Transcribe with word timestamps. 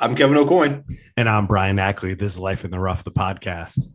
I'm 0.00 0.14
Kevin 0.14 0.36
O'Coin. 0.36 0.84
And 1.16 1.28
I'm 1.28 1.48
Brian 1.48 1.80
Ackley. 1.80 2.14
This 2.14 2.34
is 2.34 2.38
Life 2.38 2.64
in 2.64 2.70
the 2.70 2.78
Rough, 2.78 3.02
the 3.02 3.10
podcast. 3.10 3.88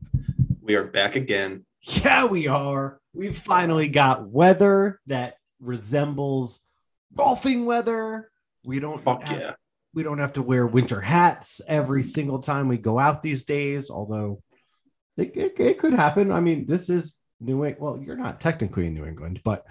We 0.61 0.75
are 0.75 0.83
back 0.83 1.15
again. 1.15 1.65
Yeah, 1.81 2.25
we 2.25 2.47
are. 2.47 2.99
We've 3.13 3.37
finally 3.37 3.87
got 3.87 4.27
weather 4.27 4.99
that 5.07 5.35
resembles 5.61 6.59
golfing 7.15 7.65
weather. 7.65 8.29
We 8.67 8.81
don't 8.81 9.01
Fuck 9.01 9.23
have, 9.23 9.39
yeah. 9.39 9.51
we 9.93 10.03
don't 10.03 10.19
have 10.19 10.33
to 10.33 10.41
wear 10.41 10.67
winter 10.67 10.99
hats 10.99 11.61
every 11.69 12.03
single 12.03 12.39
time 12.39 12.67
we 12.67 12.77
go 12.77 12.99
out 12.99 13.23
these 13.23 13.43
days, 13.43 13.89
although 13.89 14.43
it, 15.15 15.31
it, 15.37 15.53
it 15.57 15.79
could 15.79 15.93
happen. 15.93 16.33
I 16.33 16.41
mean, 16.41 16.67
this 16.67 16.89
is 16.89 17.15
New 17.39 17.65
England. 17.65 17.77
Well, 17.79 18.01
you're 18.05 18.15
not 18.17 18.39
technically 18.39 18.87
in 18.87 18.93
New 18.93 19.05
England, 19.05 19.41
but 19.43 19.65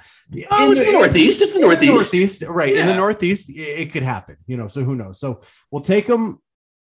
Oh, 0.51 0.67
in 0.67 0.73
it's 0.73 0.85
the 0.85 0.93
Northeast. 0.93 1.43
It's 1.43 1.55
the 1.55 1.61
Northeast. 1.61 1.91
Northeast, 1.93 2.43
right? 2.43 2.75
In 2.77 2.87
the 2.87 2.95
Northeast, 2.95 3.49
it, 3.49 3.55
it 3.55 3.93
could 3.93 4.03
happen, 4.03 4.37
you 4.47 4.57
know. 4.57 4.69
So 4.69 4.85
who 4.85 4.95
knows? 4.95 5.19
So 5.21 5.41
we'll 5.71 5.83
take 5.83 6.06
them, 6.06 6.39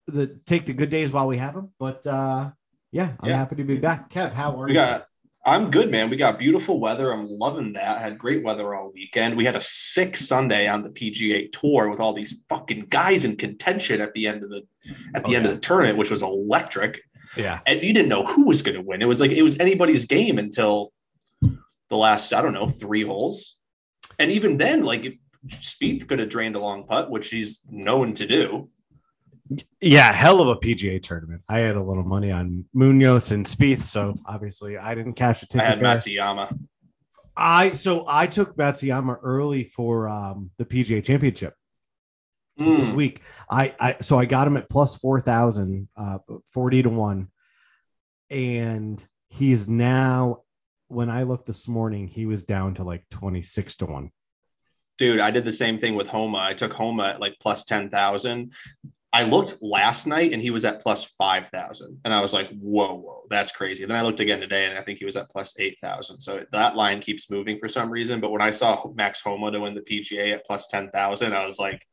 the 0.06 0.38
take 0.46 0.64
the 0.64 0.72
good 0.72 0.90
days 0.90 1.12
while 1.12 1.26
we 1.26 1.38
have 1.38 1.54
them. 1.54 1.72
But 1.78 2.06
uh 2.06 2.50
yeah, 2.90 3.12
I'm 3.20 3.28
Yeah. 3.28 3.36
happy 3.36 3.56
to 3.56 3.64
be 3.64 3.76
back. 3.76 4.10
Kev, 4.10 4.32
how 4.32 4.58
are 4.60 4.64
We 4.64 4.70
you? 4.72 4.74
got. 4.74 5.04
I'm 5.44 5.70
good, 5.70 5.90
man. 5.90 6.10
We 6.10 6.16
got 6.16 6.38
beautiful 6.38 6.78
weather. 6.80 7.10
I'm 7.12 7.26
loving 7.28 7.74
that. 7.74 8.00
Had 8.02 8.18
great 8.18 8.42
weather 8.42 8.74
all 8.74 8.90
weekend. 8.92 9.36
We 9.36 9.44
had 9.46 9.56
a 9.56 9.60
sick 9.60 10.16
Sunday 10.16 10.66
on 10.66 10.82
the 10.82 10.90
PGA 10.90 11.50
Tour 11.52 11.88
with 11.88 12.00
all 12.00 12.12
these 12.12 12.44
fucking 12.50 12.86
guys 12.90 13.24
in 13.24 13.36
contention 13.36 14.00
at 14.00 14.12
the 14.14 14.26
end 14.26 14.42
of 14.42 14.50
the 14.50 14.62
at 15.14 15.24
the 15.24 15.32
Oh, 15.32 15.36
end 15.36 15.44
yeah. 15.44 15.50
of 15.50 15.54
the 15.54 15.60
tournament, 15.60 15.96
which 15.98 16.10
was 16.10 16.22
electric. 16.22 17.00
Yeah, 17.36 17.60
And 17.66 17.82
you 17.82 17.92
didn't 17.92 18.08
know 18.08 18.24
who 18.24 18.46
was 18.46 18.62
going 18.62 18.76
to 18.76 18.82
win. 18.82 19.02
It 19.02 19.08
was 19.08 19.20
like 19.20 19.30
it 19.30 19.42
was 19.42 19.58
anybody's 19.60 20.04
game 20.06 20.38
until 20.38 20.92
the 21.40 21.96
last 21.96 22.32
I 22.32 22.42
don't 22.42 22.52
know 22.54 22.68
three 22.68 23.04
holes, 23.04 23.56
and 24.18 24.30
even 24.30 24.56
then, 24.56 24.84
like 24.84 25.18
Spieth 25.48 26.08
could 26.08 26.18
have 26.18 26.28
drained 26.28 26.56
a 26.56 26.60
long 26.60 26.84
putt, 26.86 27.10
which 27.10 27.30
he's 27.30 27.60
known 27.70 28.12
to 28.14 28.26
do. 28.26 28.70
yeah, 29.80 30.12
hell 30.12 30.40
of 30.40 30.48
a 30.48 30.56
PGA 30.56 31.02
tournament. 31.02 31.42
I 31.48 31.60
had 31.60 31.76
a 31.76 31.82
little 31.82 32.02
money 32.02 32.30
on 32.30 32.64
Munoz 32.74 33.30
and 33.30 33.46
Spieth, 33.46 33.80
so 33.80 34.18
obviously 34.26 34.76
I 34.76 34.94
didn't 34.94 35.14
cash 35.14 35.42
a 35.42 35.46
I 35.46 35.48
ticket. 35.48 35.66
had 35.66 35.80
there. 35.80 35.96
Matsuyama. 35.96 36.58
I 37.36 37.70
so 37.70 38.04
I 38.08 38.26
took 38.26 38.56
Matsuyama 38.56 39.18
early 39.22 39.64
for 39.64 40.08
um 40.08 40.50
the 40.58 40.64
PGA 40.64 41.02
Championship. 41.04 41.54
This 42.58 42.86
Mm. 42.88 42.94
week. 42.94 43.22
I, 43.50 43.74
I 43.80 43.96
so 44.00 44.18
I 44.18 44.24
got 44.24 44.46
him 44.46 44.56
at 44.56 44.68
plus 44.68 44.96
four 44.96 45.20
thousand, 45.20 45.88
uh, 45.96 46.18
forty 46.50 46.82
to 46.82 46.90
one, 46.90 47.28
and 48.30 49.04
he's 49.28 49.68
now. 49.68 50.42
When 50.90 51.10
I 51.10 51.24
looked 51.24 51.46
this 51.46 51.68
morning, 51.68 52.08
he 52.08 52.24
was 52.24 52.44
down 52.44 52.74
to 52.74 52.84
like 52.84 53.04
twenty 53.10 53.42
six 53.42 53.76
to 53.76 53.86
one. 53.86 54.10
Dude, 54.96 55.20
I 55.20 55.30
did 55.30 55.44
the 55.44 55.52
same 55.52 55.78
thing 55.78 55.94
with 55.94 56.08
Homa. 56.08 56.38
I 56.38 56.54
took 56.54 56.72
Homa 56.72 57.04
at 57.04 57.20
like 57.20 57.36
plus 57.40 57.62
10,000. 57.64 58.52
I 59.12 59.22
looked 59.22 59.58
last 59.62 60.08
night 60.08 60.32
and 60.32 60.42
he 60.42 60.50
was 60.50 60.64
at 60.64 60.80
plus 60.82 61.04
5,000. 61.04 62.00
And 62.04 62.12
I 62.12 62.20
was 62.20 62.32
like, 62.32 62.50
whoa, 62.58 62.96
whoa, 62.96 63.22
that's 63.30 63.52
crazy. 63.52 63.84
Then 63.84 63.96
I 63.96 64.02
looked 64.02 64.18
again 64.18 64.40
today 64.40 64.66
and 64.66 64.76
I 64.76 64.82
think 64.82 64.98
he 64.98 65.04
was 65.04 65.14
at 65.14 65.30
plus 65.30 65.54
8,000. 65.56 66.18
So 66.20 66.44
that 66.50 66.74
line 66.74 66.98
keeps 66.98 67.30
moving 67.30 67.60
for 67.60 67.68
some 67.68 67.90
reason. 67.90 68.18
But 68.20 68.32
when 68.32 68.42
I 68.42 68.50
saw 68.50 68.90
Max 68.96 69.20
Homa 69.20 69.52
to 69.52 69.60
win 69.60 69.74
the 69.76 69.82
PGA 69.82 70.34
at 70.34 70.44
plus 70.44 70.66
10,000, 70.66 71.32
I 71.32 71.46
was 71.46 71.60
like, 71.60 71.86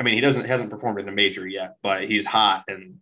I 0.00 0.02
mean, 0.02 0.14
he 0.14 0.20
doesn't 0.20 0.46
hasn't 0.46 0.70
performed 0.70 0.98
in 0.98 1.08
a 1.08 1.12
major 1.12 1.46
yet, 1.46 1.76
but 1.82 2.04
he's 2.04 2.24
hot 2.24 2.64
and 2.68 2.96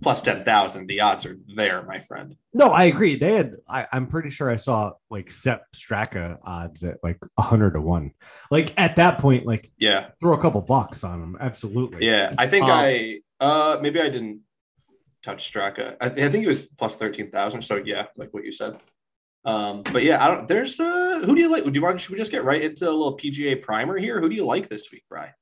plus 0.00 0.22
10,000. 0.22 0.86
The 0.86 1.02
odds 1.02 1.26
are 1.26 1.36
there, 1.54 1.82
my 1.82 1.98
friend. 1.98 2.34
No, 2.54 2.68
I 2.70 2.84
agree. 2.84 3.16
They 3.16 3.34
had. 3.34 3.56
I, 3.68 3.86
I'm 3.92 4.06
pretty 4.06 4.30
sure 4.30 4.48
I 4.50 4.56
saw 4.56 4.92
like 5.10 5.30
Sepp 5.30 5.64
Straka 5.76 6.38
odds 6.42 6.84
at 6.84 6.96
like 7.02 7.18
hundred 7.38 7.72
to 7.74 7.82
one. 7.82 8.12
Like 8.50 8.72
at 8.80 8.96
that 8.96 9.18
point, 9.18 9.44
like 9.44 9.70
Yeah. 9.78 10.06
throw 10.20 10.32
a 10.32 10.40
couple 10.40 10.62
bucks 10.62 11.04
on 11.04 11.22
him. 11.22 11.36
Absolutely. 11.38 12.06
Yeah. 12.06 12.34
I 12.38 12.46
think 12.46 12.64
Um, 12.64 12.70
I, 12.72 13.20
uh, 13.40 13.78
maybe 13.82 14.00
I 14.00 14.08
didn't 14.08 14.40
touch 15.22 15.52
Straka. 15.52 15.96
I, 16.00 16.06
I 16.06 16.28
think 16.30 16.44
it 16.46 16.48
was 16.48 16.68
plus 16.68 16.96
13,000. 16.96 17.60
So 17.60 17.82
yeah, 17.84 18.06
like 18.16 18.32
what 18.32 18.44
you 18.44 18.52
said. 18.52 18.78
Um, 19.44 19.82
but 19.82 20.02
yeah, 20.02 20.24
I 20.24 20.28
don't, 20.28 20.48
there's, 20.48 20.80
uh, 20.80 21.20
who 21.24 21.34
do 21.34 21.40
you 21.42 21.50
like? 21.50 21.64
Do 21.64 21.70
you 21.72 21.82
want, 21.82 22.00
should 22.00 22.10
we 22.12 22.18
just 22.18 22.32
get 22.32 22.44
right 22.44 22.60
into 22.62 22.86
a 22.86 22.90
little 22.90 23.16
PGA 23.18 23.60
primer 23.60 23.98
here? 23.98 24.18
Who 24.20 24.28
do 24.30 24.34
you 24.34 24.44
like 24.46 24.68
this 24.68 24.90
week, 24.90 25.04
Bry? 25.10 25.32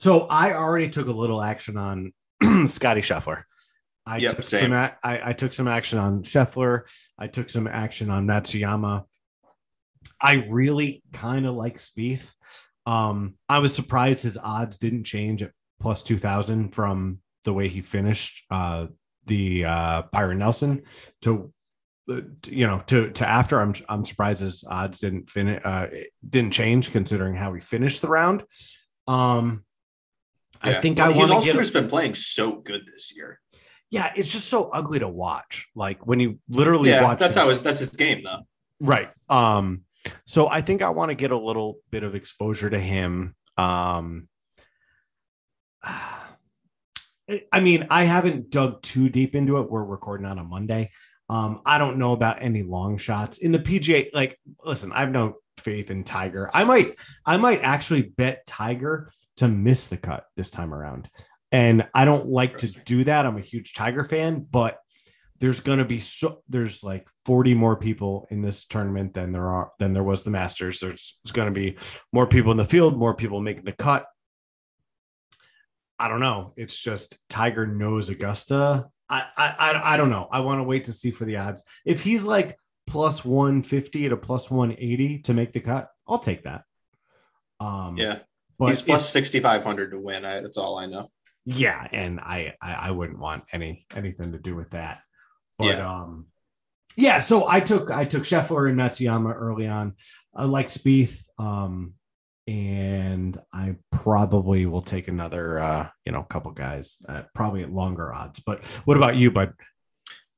So 0.00 0.22
I 0.28 0.54
already 0.54 0.88
took 0.88 1.08
a 1.08 1.12
little 1.12 1.42
action 1.42 1.76
on 1.76 2.12
Scotty 2.66 3.02
Scheffler. 3.02 3.42
I 4.06 4.16
Yep, 4.16 4.36
took 4.36 4.44
same. 4.44 4.60
some. 4.64 4.72
a- 4.72 4.96
I, 5.04 5.30
I 5.30 5.32
took 5.34 5.52
some 5.52 5.68
action 5.68 5.98
on 5.98 6.22
Scheffler. 6.22 6.82
I 7.18 7.26
took 7.26 7.50
some 7.50 7.66
action 7.66 8.10
on 8.10 8.26
Matsuyama. 8.26 9.04
I 10.20 10.46
really 10.48 11.02
kind 11.12 11.46
of 11.46 11.54
like 11.54 11.76
Spieth. 11.76 12.32
Um, 12.86 13.34
I 13.48 13.58
was 13.58 13.74
surprised 13.74 14.22
his 14.22 14.38
odds 14.42 14.78
didn't 14.78 15.04
change 15.04 15.42
at 15.42 15.52
plus 15.80 16.02
two 16.02 16.16
thousand 16.18 16.70
from 16.74 17.18
the 17.44 17.52
way 17.52 17.68
he 17.68 17.82
finished 17.82 18.42
uh, 18.50 18.86
the 19.26 19.66
uh, 19.66 20.02
Byron 20.12 20.38
Nelson 20.38 20.82
to 21.22 21.52
uh, 22.10 22.22
you 22.46 22.66
know 22.66 22.82
to 22.86 23.10
to 23.10 23.28
after. 23.28 23.60
I'm 23.60 23.74
I'm 23.88 24.04
surprised 24.06 24.40
his 24.40 24.64
odds 24.66 24.98
didn't 25.00 25.28
finish 25.28 25.60
uh, 25.62 25.88
didn't 26.28 26.52
change 26.52 26.90
considering 26.90 27.34
how 27.34 27.52
he 27.52 27.60
finished 27.60 28.00
the 28.00 28.08
round. 28.08 28.44
Um, 29.06 29.64
I 30.62 30.80
think 30.80 30.98
Well, 30.98 31.08
I 31.08 31.12
he's 31.12 31.16
want 31.18 31.28
to 31.28 31.34
also 31.36 31.46
get. 31.46 31.56
just 31.56 31.72
been 31.72 31.88
playing 31.88 32.14
so 32.14 32.60
good 32.60 32.82
this 32.90 33.12
year. 33.16 33.40
Yeah, 33.90 34.12
it's 34.14 34.30
just 34.30 34.48
so 34.48 34.68
ugly 34.70 34.98
to 35.00 35.08
watch. 35.08 35.68
Like 35.74 36.06
when 36.06 36.20
you 36.20 36.38
literally 36.48 36.90
Yeah. 36.90 37.02
watch. 37.02 37.18
That's 37.18 37.34
him- 37.36 37.42
how 37.42 37.48
his, 37.48 37.60
that's 37.62 37.80
his 37.80 37.90
game 37.90 38.22
though. 38.24 38.40
right. 38.80 39.10
Um, 39.28 39.82
so 40.26 40.48
I 40.48 40.60
think 40.60 40.80
I 40.82 40.90
want 40.90 41.10
to 41.10 41.14
get 41.14 41.30
a 41.30 41.36
little 41.38 41.78
bit 41.90 42.02
of 42.04 42.14
exposure 42.14 42.70
to 42.70 42.78
him. 42.78 43.34
Um, 43.56 44.28
I 47.52 47.60
mean, 47.60 47.86
I 47.90 48.04
haven't 48.04 48.50
dug 48.50 48.82
too 48.82 49.08
deep 49.08 49.34
into 49.34 49.58
it. 49.58 49.70
We're 49.70 49.84
recording 49.84 50.26
on 50.26 50.38
a 50.38 50.44
Monday. 50.44 50.90
Um, 51.28 51.60
I 51.64 51.78
don't 51.78 51.98
know 51.98 52.12
about 52.12 52.42
any 52.42 52.62
long 52.64 52.98
shots 52.98 53.38
in 53.38 53.52
the 53.52 53.60
PGA. 53.60 54.10
Like, 54.12 54.36
listen, 54.64 54.90
I 54.92 55.00
have 55.00 55.12
no 55.12 55.36
faith 55.58 55.90
in 55.92 56.02
Tiger. 56.02 56.50
I 56.52 56.64
might, 56.64 56.98
I 57.24 57.36
might 57.36 57.60
actually 57.60 58.02
bet 58.02 58.44
Tiger 58.46 59.12
to 59.40 59.48
miss 59.48 59.86
the 59.86 59.96
cut 59.96 60.24
this 60.36 60.50
time 60.50 60.72
around. 60.72 61.10
And 61.52 61.88
I 61.94 62.04
don't 62.04 62.26
like 62.26 62.58
to 62.58 62.68
do 62.68 63.04
that. 63.04 63.26
I'm 63.26 63.36
a 63.36 63.42
huge 63.42 63.74
Tiger 63.74 64.04
fan, 64.04 64.46
but 64.48 64.78
there's 65.40 65.60
going 65.60 65.78
to 65.78 65.84
be 65.84 66.00
so 66.00 66.42
there's 66.48 66.84
like 66.84 67.08
40 67.24 67.54
more 67.54 67.76
people 67.76 68.26
in 68.30 68.42
this 68.42 68.66
tournament 68.66 69.14
than 69.14 69.32
there 69.32 69.48
are 69.48 69.72
than 69.78 69.92
there 69.92 70.04
was 70.04 70.22
the 70.22 70.30
Masters. 70.30 70.80
There's, 70.80 71.18
there's 71.24 71.32
going 71.32 71.52
to 71.52 71.58
be 71.58 71.78
more 72.12 72.26
people 72.26 72.52
in 72.52 72.58
the 72.58 72.64
field, 72.64 72.96
more 72.96 73.14
people 73.14 73.40
making 73.40 73.64
the 73.64 73.72
cut. 73.72 74.06
I 75.98 76.08
don't 76.08 76.20
know. 76.20 76.52
It's 76.56 76.78
just 76.78 77.18
Tiger 77.28 77.66
knows 77.66 78.10
Augusta. 78.10 78.86
I 79.08 79.24
I 79.36 79.94
I, 79.94 79.96
don't 79.96 80.10
know. 80.10 80.28
I 80.30 80.40
want 80.40 80.60
to 80.60 80.64
wait 80.64 80.84
to 80.84 80.92
see 80.92 81.10
for 81.10 81.24
the 81.24 81.36
odds. 81.36 81.62
If 81.84 82.02
he's 82.02 82.24
like 82.24 82.56
plus 82.86 83.24
150 83.24 84.08
to 84.08 84.16
plus 84.16 84.50
180 84.50 85.18
to 85.20 85.34
make 85.34 85.52
the 85.52 85.60
cut, 85.60 85.88
I'll 86.06 86.18
take 86.18 86.44
that. 86.44 86.62
Um 87.58 87.96
Yeah. 87.98 88.20
But 88.60 88.68
he's 88.68 88.82
plus 88.82 89.08
6,500 89.10 89.90
to 89.90 89.98
win. 89.98 90.24
I, 90.24 90.40
that's 90.40 90.56
all 90.56 90.78
I 90.78 90.86
know. 90.86 91.10
yeah, 91.44 91.86
and 91.92 92.20
I, 92.20 92.54
I 92.62 92.72
I 92.74 92.90
wouldn't 92.92 93.18
want 93.18 93.44
any 93.52 93.86
anything 93.94 94.32
to 94.32 94.38
do 94.38 94.54
with 94.54 94.70
that. 94.70 95.00
But 95.58 95.78
Yeah. 95.78 95.90
um 96.02 96.26
yeah, 96.96 97.20
so 97.20 97.48
I 97.48 97.60
took 97.60 97.90
I 97.90 98.04
took 98.04 98.24
Scheffler 98.24 98.68
and 98.68 98.78
Matsuyama 98.78 99.34
early 99.34 99.66
on. 99.66 99.94
I 100.34 100.44
like 100.44 100.66
Spieth. 100.68 101.22
Um 101.38 101.94
and 102.46 103.40
I 103.52 103.76
probably 103.92 104.66
will 104.66 104.82
take 104.82 105.06
another 105.08 105.60
uh, 105.60 105.88
you 106.04 106.10
know, 106.12 106.22
couple 106.24 106.50
guys 106.50 106.98
at 107.08 107.32
probably 107.32 107.62
at 107.62 107.72
longer 107.72 108.12
odds. 108.12 108.40
But 108.40 108.64
what 108.86 108.96
about 108.96 109.14
you, 109.16 109.30
bud? 109.30 109.52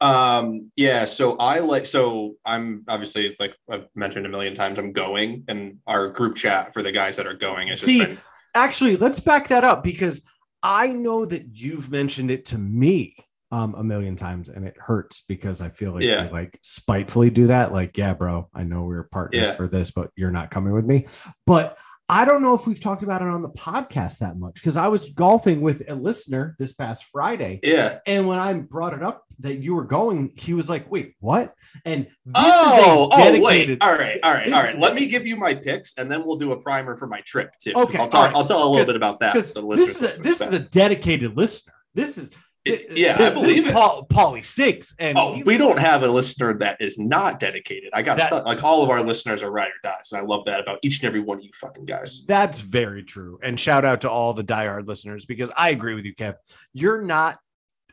Um, 0.02 0.70
yeah, 0.76 1.04
so 1.04 1.36
I 1.36 1.60
like 1.60 1.86
so 1.86 2.34
I'm 2.44 2.84
obviously 2.88 3.36
like 3.38 3.54
I've 3.70 3.86
mentioned 3.94 4.26
a 4.26 4.28
million 4.28 4.54
times, 4.54 4.78
I'm 4.78 4.92
going 4.92 5.44
and 5.48 5.78
our 5.86 6.08
group 6.08 6.34
chat 6.36 6.72
for 6.72 6.82
the 6.82 6.92
guys 6.92 7.16
that 7.16 7.26
are 7.26 7.34
going. 7.34 7.68
It's 7.68 7.80
See, 7.82 7.98
just 7.98 8.08
been, 8.08 8.18
Actually, 8.54 8.96
let's 8.96 9.20
back 9.20 9.48
that 9.48 9.64
up 9.64 9.82
because 9.82 10.22
I 10.62 10.88
know 10.88 11.24
that 11.24 11.46
you've 11.52 11.90
mentioned 11.90 12.30
it 12.30 12.44
to 12.46 12.58
me 12.58 13.16
um, 13.50 13.74
a 13.76 13.84
million 13.84 14.16
times, 14.16 14.48
and 14.48 14.64
it 14.66 14.76
hurts 14.78 15.22
because 15.26 15.60
I 15.60 15.68
feel 15.68 15.92
like 15.92 16.02
Yeah. 16.02 16.26
you 16.26 16.32
like 16.32 16.58
spitefully 16.62 17.30
do 17.30 17.46
that. 17.48 17.72
Like, 17.72 17.96
yeah, 17.96 18.12
bro, 18.14 18.48
I 18.54 18.64
know 18.64 18.84
we 18.84 18.96
are 18.96 19.04
partners 19.04 19.42
Yeah. 19.42 19.54
for 19.54 19.68
this, 19.68 19.90
but 19.90 20.10
you're 20.16 20.30
not 20.30 20.50
coming 20.50 20.72
with 20.72 20.84
me. 20.84 21.06
But 21.46 21.78
I 22.12 22.26
don't 22.26 22.42
know 22.42 22.54
if 22.54 22.66
we've 22.66 22.78
talked 22.78 23.02
about 23.02 23.22
it 23.22 23.28
on 23.28 23.40
the 23.40 23.48
podcast 23.48 24.18
that 24.18 24.36
much 24.36 24.56
because 24.56 24.76
I 24.76 24.88
was 24.88 25.06
golfing 25.06 25.62
with 25.62 25.88
a 25.88 25.94
listener 25.94 26.54
this 26.58 26.74
past 26.74 27.06
Friday, 27.10 27.60
yeah. 27.62 28.00
and 28.06 28.28
when 28.28 28.38
I 28.38 28.52
brought 28.52 28.92
it 28.92 29.02
up 29.02 29.24
that 29.38 29.60
you 29.60 29.74
were 29.74 29.84
going, 29.84 30.32
he 30.36 30.52
was 30.52 30.68
like, 30.68 30.90
"Wait, 30.90 31.14
what?" 31.20 31.54
And 31.86 32.04
this 32.04 32.34
Oh, 32.34 33.08
is 33.08 33.18
a 33.18 33.22
oh, 33.22 33.36
oh, 33.38 33.40
wait. 33.40 33.78
All 33.82 33.96
right. 33.96 34.20
All 34.22 34.30
right. 34.30 34.52
All 34.52 34.62
right. 34.62 34.78
Let 34.78 34.94
me 34.94 35.06
give 35.06 35.26
you 35.26 35.36
my 35.36 35.54
picks, 35.54 35.96
and 35.96 36.12
then 36.12 36.26
we'll 36.26 36.36
do 36.36 36.52
a 36.52 36.56
primer 36.60 36.96
for 36.96 37.06
my 37.06 37.22
trip 37.22 37.54
too. 37.58 37.72
Okay, 37.74 37.98
I'll, 37.98 38.08
talk, 38.08 38.26
right. 38.26 38.36
I'll 38.36 38.44
tell 38.44 38.62
a 38.62 38.68
little 38.68 38.84
bit 38.84 38.96
about 38.96 39.20
that. 39.20 39.46
so 39.46 39.62
the 39.62 39.76
this 39.76 40.02
is 40.02 40.18
a, 40.18 40.20
this 40.20 40.42
is 40.42 40.52
a 40.52 40.58
dedicated 40.60 41.34
listener. 41.34 41.72
This 41.94 42.18
is 42.18 42.30
It- 42.64 42.96
yeah, 42.96 43.16
I 43.18 43.30
believe 43.30 43.66
it. 43.68 43.72
Paul 43.72 44.06
Paulie 44.06 44.40
Sigs, 44.42 44.94
and 44.98 45.18
Oh, 45.18 45.34
he- 45.34 45.42
we 45.42 45.56
don't 45.56 45.78
have 45.78 46.02
a 46.04 46.08
listener 46.08 46.56
that 46.58 46.80
is 46.80 46.96
not 46.98 47.38
dedicated. 47.40 47.90
I 47.92 48.02
got 48.02 48.16
to 48.28 48.36
like 48.42 48.62
all 48.62 48.82
of 48.84 48.90
our 48.90 49.02
listeners 49.02 49.42
are 49.42 49.50
ride 49.50 49.68
or 49.68 49.80
dies, 49.82 50.12
and 50.12 50.20
I 50.20 50.24
love 50.24 50.44
that 50.46 50.60
about 50.60 50.78
each 50.82 51.00
and 51.00 51.06
every 51.08 51.20
one 51.20 51.38
of 51.38 51.44
you 51.44 51.50
fucking 51.54 51.86
guys. 51.86 52.24
That's 52.28 52.60
very 52.60 53.02
true. 53.02 53.38
And 53.42 53.58
shout 53.58 53.84
out 53.84 54.02
to 54.02 54.10
all 54.10 54.32
the 54.32 54.44
diehard 54.44 54.86
listeners 54.86 55.26
because 55.26 55.50
I 55.56 55.70
agree 55.70 55.94
with 55.94 56.04
you, 56.04 56.14
Kev. 56.14 56.34
You're 56.72 57.02
not 57.02 57.38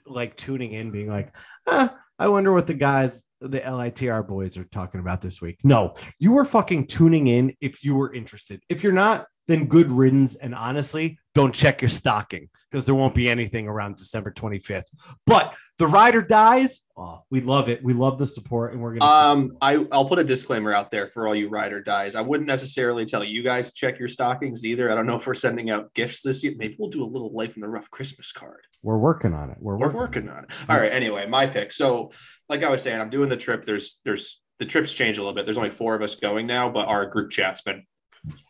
like 0.06 0.36
tuning 0.36 0.72
in, 0.72 0.92
being 0.92 1.10
like, 1.10 1.36
"Huh, 1.68 1.90
I 2.20 2.28
wonder 2.28 2.52
what 2.54 2.68
the 2.68 2.74
guys, 2.76 3.26
the 3.42 3.60
LITR 3.62 4.28
boys, 4.28 4.58
are 4.58 4.66
talking 4.66 5.00
about 5.00 5.22
this 5.22 5.42
week. 5.42 5.58
No, 5.64 5.96
you 6.20 6.32
were 6.32 6.46
fucking 6.46 6.88
tuning 6.88 7.28
in 7.28 7.56
if 7.62 7.84
you 7.84 7.96
were 7.96 8.14
interested. 8.14 8.62
If 8.70 8.84
you're 8.84 8.92
not, 8.94 9.26
then 9.48 9.66
good 9.66 9.92
riddance. 9.92 10.36
And 10.36 10.54
honestly, 10.54 11.18
don't 11.40 11.56
check 11.56 11.82
your 11.82 11.88
stocking 11.90 12.50
because 12.70 12.86
there 12.86 12.96
won't 12.96 13.16
be 13.16 13.30
anything 13.30 13.68
around 13.68 13.96
December 13.96 14.30
25th. 14.32 14.84
But 15.26 15.56
the 15.78 15.88
rider 15.88 16.22
dies. 16.22 16.82
Oh, 16.98 17.22
we 17.32 17.40
love 17.40 17.70
it. 17.70 17.82
We 17.82 17.94
love 17.94 18.18
the 18.18 18.28
support, 18.28 18.74
and 18.74 18.82
we're 18.82 18.96
gonna. 18.96 19.10
Um, 19.10 19.52
I 19.62 19.86
I'll 19.94 20.04
put 20.10 20.20
a 20.20 20.24
disclaimer 20.26 20.74
out 20.74 20.92
there 20.92 21.08
for 21.08 21.28
all 21.28 21.34
you 21.34 21.48
rider 21.48 21.82
dies. 21.82 22.16
I 22.16 22.22
wouldn't 22.22 22.48
necessarily 22.48 23.06
tell 23.06 23.24
you 23.24 23.42
guys 23.42 23.72
to 23.72 23.76
check 23.76 23.98
your 24.00 24.10
stockings 24.10 24.66
either. 24.66 24.92
I 24.92 24.96
don't 24.96 25.06
know 25.08 25.16
if 25.16 25.26
we're 25.26 25.34
sending 25.34 25.70
out 25.70 25.94
gifts 25.94 26.22
this 26.22 26.44
year. 26.44 26.54
Maybe 26.58 26.76
we'll 26.78 26.90
do 26.90 27.04
a 27.04 27.08
little 27.08 27.32
life 27.32 27.56
in 27.56 27.62
the 27.62 27.70
rough 27.70 27.90
Christmas 27.90 28.34
card. 28.34 28.60
we're 28.84 28.98
working 28.98 29.34
on 29.34 29.50
it. 29.50 29.58
We're 29.62 29.78
We're 29.78 29.86
working. 29.88 30.26
working 30.26 30.30
on 30.30 30.44
it. 30.44 30.52
All 30.68 30.78
right. 30.78 30.92
Anyway, 30.92 31.26
my 31.26 31.48
pick. 31.48 31.72
So, 31.72 32.12
like 32.50 32.64
I 32.64 32.70
was 32.70 32.82
saying, 32.82 33.00
I'm 33.00 33.10
doing 33.10 33.30
the 33.30 33.38
trip. 33.38 33.64
There's 33.64 34.02
there's 34.04 34.42
the 34.60 34.66
trips 34.66 34.92
change 34.94 35.18
a 35.18 35.22
little 35.22 35.34
bit. 35.34 35.46
There's 35.46 35.58
only 35.58 35.70
four 35.70 35.96
of 35.96 36.02
us 36.02 36.16
going 36.16 36.48
now, 36.48 36.70
but 36.70 36.90
our 36.90 37.06
group 37.06 37.32
chat's 37.32 37.62
been 37.62 37.84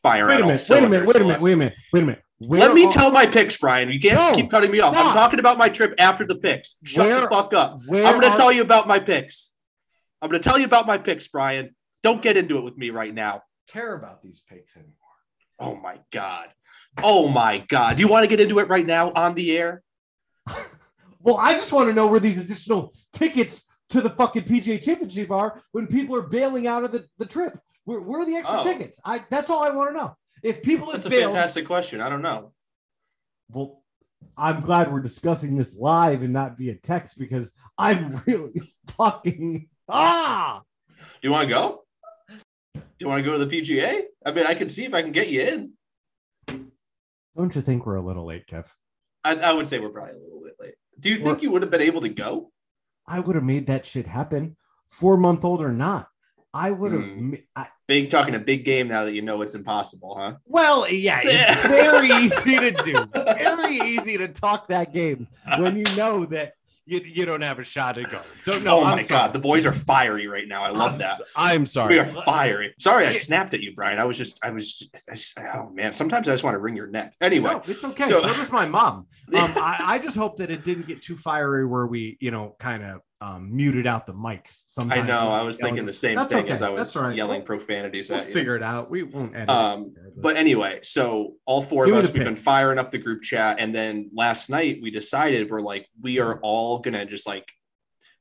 firing. 0.01 0.37
Wait 0.37 0.43
a 0.43 0.47
minute. 0.47 0.67
Wait 0.67 0.83
a 0.83 0.89
minute. 0.89 1.07
Wait 1.07 1.15
a 1.15 1.19
minute. 1.19 1.41
Wait 1.41 1.53
a 1.53 1.57
minute. 1.57 1.73
Wait 1.93 2.03
a 2.03 2.05
minute. 2.07 2.23
Where 2.47 2.59
Let 2.61 2.73
me 2.73 2.85
are- 2.85 2.91
tell 2.91 3.11
my 3.11 3.25
picks, 3.25 3.57
Brian. 3.57 3.89
You 3.91 3.99
can't 3.99 4.17
No, 4.17 4.33
keep 4.33 4.49
cutting 4.49 4.71
me 4.71 4.79
off. 4.79 4.95
I'm 4.95 5.13
talking 5.13 5.39
about 5.39 5.57
my 5.57 5.67
trip 5.69 5.93
after 5.99 6.25
the 6.25 6.35
picks. 6.37 6.77
Shut 6.83 7.05
Where- 7.07 7.21
the 7.21 7.27
fuck 7.27 7.53
up. 7.53 7.81
I'm 7.89 8.19
going 8.19 8.31
to 8.31 8.37
tell 8.37 8.51
you 8.51 8.61
about 8.61 8.87
my 8.87 8.99
picks. 8.99 9.53
I'm 10.21 10.29
going 10.29 10.41
to 10.41 10.49
tell 10.49 10.57
you 10.57 10.65
about 10.65 10.87
my 10.87 10.97
picks, 10.97 11.27
Brian. 11.27 11.75
Don't 12.03 12.21
get 12.21 12.37
into 12.37 12.57
it 12.57 12.63
with 12.63 12.77
me 12.77 12.89
right 12.91 13.13
now. 13.13 13.43
care 13.71 13.93
about 13.93 14.21
these 14.23 14.41
picks 14.49 14.75
anymore. 14.77 14.95
Oh 15.59 15.75
my 15.75 15.99
god. 16.11 16.47
Oh 17.03 17.27
my 17.27 17.59
god. 17.67 17.97
Do 17.97 18.03
you 18.03 18.07
want 18.09 18.23
to 18.23 18.27
get 18.27 18.39
into 18.39 18.59
it 18.59 18.67
right 18.69 18.85
now 18.85 19.11
on 19.11 19.35
the 19.35 19.57
air? 19.57 19.83
Well, 21.21 21.35
I 21.37 21.51
just 21.53 21.73
want 21.73 21.89
to 21.89 21.93
know 21.93 22.07
where 22.07 22.21
these 22.21 22.39
additional 22.39 22.93
tickets 23.11 23.63
to 23.89 23.99
the 23.99 24.09
fucking 24.09 24.43
PGA 24.43 24.81
Championship 24.81 25.29
are 25.31 25.61
when 25.73 25.85
people 25.87 26.15
are 26.15 26.21
bailing 26.21 26.65
out 26.65 26.85
of 26.85 26.93
the, 26.93 27.05
the 27.17 27.25
trip. 27.25 27.59
Where, 27.83 27.99
where 27.99 28.21
are 28.21 28.25
the 28.25 28.35
extra 28.37 28.61
Oh. 28.61 28.63
tickets? 28.63 29.01
I 29.03 29.25
that's 29.29 29.49
all 29.49 29.61
I 29.61 29.69
want 29.71 29.89
to 29.89 29.97
know. 29.97 30.15
If 30.43 30.61
people 30.63 30.91
That's 30.91 31.05
a 31.05 31.09
have 31.09 31.11
bailed, 31.11 31.33
fantastic 31.33 31.65
question. 31.65 32.01
I 32.01 32.09
don't 32.09 32.21
know. 32.21 32.53
well, 33.49 33.83
I'm 34.37 34.61
glad 34.61 34.91
we're 34.91 34.99
discussing 35.01 35.55
this 35.57 35.75
live 35.75 36.21
and 36.23 36.33
not 36.33 36.57
via 36.57 36.75
text 36.75 37.17
because 37.17 37.51
I'm 37.77 38.21
really 38.27 38.61
fucking 38.97 39.67
ah. 39.87 40.61
Do 40.99 41.27
you 41.27 41.31
want 41.31 41.47
to 41.47 41.53
go? 41.53 41.83
Do 42.73 42.81
you 42.99 43.07
want 43.07 43.23
to 43.23 43.29
go 43.29 43.37
to 43.37 43.45
the 43.45 43.61
PGA? 43.61 44.01
I 44.25 44.31
mean, 44.31 44.45
I 44.45 44.53
can 44.53 44.67
see 44.69 44.85
if 44.85 44.93
I 44.93 45.01
can 45.01 45.11
get 45.11 45.29
you 45.29 45.41
in. 45.41 45.73
Don't 47.37 47.55
you 47.55 47.61
think 47.61 47.85
we're 47.85 47.95
a 47.95 48.01
little 48.01 48.25
late, 48.25 48.47
Kev? 48.47 48.65
I, 49.23 49.35
I 49.35 49.53
would 49.53 49.65
say 49.67 49.79
we're 49.79 49.89
probably 49.89 50.13
a 50.15 50.17
little 50.17 50.41
bit 50.43 50.55
late. 50.59 50.73
Do 50.99 51.09
you 51.09 51.15
think 51.15 51.25
We're- 51.27 51.41
you 51.41 51.51
would 51.51 51.61
have 51.61 51.71
been 51.71 51.81
able 51.81 52.01
to 52.01 52.09
go? 52.09 52.51
I 53.07 53.19
would 53.19 53.35
have 53.35 53.43
made 53.45 53.67
that 53.67 53.85
shit 53.85 54.05
happen, 54.05 54.55
four 54.87 55.17
month 55.17 55.43
old 55.43 55.61
or 55.61 55.71
not. 55.71 56.07
I 56.53 56.71
would 56.71 56.91
have. 56.91 57.07
Ma- 57.17 57.37
I, 57.55 57.67
Big 57.89 58.11
talking 58.11 58.35
a 58.35 58.39
big 58.39 58.63
game 58.65 58.87
now 58.87 59.03
that 59.05 59.13
you 59.13 59.23
know 59.23 59.41
it's 59.41 59.55
impossible, 59.55 60.15
huh? 60.15 60.35
well, 60.45 60.87
yeah, 60.91 61.21
it's 61.23 61.67
very 61.67 62.09
easy 62.23 62.71
to 62.71 62.83
do. 62.83 62.93
Very 63.33 63.77
easy 63.77 64.15
to 64.15 64.27
talk 64.27 64.67
that 64.67 64.93
game 64.93 65.27
when 65.57 65.75
you 65.75 65.83
know 65.95 66.23
that 66.25 66.53
you, 66.85 66.99
you 66.99 67.25
don't 67.25 67.41
have 67.41 67.57
a 67.57 67.63
shot 67.63 67.97
at 67.97 68.11
go. 68.11 68.19
So 68.41 68.59
no, 68.59 68.79
oh 68.81 68.83
I'm 68.83 68.97
my 68.97 69.01
sorry. 69.01 69.07
god, 69.07 69.33
the 69.33 69.39
boys 69.39 69.65
are 69.65 69.73
fiery 69.73 70.27
right 70.27 70.47
now. 70.47 70.61
I 70.63 70.69
love 70.69 70.93
I'm 70.93 70.97
that. 70.99 71.17
so- 71.17 71.23
I'm 71.35 71.65
sorry. 71.65 71.95
We 71.95 71.99
are 71.99 72.05
fiery. 72.05 72.75
Sorry, 72.79 73.07
I 73.07 73.13
snapped 73.13 73.55
at 73.55 73.61
you, 73.61 73.73
Brian. 73.75 73.97
I 73.97 74.03
was 74.05 74.17
just, 74.17 74.43
I 74.45 74.51
was, 74.51 74.73
just, 74.75 75.39
I- 75.39 75.49
oh 75.57 75.71
man. 75.71 75.91
Sometimes 75.93 76.27
I 76.27 76.33
just 76.33 76.43
want 76.43 76.53
to 76.53 76.59
wring 76.59 76.75
your 76.75 76.87
neck. 76.87 77.15
Anyway, 77.21 77.49
No, 77.51 77.61
it's 77.65 77.83
okay. 77.83 78.03
So, 78.03 78.21
so- 78.21 78.27
does 78.27 78.51
my 78.51 78.67
mom. 78.67 79.07
Um, 79.33 79.53
I, 79.57 79.77
I 79.83 79.99
just 79.99 80.15
hope 80.17 80.37
that 80.37 80.49
it 80.51 80.63
didn't 80.63 80.85
get 80.87 81.01
too 81.03 81.15
fiery 81.15 81.65
where 81.65 81.85
we, 81.87 82.17
you 82.19 82.29
know, 82.31 82.55
kind 82.59 82.83
of 82.83 83.01
um, 83.21 83.53
muted 83.53 83.85
out 83.85 84.05
the 84.05 84.13
mics. 84.13 84.63
I 84.77 85.01
know. 85.01 85.29
I 85.31 85.41
was 85.41 85.57
thinking 85.57 85.85
the 85.85 85.91
same 85.91 86.15
That's 86.15 86.31
thing 86.31 86.45
okay. 86.45 86.53
as 86.53 86.61
I 86.61 86.69
was 86.69 86.95
right. 86.95 87.13
yelling 87.13 87.39
We'll- 87.39 87.45
profanities 87.47 88.09
We'll 88.09 88.19
at 88.21 88.27
you. 88.27 88.33
figure 88.33 88.55
it 88.55 88.63
out. 88.63 88.89
We 88.89 89.03
won't 89.03 89.35
edit. 89.35 89.49
Um. 89.49 89.93
But 90.15 90.37
anyway, 90.37 90.79
so 90.83 91.33
all 91.45 91.61
four 91.61 91.85
Give 91.85 91.95
of 91.95 92.05
us, 92.05 92.13
we've 92.13 92.23
been 92.23 92.35
firing 92.37 92.79
up 92.79 92.91
the 92.91 92.97
group 92.97 93.21
chat. 93.21 93.57
And 93.59 93.75
then 93.75 94.09
last 94.13 94.49
night 94.49 94.79
we 94.81 94.89
decided 94.89 95.49
we're 95.49 95.61
like, 95.61 95.87
we 96.01 96.19
are 96.19 96.39
all 96.41 96.79
going 96.79 96.93
to 96.93 97.05
just 97.05 97.27
like, 97.27 97.51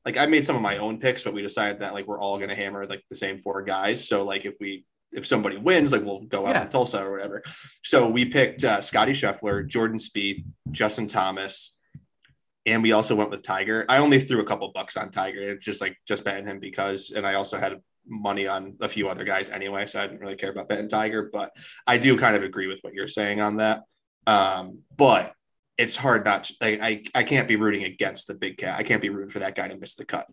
like 0.05 0.17
I 0.17 0.25
made 0.25 0.43
some 0.45 0.55
of 0.57 0.61
my 0.61 0.77
own 0.77 0.99
picks, 0.99 1.23
but 1.23 1.33
we 1.33 1.41
decided 1.41 1.79
that 1.79 1.93
like 1.93 2.05
we're 2.07 2.19
all 2.19 2.37
going 2.37 2.49
to 2.49 2.55
hammer 2.55 2.85
like 2.85 3.03
the 3.09 3.15
same 3.15 3.37
four 3.39 3.61
guys. 3.63 4.05
So 4.07 4.23
like 4.23 4.45
if 4.45 4.55
we, 4.59 4.85
if 5.11 5.25
somebody 5.25 5.57
wins, 5.57 5.91
like 5.93 6.03
we'll 6.03 6.21
go 6.21 6.45
out 6.45 6.55
Yeah. 6.55 6.63
to 6.63 6.69
Tulsa 6.69 7.03
or 7.03 7.11
whatever. 7.11 7.41
So 7.83 8.07
we 8.09 8.25
picked 8.25 8.63
uh, 8.65 8.81
Scotty 8.81 9.13
Scheffler, 9.13 9.65
Jordan 9.65 9.97
Spieth, 9.97 10.43
Justin 10.71 11.07
Thomas, 11.07 11.77
and 12.65 12.83
we 12.83 12.91
also 12.91 13.15
went 13.15 13.29
with 13.29 13.43
Tiger. 13.43 13.85
I 13.89 13.97
only 13.97 14.19
threw 14.19 14.41
a 14.41 14.45
couple 14.45 14.71
bucks 14.73 14.97
on 14.97 15.11
Tiger, 15.11 15.57
just 15.57 15.81
like 15.81 15.97
just 16.07 16.23
betting 16.23 16.47
him 16.47 16.59
because, 16.59 17.11
and 17.11 17.25
I 17.25 17.35
also 17.35 17.57
had 17.57 17.81
money 18.07 18.47
on 18.47 18.75
a 18.81 18.87
few 18.87 19.07
other 19.07 19.23
guys 19.23 19.49
anyway, 19.49 19.85
so 19.85 20.01
I 20.01 20.07
didn't 20.07 20.19
really 20.19 20.35
care 20.35 20.51
about 20.51 20.69
betting 20.69 20.89
Tiger. 20.89 21.29
But 21.31 21.51
I 21.87 21.97
do 21.97 22.17
kind 22.17 22.35
of 22.35 22.43
agree 22.43 22.67
with 22.67 22.79
what 22.81 22.93
you're 22.93 23.07
saying 23.07 23.41
on 23.41 23.57
that. 23.57 23.83
Um, 24.27 24.79
but 24.95 25.33
it's 25.77 25.95
hard 25.95 26.25
not 26.25 26.45
to, 26.45 26.53
like, 26.61 26.81
I 26.81 27.03
I 27.15 27.23
can't 27.23 27.47
be 27.47 27.55
rooting 27.55 27.83
against 27.83 28.27
the 28.27 28.35
big 28.35 28.57
cat. 28.57 28.77
I 28.77 28.83
can't 28.83 29.01
be 29.01 29.09
rooting 29.09 29.29
for 29.29 29.39
that 29.39 29.55
guy 29.55 29.67
to 29.67 29.77
miss 29.77 29.95
the 29.95 30.05
cut. 30.05 30.27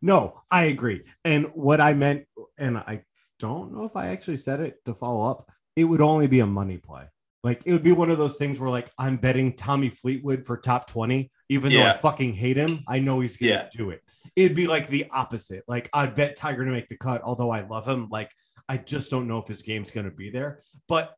No, 0.00 0.42
I 0.50 0.64
agree. 0.64 1.02
And 1.24 1.46
what 1.54 1.80
I 1.80 1.92
meant, 1.92 2.26
and 2.56 2.78
I 2.78 3.02
don't 3.38 3.72
know 3.72 3.84
if 3.84 3.96
I 3.96 4.08
actually 4.08 4.36
said 4.36 4.60
it 4.60 4.76
to 4.84 4.94
follow 4.94 5.28
up, 5.28 5.50
it 5.76 5.84
would 5.84 6.00
only 6.00 6.26
be 6.26 6.40
a 6.40 6.46
money 6.46 6.78
play. 6.78 7.04
Like 7.44 7.62
it 7.64 7.72
would 7.72 7.82
be 7.84 7.92
one 7.92 8.10
of 8.10 8.18
those 8.18 8.36
things 8.36 8.58
where 8.58 8.68
like 8.70 8.90
I'm 8.98 9.16
betting 9.16 9.54
Tommy 9.54 9.88
Fleetwood 9.90 10.44
for 10.44 10.56
top 10.56 10.88
20, 10.88 11.30
even 11.48 11.72
though 11.72 11.82
I 11.84 11.96
fucking 11.96 12.34
hate 12.34 12.56
him. 12.56 12.82
I 12.88 12.98
know 12.98 13.20
he's 13.20 13.36
gonna 13.36 13.52
Yeah. 13.52 13.68
do 13.72 13.90
it. 13.90 14.02
It'd 14.34 14.56
be 14.56 14.66
like 14.66 14.88
the 14.88 15.06
opposite. 15.12 15.62
Like 15.68 15.88
I'd 15.92 16.14
bet 16.16 16.36
Tiger 16.36 16.64
to 16.64 16.70
make 16.70 16.88
the 16.88 16.96
cut, 16.96 17.22
although 17.22 17.50
I 17.50 17.60
love 17.60 17.86
him. 17.86 18.08
Like 18.10 18.30
I 18.68 18.76
just 18.76 19.10
don't 19.10 19.28
know 19.28 19.38
if 19.38 19.46
his 19.46 19.62
game's 19.62 19.90
gonna 19.92 20.10
be 20.10 20.30
there. 20.30 20.60
But 20.88 21.14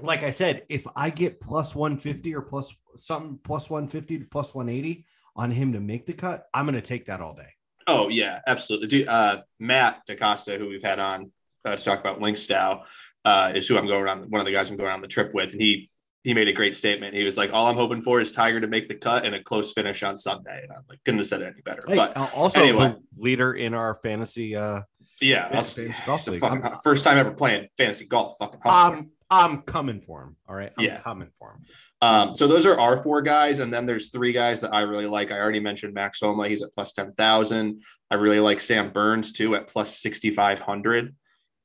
like 0.00 0.22
I 0.22 0.30
said, 0.30 0.62
if 0.68 0.86
I 0.96 1.10
get 1.10 1.40
plus 1.40 1.74
150 1.74 2.34
or 2.34 2.42
plus 2.42 2.74
something 2.96 3.38
plus 3.42 3.68
150 3.68 4.20
to 4.20 4.24
plus 4.26 4.54
180 4.54 5.04
on 5.36 5.50
him 5.50 5.72
to 5.72 5.80
make 5.80 6.06
the 6.06 6.12
cut, 6.14 6.46
I'm 6.54 6.64
gonna 6.66 6.80
take 6.80 7.06
that 7.06 7.20
all 7.20 7.34
day. 7.34 7.50
Oh 7.88 8.08
yeah, 8.08 8.40
absolutely. 8.46 8.86
Dude, 8.86 9.08
uh, 9.08 9.42
Matt 9.58 10.02
DaCosta, 10.06 10.56
who 10.56 10.68
we've 10.68 10.82
had 10.84 11.00
on 11.00 11.32
uh, 11.64 11.74
to 11.76 11.82
talk 11.84 11.98
about 12.00 12.20
Link 12.20 12.38
Style, 12.38 12.86
uh, 13.24 13.52
is 13.54 13.68
who 13.68 13.76
I'm 13.78 13.86
going 13.86 14.08
on. 14.08 14.18
One 14.30 14.40
of 14.40 14.46
the 14.46 14.52
guys 14.52 14.70
I'm 14.70 14.76
going 14.76 14.90
on 14.90 15.00
the 15.00 15.08
trip 15.08 15.32
with, 15.34 15.52
and 15.52 15.60
he 15.60 15.90
he 16.24 16.34
made 16.34 16.46
a 16.48 16.52
great 16.52 16.74
statement. 16.74 17.14
He 17.14 17.24
was 17.24 17.36
like, 17.36 17.52
"All 17.52 17.66
I'm 17.66 17.76
hoping 17.76 18.00
for 18.02 18.20
is 18.20 18.30
Tiger 18.32 18.60
to 18.60 18.68
make 18.68 18.88
the 18.88 18.94
cut 18.94 19.24
and 19.24 19.34
a 19.34 19.42
close 19.42 19.72
finish 19.72 20.02
on 20.02 20.16
Sunday." 20.16 20.60
And 20.62 20.72
I'm 20.72 20.82
like, 20.88 20.98
couldn't 21.04 21.18
have 21.18 21.26
said 21.26 21.42
it 21.42 21.46
any 21.52 21.62
better. 21.62 21.82
Hey, 21.86 21.96
but 21.96 22.16
also 22.16 22.60
anyway. 22.62 22.94
leader 23.16 23.54
in 23.54 23.74
our 23.74 23.98
fantasy. 24.02 24.54
Uh, 24.56 24.82
yeah, 25.20 25.48
fantasy 25.50 25.86
it's 25.86 26.06
golf 26.06 26.26
league. 26.26 26.40
fucking- 26.40 26.78
first 26.84 27.04
time 27.04 27.18
ever 27.18 27.32
playing 27.32 27.68
fantasy 27.76 28.06
golf. 28.06 28.34
Fucking 28.38 28.60
hustler. 28.64 28.96
I'm 28.98 29.10
I'm 29.30 29.62
coming 29.62 30.00
for 30.00 30.22
him. 30.22 30.36
All 30.48 30.54
right, 30.54 30.72
I'm 30.78 30.84
Yeah. 30.84 31.00
coming 31.00 31.30
for 31.38 31.52
him. 31.52 31.64
Um, 32.02 32.34
so 32.34 32.48
those 32.48 32.66
are 32.66 32.78
our 32.78 33.00
four 33.02 33.22
guys, 33.22 33.60
and 33.60 33.72
then 33.72 33.86
there's 33.86 34.10
three 34.10 34.32
guys 34.32 34.60
that 34.62 34.74
I 34.74 34.80
really 34.80 35.06
like. 35.06 35.30
I 35.30 35.38
already 35.38 35.60
mentioned 35.60 35.94
Max 35.94 36.20
Homa; 36.20 36.48
he's 36.48 36.60
at 36.62 36.72
plus 36.74 36.92
ten 36.92 37.12
thousand. 37.14 37.82
I 38.10 38.16
really 38.16 38.40
like 38.40 38.60
Sam 38.60 38.92
Burns 38.92 39.32
too 39.32 39.54
at 39.54 39.68
plus 39.68 39.96
sixty 39.96 40.30
five 40.30 40.58
hundred, 40.60 41.14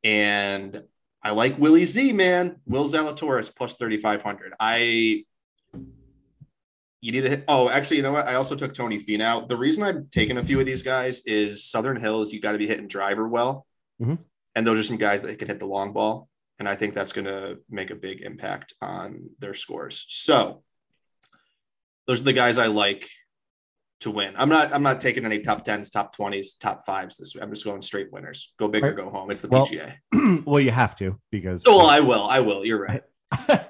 and 0.03 0.83
I 1.23 1.31
like 1.31 1.57
Willie 1.57 1.85
Z, 1.85 2.13
man. 2.13 2.57
Will 2.65 2.85
Zalatoris 2.87 3.53
plus 3.53 3.75
thirty 3.75 3.97
five 3.97 4.21
hundred. 4.21 4.53
I 4.59 5.23
you 7.01 7.11
need 7.11 7.21
to 7.21 7.29
hit. 7.29 7.43
Oh, 7.47 7.69
actually, 7.69 7.97
you 7.97 8.03
know 8.03 8.11
what? 8.13 8.27
I 8.27 8.35
also 8.35 8.55
took 8.55 8.73
Tony 8.73 8.99
Finau. 8.99 9.47
The 9.47 9.55
reason 9.57 9.83
I'm 9.83 10.07
taking 10.11 10.37
a 10.37 10.43
few 10.45 10.59
of 10.59 10.65
these 10.65 10.81
guys 10.81 11.21
is 11.25 11.63
Southern 11.63 11.99
Hills. 11.99 12.33
You 12.33 12.41
got 12.41 12.53
to 12.53 12.57
be 12.57 12.67
hitting 12.67 12.87
driver 12.87 13.27
well, 13.27 13.67
Mhm. 14.01 14.17
and 14.55 14.65
those 14.65 14.77
are 14.79 14.83
some 14.83 14.97
guys 14.97 15.21
that 15.23 15.37
can 15.39 15.47
hit 15.47 15.59
the 15.59 15.67
long 15.67 15.93
ball 15.93 16.27
and 16.59 16.67
I 16.67 16.73
think 16.73 16.95
that's 16.95 17.11
going 17.11 17.25
to 17.25 17.59
make 17.69 17.91
a 17.91 17.95
big 17.95 18.21
impact 18.21 18.73
on 18.81 19.29
their 19.37 19.53
scores. 19.53 20.05
So 20.09 20.63
those 22.07 22.21
are 22.21 22.25
the 22.25 22.33
guys 22.33 22.57
I 22.57 22.65
like 22.65 23.07
to 24.01 24.11
win. 24.11 24.33
I'm 24.37 24.49
not 24.49 24.73
I'm 24.73 24.83
not 24.83 25.01
taking 25.01 25.25
any 25.25 25.39
top 25.39 25.65
10s, 25.65 25.91
top 25.91 26.15
20s, 26.15 26.59
top 26.59 26.85
5s 26.87 27.17
this 27.17 27.33
week. 27.33 27.43
I'm 27.43 27.49
just 27.49 27.65
going 27.65 27.81
straight 27.81 28.11
winners. 28.11 28.53
Go 28.59 28.67
big 28.67 28.83
or 28.83 28.93
go 28.93 29.09
home. 29.09 29.31
It's 29.31 29.41
the 29.41 29.47
Well- 29.47 29.65
PGA. 29.65 30.45
well, 30.45 30.59
you 30.59 30.71
have 30.71 30.95
to 30.97 31.19
because 31.31 31.63
Oh, 31.65 31.77
well, 31.77 31.87
I 31.87 31.99
will. 32.01 32.25
I 32.25 32.39
will. 32.41 32.65
You're 32.65 32.81
right. 32.81 33.03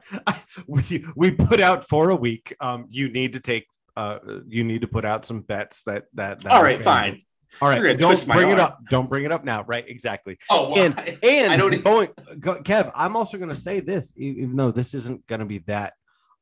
we 0.68 1.06
we 1.16 1.32
put 1.32 1.60
out 1.62 1.88
for 1.88 2.10
a 2.10 2.16
week. 2.16 2.56
Um, 2.60 2.86
you 2.90 3.10
need 3.10 3.34
to 3.34 3.40
take. 3.40 3.66
Uh, 3.96 4.20
you 4.48 4.64
need 4.64 4.82
to 4.82 4.88
put 4.88 5.06
out 5.06 5.26
some 5.26 5.42
bets 5.42 5.84
that 5.84 6.06
that. 6.14 6.42
that 6.44 6.52
All 6.52 6.62
right, 6.62 6.82
fine. 6.82 7.24
All 7.62 7.70
right, 7.70 7.98
don't 7.98 8.28
bring 8.28 8.50
it 8.50 8.60
up. 8.60 8.80
Don't 8.90 9.08
bring 9.10 9.24
it 9.24 9.32
up 9.32 9.44
now. 9.46 9.64
Right, 9.64 9.86
exactly. 9.88 10.38
Oh, 10.52 10.76
And- 10.76 10.94
I- 11.00 11.18
And 11.24 11.52
I 11.54 11.58
don't- 11.58 11.82
going, 11.84 12.10
Kev, 12.40 12.92
I'm 12.94 13.16
also 13.16 13.38
going 13.38 13.50
to 13.50 13.56
say 13.56 13.80
this, 13.80 14.12
even 14.18 14.56
though 14.58 14.70
this 14.72 14.94
isn't 14.94 15.26
going 15.28 15.40
to 15.40 15.46
be 15.46 15.60
that 15.60 15.94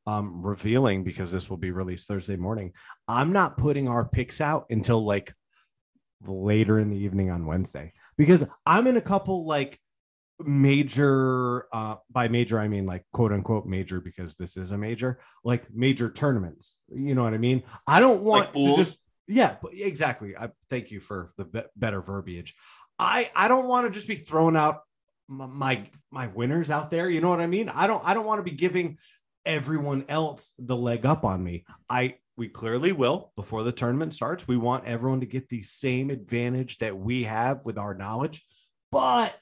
um, 0.08 0.42
revealing 0.42 1.04
because 1.04 1.32
this 1.32 1.50
will 1.50 1.58
be 1.58 1.72
released 1.72 2.08
Thursday 2.08 2.36
morning. 2.36 2.74
I'm 3.08 3.34
not 3.34 3.58
putting 3.58 3.88
our 3.88 4.08
picks 4.08 4.42
out 4.42 4.66
until 4.70 5.04
like 5.04 5.34
later 6.26 6.80
in 6.80 6.90
the 6.90 6.98
evening 6.98 7.30
on 7.30 7.46
Wednesday 7.46 7.94
because 8.18 8.46
I'm 8.66 8.88
in 8.88 8.98
a 8.98 9.02
couple 9.02 9.46
like 9.46 9.80
major 10.40 11.66
uh 11.74 11.96
by 12.12 12.28
major 12.28 12.60
i 12.60 12.68
mean 12.68 12.86
like 12.86 13.06
quote 13.14 13.32
unquote 13.32 13.66
major 13.66 14.02
because 14.02 14.36
this 14.36 14.58
is 14.58 14.74
a 14.74 14.78
major 14.78 15.18
like 15.46 15.64
major 15.74 16.10
tournaments. 16.10 16.78
You 16.90 17.16
know 17.16 17.24
what 17.24 17.34
i 17.34 17.38
mean? 17.38 17.64
I 17.88 18.00
don't 18.02 18.22
want 18.24 18.54
Like 18.54 18.64
to 18.64 18.76
just 18.76 18.98
yeah 19.28 19.56
exactly. 19.72 20.36
I 20.36 20.50
thank 20.70 20.92
you 20.92 21.00
for 21.00 21.32
the 21.38 21.46
be- 21.46 21.64
better 21.76 22.02
verbiage. 22.02 22.54
I 23.00 23.32
i 23.36 23.48
don't 23.48 23.68
want 23.68 23.88
to 23.88 23.92
just 23.92 24.08
be 24.08 24.18
throwing 24.18 24.56
out 24.58 24.82
my, 25.28 25.48
my 25.48 25.90
my 26.12 26.28
winners 26.28 26.70
out 26.70 26.90
there. 26.90 27.10
You 27.10 27.22
know 27.22 27.30
what 27.30 27.40
i 27.40 27.48
mean? 27.48 27.70
I 27.70 27.88
don't 27.88 28.04
i 28.06 28.14
don't 28.14 28.26
want 28.26 28.40
to 28.40 28.44
be 28.44 28.58
giving 28.58 28.98
everyone 29.46 30.06
else 30.10 30.54
the 30.60 30.76
leg 30.76 31.06
up 31.06 31.24
on 31.24 31.44
me 31.44 31.66
i 31.90 32.16
we 32.38 32.48
clearly 32.50 32.92
will 32.92 33.32
before 33.36 33.64
the 33.64 33.72
tournament 33.72 34.14
starts 34.14 34.48
we 34.48 34.58
want 34.58 34.86
everyone 34.86 35.20
to 35.20 35.26
get 35.26 35.48
the 35.50 35.62
same 35.62 36.10
advantage 36.10 36.78
that 36.80 36.98
we 36.98 37.24
have 37.24 37.64
with 37.66 37.78
our 37.78 37.94
knowledge 37.94 38.44
but 38.92 39.36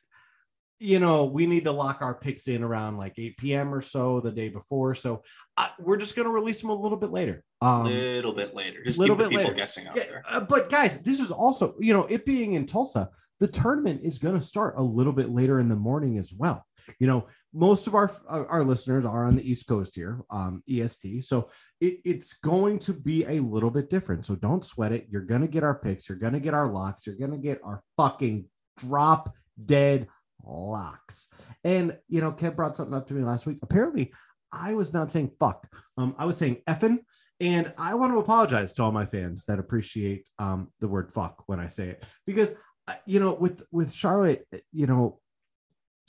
you 0.80 1.00
know, 1.00 1.24
we 1.24 1.48
need 1.48 1.64
to 1.64 1.72
lock 1.72 2.02
our 2.02 2.14
picks 2.14 2.50
in 2.50 2.62
around 2.62 2.98
like 2.98 3.14
8 3.18 3.38
p.m. 3.38 3.74
or 3.74 3.82
so 3.82 4.20
the 4.20 4.34
day 4.34 4.50
before. 4.50 4.96
So 4.96 5.24
uh, 5.56 5.70
we're 5.80 5.96
just 5.96 6.14
going 6.14 6.26
to 6.26 6.32
release 6.32 6.60
them 6.60 6.72
a 6.72 6.76
little 6.76 6.98
bit 6.98 7.10
later. 7.12 7.42
A 7.62 7.66
Um, 7.66 7.86
little 7.86 8.34
bit 8.34 8.54
later. 8.54 8.84
Just 8.84 9.00
little 9.00 9.16
keep 9.16 9.26
bit 9.26 9.30
people 9.30 9.44
later. 9.46 9.56
guessing 9.56 9.88
out 9.88 9.96
yeah, 9.96 10.04
there. 10.04 10.24
uh, 10.28 10.42
but 10.42 10.70
guys, 10.70 11.00
this 11.00 11.22
is 11.22 11.32
also, 11.32 11.76
you 11.80 11.94
know, 11.94 12.06
it 12.08 12.26
being 12.26 12.56
in 12.56 12.66
Tulsa, 12.66 13.10
the 13.40 13.48
tournament 13.48 14.02
is 14.04 14.18
going 14.18 14.38
to 14.38 14.46
start 14.46 14.74
a 14.76 14.84
little 14.84 15.14
bit 15.14 15.30
later 15.30 15.58
in 15.62 15.70
the 15.70 15.76
morning 15.78 16.18
as 16.18 16.34
well. 16.34 16.66
You 17.00 17.08
know, 17.08 17.28
most 17.54 17.88
of 17.88 17.96
our 17.96 18.12
our, 18.28 18.64
listeners 18.64 19.06
are 19.06 19.26
on 19.26 19.36
the 19.36 19.50
East 19.50 19.68
Coast 19.68 19.96
here, 19.96 20.22
um, 20.30 20.64
EST. 20.70 21.24
So 21.24 21.50
it, 21.80 22.00
it's 22.06 22.34
going 22.34 22.80
to 22.80 22.94
be 22.94 23.26
a 23.26 23.40
little 23.42 23.70
bit 23.70 23.90
different. 23.90 24.26
So 24.26 24.36
don't 24.36 24.66
sweat 24.66 24.92
it. 24.92 25.08
You're 25.10 25.22
to 25.42 25.48
get 25.48 25.64
our 25.64 25.76
picks. 25.76 26.10
You're 26.10 26.18
to 26.18 26.40
get 26.40 26.54
our 26.54 26.72
locks. 26.72 27.06
You're 27.06 27.16
to 27.32 27.38
get 27.38 27.62
our 27.64 27.82
fucking 27.98 28.46
drop 28.78 29.34
dead 29.64 30.08
locks. 30.44 31.28
And 31.64 31.98
you 32.08 32.22
know, 32.22 32.32
Kev 32.32 32.56
brought 32.56 32.76
something 32.76 32.96
up 32.96 33.08
to 33.08 33.14
me 33.14 33.24
last 33.24 33.46
week. 33.46 33.60
Apparently, 33.62 34.14
I 34.52 34.74
was 34.74 34.94
not 34.94 35.12
saying 35.12 35.32
fuck. 35.40 35.68
Um, 35.98 36.16
I 36.18 36.26
was 36.26 36.38
saying 36.38 36.58
effing. 36.68 37.00
And 37.40 37.74
I 37.78 37.96
want 37.96 38.14
to 38.14 38.20
apologize 38.20 38.74
to 38.74 38.84
all 38.84 38.92
my 38.92 39.06
fans 39.06 39.44
that 39.46 39.60
appreciate 39.60 40.30
um, 40.40 40.72
the 40.80 40.88
word 40.88 41.12
fuck 41.14 41.44
when 41.48 41.60
I 41.60 41.68
say 41.68 41.90
it, 41.90 42.06
because 42.26 42.54
uh, 42.88 42.94
you 43.06 43.20
know, 43.20 43.34
with 43.34 43.64
with 43.72 43.92
Charlotte, 43.92 44.46
you 44.72 44.88
know, 44.88 45.20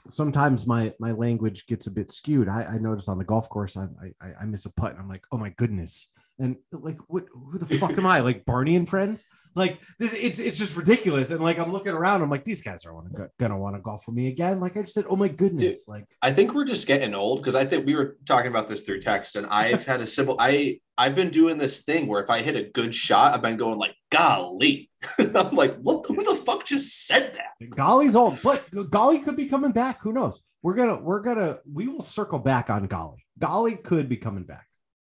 sometimes 0.08 0.66
my 0.66 0.92
my 0.98 1.12
language 1.12 1.66
gets 1.66 1.86
a 1.86 1.90
bit 1.90 2.12
skewed. 2.12 2.48
I, 2.48 2.64
I 2.64 2.78
notice 2.78 3.08
on 3.08 3.18
the 3.18 3.24
golf 3.24 3.48
course, 3.48 3.76
I, 3.76 3.86
I 4.20 4.32
I 4.42 4.44
miss 4.44 4.66
a 4.66 4.70
putt, 4.70 4.92
and 4.92 5.00
I'm 5.00 5.08
like, 5.08 5.24
oh 5.32 5.38
my 5.38 5.50
goodness. 5.50 6.08
And 6.38 6.56
like, 6.72 6.98
what? 7.06 7.26
Who 7.32 7.58
the 7.58 7.78
fuck 7.78 7.96
am 7.96 8.06
I? 8.14 8.20
Like 8.20 8.44
Barney 8.44 8.74
and 8.74 8.88
Friends? 8.88 9.24
Like 9.54 9.80
this? 10.00 10.12
It's 10.12 10.38
it's 10.40 10.58
just 10.58 10.76
ridiculous. 10.76 11.30
And 11.30 11.40
like, 11.40 11.58
I'm 11.58 11.70
looking 11.70 11.92
around. 11.92 12.22
I'm 12.22 12.30
like, 12.30 12.42
these 12.42 12.60
guys 12.60 12.84
are 12.84 12.92
wanna, 12.94 13.28
gonna 13.38 13.58
want 13.58 13.76
to 13.76 13.82
golf 13.82 14.06
with 14.06 14.16
me 14.16 14.28
again. 14.28 14.58
Like 14.58 14.76
I 14.76 14.80
just 14.80 14.94
said, 14.94 15.04
oh 15.08 15.14
my 15.14 15.28
goodness. 15.28 15.84
like 15.86 16.06
I 16.22 16.32
think 16.32 16.52
we're 16.52 16.64
just 16.64 16.88
getting 16.88 17.14
old 17.14 17.40
because 17.40 17.54
I 17.54 17.64
think 17.64 17.86
we 17.86 17.94
were 17.94 18.16
talking 18.26 18.50
about 18.50 18.68
this 18.68 18.82
through 18.82 19.00
text, 19.00 19.36
and 19.36 19.46
I've 19.50 19.86
had 19.86 20.00
a 20.00 20.06
simple. 20.06 20.36
I 20.38 20.80
I've 20.98 21.14
been 21.14 21.30
doing 21.30 21.58
this 21.58 21.82
thing 21.82 22.06
where 22.08 22.22
if 22.22 22.30
I 22.30 22.40
hit 22.40 22.56
a 22.56 22.64
good 22.70 22.94
shot, 22.94 23.34
I've 23.34 23.42
been 23.42 23.56
going 23.56 23.78
like, 23.78 23.94
"Golly!" 24.10 24.90
I'm 25.18 25.52
like, 25.52 25.76
"What? 25.78 26.04
Who 26.06 26.16
the 26.22 26.36
fuck 26.36 26.64
just 26.64 27.06
said 27.06 27.34
that?" 27.36 27.70
Golly's 27.70 28.16
old, 28.16 28.40
but 28.42 28.68
Golly 28.90 29.20
could 29.20 29.36
be 29.36 29.46
coming 29.46 29.70
back. 29.72 30.00
Who 30.02 30.12
knows? 30.12 30.40
We're 30.62 30.74
gonna 30.74 31.00
we're 31.00 31.20
gonna 31.20 31.58
we 31.70 31.86
will 31.86 32.02
circle 32.02 32.38
back 32.40 32.70
on 32.70 32.86
Golly. 32.86 33.24
Golly 33.38 33.76
could 33.76 34.08
be 34.08 34.16
coming 34.16 34.44
back. 34.44 34.66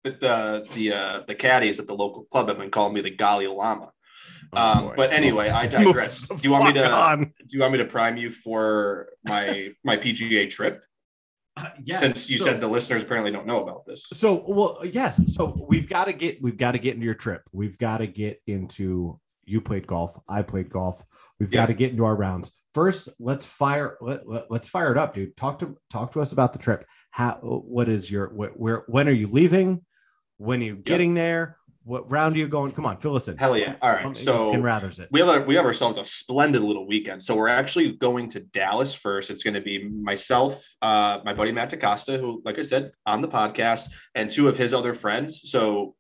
The 0.04 0.10
the 0.12 0.68
the, 0.74 0.92
uh, 0.92 1.20
the 1.28 1.34
caddies 1.34 1.78
at 1.78 1.86
the 1.86 1.94
local 1.94 2.24
club 2.24 2.48
have 2.48 2.58
been 2.58 2.70
calling 2.70 2.94
me 2.94 3.00
the 3.02 3.10
Golly 3.10 3.46
Llama. 3.46 3.92
Um, 4.52 4.88
boy. 4.88 4.94
but 4.96 5.12
anyway, 5.12 5.48
I 5.48 5.66
digress. 5.68 6.28
Do 6.28 6.36
you 6.42 6.50
want 6.50 6.64
me 6.64 6.72
to? 6.74 6.90
on. 6.90 7.24
Do 7.24 7.56
you 7.56 7.60
want 7.60 7.72
me 7.72 7.78
to 7.78 7.84
prime 7.84 8.16
you 8.16 8.30
for 8.30 9.08
my 9.24 9.70
my 9.84 9.96
PGA 9.96 10.50
trip? 10.50 10.82
Uh, 11.56 11.68
yes. 11.84 12.00
Since 12.00 12.30
you 12.30 12.38
so, 12.38 12.46
said 12.46 12.60
the 12.60 12.66
listeners 12.68 13.02
apparently 13.02 13.30
don't 13.30 13.46
know 13.46 13.62
about 13.62 13.86
this. 13.86 14.06
so. 14.12 14.44
Well, 14.46 14.80
yes. 14.84 15.20
So 15.34 15.64
we've 15.68 15.88
got 15.88 16.06
to 16.06 16.12
get 16.12 16.42
we've 16.42 16.56
got 16.56 16.72
to 16.72 16.78
get 16.78 16.94
into 16.94 17.04
your 17.04 17.14
trip. 17.14 17.42
We've 17.52 17.78
got 17.78 17.98
to 17.98 18.06
get 18.06 18.42
into 18.46 19.20
you 19.44 19.60
played 19.60 19.86
golf. 19.86 20.18
I 20.28 20.42
played 20.42 20.70
golf. 20.70 21.02
We've 21.38 21.52
Yeah. 21.52 21.62
got 21.62 21.66
to 21.66 21.74
get 21.74 21.90
into 21.92 22.04
our 22.04 22.16
rounds. 22.16 22.50
First, 22.74 23.08
let's 23.18 23.44
fire 23.44 23.98
let, 24.00 24.26
let, 24.28 24.50
us 24.50 24.66
fire 24.68 24.90
it 24.92 24.98
up, 24.98 25.14
dude. 25.14 25.36
Talk 25.36 25.58
to 25.60 25.76
talk 25.90 26.12
to 26.12 26.20
us 26.20 26.32
about 26.32 26.52
the 26.54 26.58
trip. 26.58 26.86
How 27.10 27.34
what 27.42 27.88
is 27.88 28.10
your 28.10 28.28
wh- 28.28 28.58
where 28.58 28.84
when 28.88 29.08
are 29.08 29.12
you 29.12 29.26
leaving? 29.28 29.84
When 30.42 30.60
are 30.60 30.64
you 30.64 30.74
getting 30.74 31.14
there? 31.14 31.56
What 31.84 32.10
round 32.10 32.34
are 32.34 32.38
you 32.38 32.48
going? 32.48 32.72
Come 32.72 32.84
on, 32.84 32.98
fill 32.98 33.14
us 33.14 33.28
in. 33.28 33.36
Hell 33.36 33.56
yeah! 33.56 33.76
All 33.80 33.92
right, 33.92 34.16
so 34.16 34.52
and 34.52 34.64
Rathers 34.64 34.98
it. 34.98 35.08
we 35.12 35.20
have 35.20 35.28
a, 35.28 35.40
we 35.42 35.54
have 35.54 35.64
ourselves 35.64 35.98
a 35.98 36.04
splendid 36.04 36.62
little 36.62 36.84
weekend. 36.84 37.22
So 37.22 37.36
we're 37.36 37.46
actually 37.46 37.92
going 37.92 38.28
to 38.30 38.40
Dallas 38.40 38.92
first. 38.92 39.30
It's 39.30 39.44
going 39.44 39.54
to 39.54 39.60
be 39.60 39.88
myself, 39.88 40.64
uh, 40.82 41.20
my 41.24 41.32
buddy 41.32 41.52
Matt 41.52 41.70
DaCosta, 41.70 42.18
who, 42.18 42.42
like 42.44 42.58
I 42.58 42.62
said, 42.62 42.90
on 43.06 43.22
the 43.22 43.28
podcast, 43.28 43.88
and 44.16 44.28
two 44.28 44.48
of 44.48 44.56
his 44.56 44.74
other 44.74 44.94
friends. 44.94 45.48
So 45.48 45.94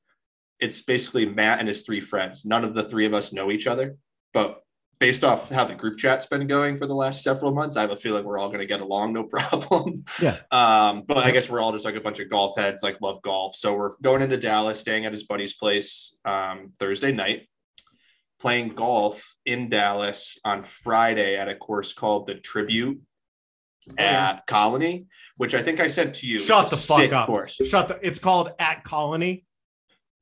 it's 0.58 0.80
basically 0.82 1.26
Matt 1.26 1.60
and 1.60 1.68
his 1.68 1.82
three 1.82 2.00
friends. 2.00 2.44
None 2.44 2.64
of 2.64 2.74
the 2.74 2.82
three 2.82 3.06
of 3.06 3.14
us 3.14 3.32
know 3.32 3.52
each 3.52 3.68
other, 3.68 3.96
but 4.32 4.61
based 5.02 5.24
off 5.24 5.50
how 5.50 5.64
the 5.64 5.74
group 5.74 5.98
chat's 5.98 6.26
been 6.26 6.46
going 6.46 6.76
for 6.76 6.86
the 6.86 6.94
last 6.94 7.24
several 7.24 7.50
months, 7.52 7.76
I 7.76 7.80
have 7.80 7.90
a 7.90 7.96
feeling 7.96 8.24
we're 8.24 8.38
all 8.38 8.46
going 8.46 8.60
to 8.60 8.66
get 8.66 8.80
along, 8.80 9.12
no 9.12 9.24
problem. 9.36 10.04
Yeah. 10.22 10.36
Um, 10.52 11.02
but 11.08 11.16
I 11.16 11.32
guess 11.32 11.50
we're 11.50 11.58
all 11.58 11.72
just 11.72 11.84
like 11.84 11.96
a 11.96 12.00
bunch 12.00 12.20
of 12.20 12.30
golf 12.30 12.56
heads, 12.56 12.84
like 12.84 13.00
love 13.00 13.20
golf. 13.22 13.56
So 13.56 13.74
we're 13.74 13.90
going 14.00 14.22
into 14.22 14.36
Dallas, 14.36 14.78
staying 14.78 15.04
at 15.04 15.10
his 15.10 15.24
buddy's 15.24 15.54
place 15.54 16.16
um, 16.24 16.72
Thursday 16.78 17.10
night 17.10 17.48
playing 18.38 18.70
golf 18.76 19.34
in 19.44 19.68
Dallas 19.68 20.38
on 20.44 20.62
Friday 20.62 21.36
at 21.36 21.48
a 21.48 21.54
course 21.56 21.92
called 21.92 22.28
the 22.28 22.34
Tribute 22.34 23.00
at 23.98 24.46
Colony, 24.46 25.06
which 25.36 25.56
I 25.56 25.64
think 25.64 25.80
I 25.80 25.88
sent 25.88 26.14
to 26.16 26.28
you. 26.28 26.38
Shut 26.38 26.70
the 26.70 26.76
fuck 26.76 27.12
up. 27.12 27.26
Course. 27.26 27.54
Shut 27.54 27.88
the. 27.88 27.98
It's 28.06 28.20
called 28.20 28.50
at 28.60 28.84
Colony. 28.84 29.46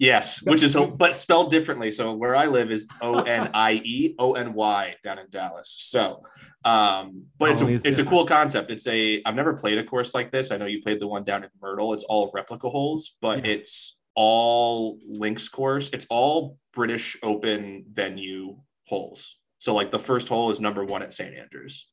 Yes, 0.00 0.42
which 0.42 0.62
is 0.62 0.74
but 0.96 1.14
spelled 1.14 1.50
differently. 1.50 1.92
So 1.92 2.14
where 2.14 2.34
I 2.34 2.46
live 2.46 2.70
is 2.70 2.88
O 3.02 3.20
N 3.20 3.50
I 3.54 3.82
E 3.84 4.14
O 4.18 4.32
N 4.32 4.54
Y 4.54 4.96
down 5.04 5.18
in 5.18 5.26
Dallas. 5.28 5.76
So, 5.78 6.22
um, 6.64 7.26
but 7.38 7.50
it's 7.50 7.60
a, 7.60 7.68
it's 7.86 7.98
a 7.98 8.04
cool 8.04 8.24
concept. 8.24 8.70
It's 8.70 8.86
a 8.86 9.20
I've 9.26 9.34
never 9.34 9.52
played 9.52 9.76
a 9.76 9.84
course 9.84 10.14
like 10.14 10.30
this. 10.30 10.50
I 10.50 10.56
know 10.56 10.64
you 10.64 10.80
played 10.82 11.00
the 11.00 11.06
one 11.06 11.22
down 11.24 11.44
in 11.44 11.50
Myrtle. 11.60 11.92
It's 11.92 12.04
all 12.04 12.30
replica 12.32 12.70
holes, 12.70 13.18
but 13.20 13.44
Yeah. 13.44 13.52
it's 13.52 14.00
all 14.14 14.98
links 15.06 15.50
course. 15.50 15.90
It's 15.92 16.06
all 16.08 16.56
British 16.72 17.18
Open 17.22 17.84
venue 17.92 18.56
holes. 18.86 19.36
So 19.58 19.74
like 19.74 19.90
the 19.90 19.98
first 19.98 20.30
hole 20.30 20.48
is 20.48 20.60
number 20.60 20.82
one 20.82 21.02
at 21.02 21.12
St 21.12 21.34
Andrews, 21.36 21.86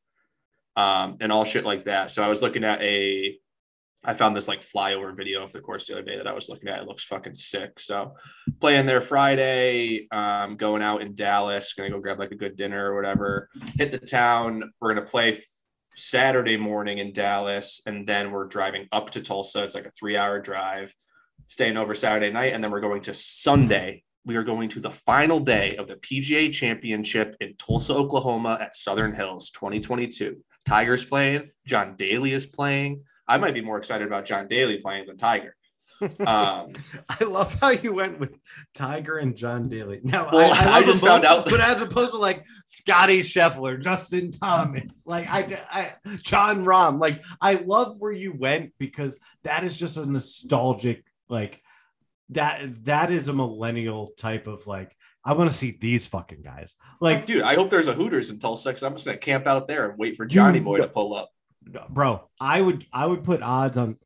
um, 0.78 1.18
and 1.20 1.30
all 1.30 1.44
shit 1.44 1.66
like 1.66 1.84
that. 1.86 2.12
So 2.12 2.24
I 2.24 2.30
was 2.30 2.42
looking 2.42 2.64
at 2.64 2.82
a 2.82 3.38
I 4.08 4.14
found 4.14 4.36
this 4.36 4.48
like 4.48 4.62
flyover 4.62 5.16
video 5.16 5.44
of 5.44 5.52
the 5.52 5.60
course 5.60 5.88
the 5.88 5.94
other 5.94 6.04
day 6.04 6.16
that 6.16 6.28
I 6.28 6.34
was 6.34 6.48
looking 6.48 6.70
at. 6.70 6.80
It 6.80 6.88
looks 6.88 7.04
fucking 7.04 7.36
sick. 7.36 7.78
So 7.78 8.16
playing 8.62 8.86
there 8.86 9.02
Friday, 9.02 10.08
um, 10.12 10.56
going 10.56 10.82
out 10.82 11.02
in 11.02 11.14
Dallas, 11.14 11.74
gonna 11.74 11.90
go 11.90 12.00
grab 12.00 12.18
like 12.18 12.32
a 12.32 12.36
good 12.36 12.56
dinner 12.56 12.90
or 12.90 12.96
whatever. 12.96 13.50
Hit 13.76 13.92
the 13.92 13.98
town. 13.98 14.64
We're 14.80 14.94
gonna 14.94 15.06
play 15.06 15.38
Saturday 15.98 16.56
morning 16.56 17.00
in 17.00 17.12
Dallas, 17.12 17.82
and 17.86 18.08
then 18.08 18.32
we're 18.32 18.48
driving 18.48 18.88
up 18.94 19.10
to 19.10 19.22
Tulsa. 19.22 19.64
It's 19.64 19.76
like 19.76 19.86
a 19.86 19.92
three-hour 19.92 20.40
drive, 20.40 20.96
staying 21.48 21.76
over 21.76 21.94
Saturday 21.94 22.32
night, 22.32 22.54
and 22.54 22.64
then 22.64 22.72
we're 22.72 22.80
going 22.80 23.02
to 23.02 23.14
Sunday. 23.14 24.04
We 24.24 24.36
are 24.36 24.44
going 24.44 24.70
to 24.70 24.80
the 24.80 24.92
final 24.92 25.40
day 25.40 25.76
of 25.76 25.88
the 25.88 25.96
PGA 25.96 26.54
Championship 26.54 27.36
in 27.42 27.56
Tulsa, 27.58 27.94
Oklahoma, 27.94 28.58
at 28.62 28.76
Southern 28.76 29.16
Hills, 29.16 29.50
2022. 29.50 30.38
Tiger's 30.66 31.04
playing. 31.04 31.50
John 31.66 31.96
Daly 31.98 32.32
is 32.34 32.46
playing. 32.46 33.04
I 33.28 33.38
might 33.38 33.54
be 33.54 33.62
more 33.62 33.78
excited 33.78 34.08
about 34.08 34.26
John 34.26 34.48
Daly 34.48 34.78
playing 34.80 35.08
than 35.08 35.18
Tiger. 35.18 35.56
Um, 36.00 36.74
I 37.10 37.24
love 37.24 37.56
how 37.60 37.70
you 37.70 37.92
went 37.92 38.20
with 38.20 38.38
Tiger 38.76 39.18
and 39.18 39.36
John 39.36 39.68
Daly. 39.68 40.00
Now, 40.04 40.30
Well, 40.32 40.54
I, 40.54 40.70
I, 40.70 40.78
I 40.78 40.84
just 40.84 41.04
found 41.04 41.24
both, 41.24 41.32
out- 41.32 41.50
but 41.50 41.60
as 41.60 41.82
opposed 41.82 42.12
to 42.12 42.18
like 42.18 42.46
Scotty 42.68 43.22
Scheffler, 43.22 43.82
Justin 43.82 44.30
Thomas, 44.30 45.02
like 45.08 45.26
I, 45.28 45.60
I, 45.72 45.94
Jon 46.18 46.64
Rahm, 46.66 47.02
like 47.02 47.24
I 47.42 47.56
love 47.56 47.96
where 48.00 48.12
you 48.12 48.32
went 48.32 48.74
because 48.78 49.18
that 49.42 49.64
is 49.64 49.80
just 49.80 49.98
a 49.98 50.06
nostalgic, 50.06 51.04
like 51.30 51.64
that. 52.30 52.62
That 52.86 53.12
is 53.12 53.28
a 53.28 53.34
millennial 53.34 54.12
type 54.20 54.46
of 54.46 54.68
like. 54.68 54.96
I 55.26 55.34
want 55.34 55.50
to 55.50 55.56
see 55.58 55.80
these 55.82 56.06
fucking 56.06 56.44
guys. 56.44 56.76
like, 57.02 57.26
dude, 57.26 57.42
I 57.42 57.56
hope 57.56 57.72
there's 57.72 57.88
a 57.88 57.94
Hooters 57.94 58.30
in 58.30 58.38
Tulsa 58.38 58.70
because 58.70 58.84
I'm 58.84 58.94
just 58.94 59.06
gonna 59.06 59.18
camp 59.18 59.48
out 59.48 59.68
there 59.68 59.90
and 59.90 59.98
wait 59.98 60.16
for 60.16 60.28
Johnny 60.28 60.60
Boy 60.60 60.78
to 60.78 60.88
pull 60.88 61.16
up. 61.16 61.32
Bro, 61.90 62.30
I 62.40 62.62
would, 62.62 62.86
I 62.94 63.06
would 63.06 63.24
put 63.24 63.42
odds 63.42 63.78
on 63.78 63.98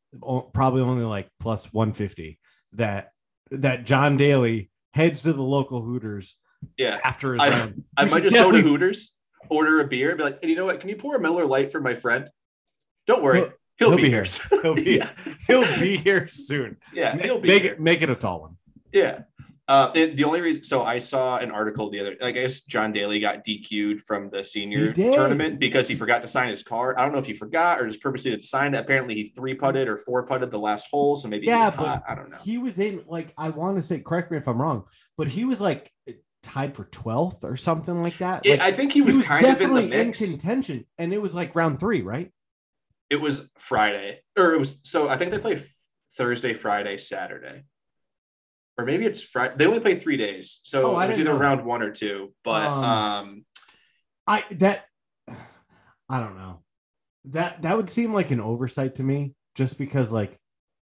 probably 0.54 0.82
only 0.82 1.04
like 1.06 1.30
plus 1.40 1.66
one 1.74 1.94
fifty 1.94 2.40
that 2.74 3.12
that 3.52 3.86
John 3.86 4.18
Daly 4.18 4.70
heads 4.94 5.24
to 5.24 5.34
the 5.34 5.42
local 5.44 5.82
Hooters 5.82 6.36
Yeah, 6.78 7.00
after 7.04 7.34
his 7.34 7.42
I- 7.42 7.50
round. 7.50 7.84
I 7.98 8.06
We 8.06 8.12
might 8.12 8.24
just 8.24 8.36
go 8.36 8.52
to 8.52 8.62
Hooters, 8.62 9.16
order 9.50 9.80
a 9.82 9.88
beer, 9.88 10.10
and 10.10 10.18
be 10.18 10.24
like, 10.24 10.40
hey, 10.44 10.50
you 10.50 10.56
know 10.56 10.66
what? 10.66 10.80
Can 10.80 10.90
you 10.90 10.96
pour 10.96 11.16
a 11.16 11.20
Miller 11.20 11.46
Lite 11.46 11.72
for 11.72 11.82
my 11.82 11.96
friend? 11.96 12.30
Don't 13.08 13.22
worry, 13.24 13.42
Well- 13.42 13.52
He'll, 13.78 13.96
be, 13.98 14.10
here. 14.10 14.26
soon. 14.26 14.62
He'll 14.62 14.76
be 14.76 14.84
yeah. 14.98 15.10
he'll 15.48 15.80
be 15.80 15.98
here 15.98 16.28
soon. 16.28 16.78
yeah, 16.94 17.18
he'll 17.18 17.40
be 17.40 17.48
make 17.48 17.64
here. 17.64 17.74
it 17.74 17.80
make 17.80 18.02
it 18.04 18.12
a 18.12 18.16
tall 18.16 18.42
one. 18.42 18.58
Yeah. 18.94 19.22
Uh, 19.68 19.92
it- 19.96 20.18
the 20.18 20.24
only 20.26 20.42
reason, 20.42 20.64
so 20.64 20.82
I 20.82 21.00
saw 21.00 21.38
an 21.38 21.50
article 21.52 21.90
the 21.90 22.00
other, 22.02 22.18
I 22.22 22.32
guess 22.32 22.62
John 22.62 22.92
Daly 22.92 23.20
got 23.20 23.44
DQ'd 23.46 24.02
from 24.02 24.28
the 24.28 24.44
senior 24.44 24.92
tournament 25.14 25.60
because 25.60 25.88
he 25.88 25.96
forgot 25.96 26.22
to 26.24 26.28
sign 26.28 26.50
his 26.50 26.62
card. 26.64 26.98
I 26.98 27.04
don't 27.04 27.14
know 27.14 27.20
if 27.20 27.26
he 27.26 27.34
forgot 27.34 27.80
or 27.80 27.88
just 27.88 28.02
purposely 28.02 28.32
didn't 28.32 28.44
sign 28.44 28.74
it. 28.74 28.80
Apparently, 28.80 29.16
he 29.16 29.30
three 29.30 29.54
putted 29.54 29.88
or 29.88 29.98
four 29.98 30.26
putted 30.26 30.52
the 30.52 30.60
last 30.60 30.88
hole, 30.92 31.16
so 31.16 31.28
maybe 31.30 31.48
Yeah, 31.48 31.72
he 31.72 31.78
was 31.78 31.78
but. 31.78 32.04
I 32.08 32.16
don't 32.16 32.30
know. 32.32 32.38
He 32.44 32.58
was 32.58 32.80
in 32.80 33.04
like 33.08 33.34
I 33.38 33.50
want 33.50 33.78
to 33.78 33.82
say, 33.82 34.00
correct 34.00 34.32
me 34.32 34.38
if 34.38 34.48
I'm 34.48 34.62
wrong, 34.62 34.84
but 35.18 35.28
he 35.28 35.46
was 35.46 35.62
like 35.62 35.92
tied 36.44 36.76
for 36.76 36.86
12th 36.86 37.44
or 37.44 37.56
something 37.56 38.02
like 38.02 38.18
that. 38.18 38.46
Like, 38.46 38.60
I 38.62 38.72
think 38.72 38.92
he 38.92 39.02
was, 39.04 39.24
kind 39.26 39.46
of 39.46 39.62
in 39.62 39.74
the 39.74 39.82
definitely 39.84 40.00
in 40.00 40.12
contention, 40.12 40.86
and 40.98 41.14
it 41.14 41.22
was 41.22 41.34
like 41.36 41.56
round 41.56 41.80
three, 41.80 42.02
right? 42.02 42.32
it 43.12 43.20
was 43.22 43.50
Friday, 43.58 44.20
or 44.38 44.54
it 44.54 44.60
was 44.60 44.80
so. 44.84 45.08
I 45.10 45.18
think 45.18 45.32
they 45.32 45.38
played 45.40 45.64
Thursday, 46.18 46.54
Friday, 46.54 46.98
Saturday, 46.98 47.64
or 48.82 48.86
maybe 48.86 49.06
it's 49.06 49.22
Friday. 49.22 49.54
They 49.58 49.66
only 49.68 49.80
played 49.80 50.02
three 50.02 50.18
days, 50.18 50.60
so 50.64 50.92
Oh, 50.92 51.08
was 51.08 51.20
either 51.20 51.34
know. 51.34 51.38
round 51.38 51.66
one 51.66 51.82
or 51.82 51.92
two. 51.92 52.34
But 52.44 52.68
Um, 52.68 52.84
um, 52.84 53.46
I 54.28 54.44
that 54.52 54.86
I 56.10 56.20
don't 56.20 56.36
know. 56.36 56.64
That 57.26 57.62
that 57.62 57.78
would 57.78 57.90
seem 57.90 58.14
like 58.14 58.32
an 58.32 58.42
oversight 58.42 58.96
to 58.96 59.04
me, 59.04 59.36
just 59.56 59.78
because 59.78 60.12
like 60.12 60.38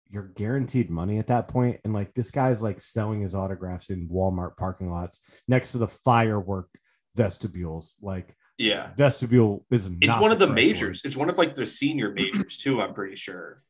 you're 0.10 0.24
guaranteed 0.36 0.90
money 0.90 1.20
at 1.20 1.28
that 1.28 1.48
point, 1.48 1.80
and 1.84 1.94
like 1.94 2.14
this 2.16 2.32
guy's 2.32 2.62
like 2.62 2.82
selling 2.82 3.22
his 3.22 3.36
autographs 3.36 3.90
in 3.90 4.10
Walmart 4.10 4.58
parking 4.58 4.92
lots 4.92 5.20
next 5.48 5.74
to 5.74 5.78
the 5.78 5.88
firework 5.88 6.70
vestibules. 7.16 7.96
Like 8.02 8.36
yeah, 8.58 8.92
vestibule 8.98 9.66
is 9.70 9.90
it's 10.02 10.20
one 10.20 10.32
of 10.32 10.40
the 10.40 10.48
majors. 10.48 11.04
It's 11.06 11.16
one 11.16 11.30
of 11.30 11.38
like 11.38 11.54
the 11.54 11.66
senior 11.66 12.12
majors 12.12 12.58
too. 12.58 12.82
I'm 12.82 12.94
pretty 12.96 13.16
sure. 13.16 13.62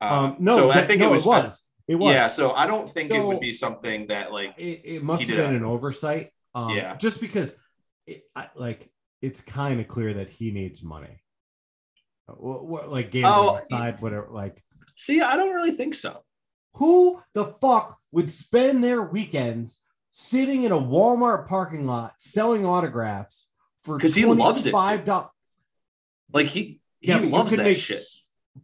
Um, 0.00 0.36
no, 0.40 0.56
so 0.56 0.70
I 0.72 0.84
think 0.84 1.00
no, 1.00 1.08
it 1.08 1.10
was. 1.12 1.24
It 1.24 1.28
was. 1.28 1.64
It 1.92 1.96
was. 1.96 2.14
Yeah, 2.14 2.28
so 2.28 2.52
I 2.52 2.66
don't 2.66 2.88
think 2.88 3.12
it 3.12 3.22
would 3.22 3.38
be 3.38 3.52
something 3.52 4.06
that 4.06 4.32
like 4.32 4.58
it, 4.58 4.80
it 4.84 5.02
must 5.04 5.24
have 5.24 5.36
been 5.36 5.54
an 5.54 5.62
oversight. 5.64 6.30
Um, 6.54 6.70
Yeah. 6.74 6.96
just 6.96 7.20
because, 7.20 7.54
it, 8.06 8.22
I, 8.34 8.48
like, 8.56 8.90
it's 9.20 9.42
kind 9.42 9.78
of 9.78 9.88
clear 9.88 10.14
that 10.14 10.30
he 10.30 10.50
needs 10.52 10.82
money. 10.82 11.22
What, 12.26 12.64
what, 12.64 12.90
like 12.90 13.10
gambling 13.10 13.48
Oh, 13.50 13.56
aside, 13.56 14.00
whatever. 14.00 14.28
Like, 14.30 14.64
see. 14.96 15.20
I 15.20 15.36
don't 15.36 15.54
really 15.54 15.72
think 15.72 15.94
so. 15.94 16.24
who 16.76 17.20
the 17.34 17.46
fuck 17.60 17.98
would 18.10 18.30
spend 18.30 18.82
their 18.82 19.02
weekends 19.02 19.80
sitting 20.10 20.62
in 20.62 20.72
a 20.72 20.78
Walmart 20.80 21.46
parking 21.46 21.86
lot 21.86 22.14
selling 22.18 22.64
autographs 22.64 23.46
for 23.84 23.96
because 23.98 24.14
he 24.14 24.24
loves 24.24 24.64
it. 24.64 24.72
Five 24.72 25.04
dollars. 25.04 25.28
Like 26.32 26.46
he 26.46 26.80
he 27.00 27.08
Yeah, 27.08 27.18
loves 27.18 27.50
that 27.50 27.58
make 27.64 27.76
shit. 27.76 28.02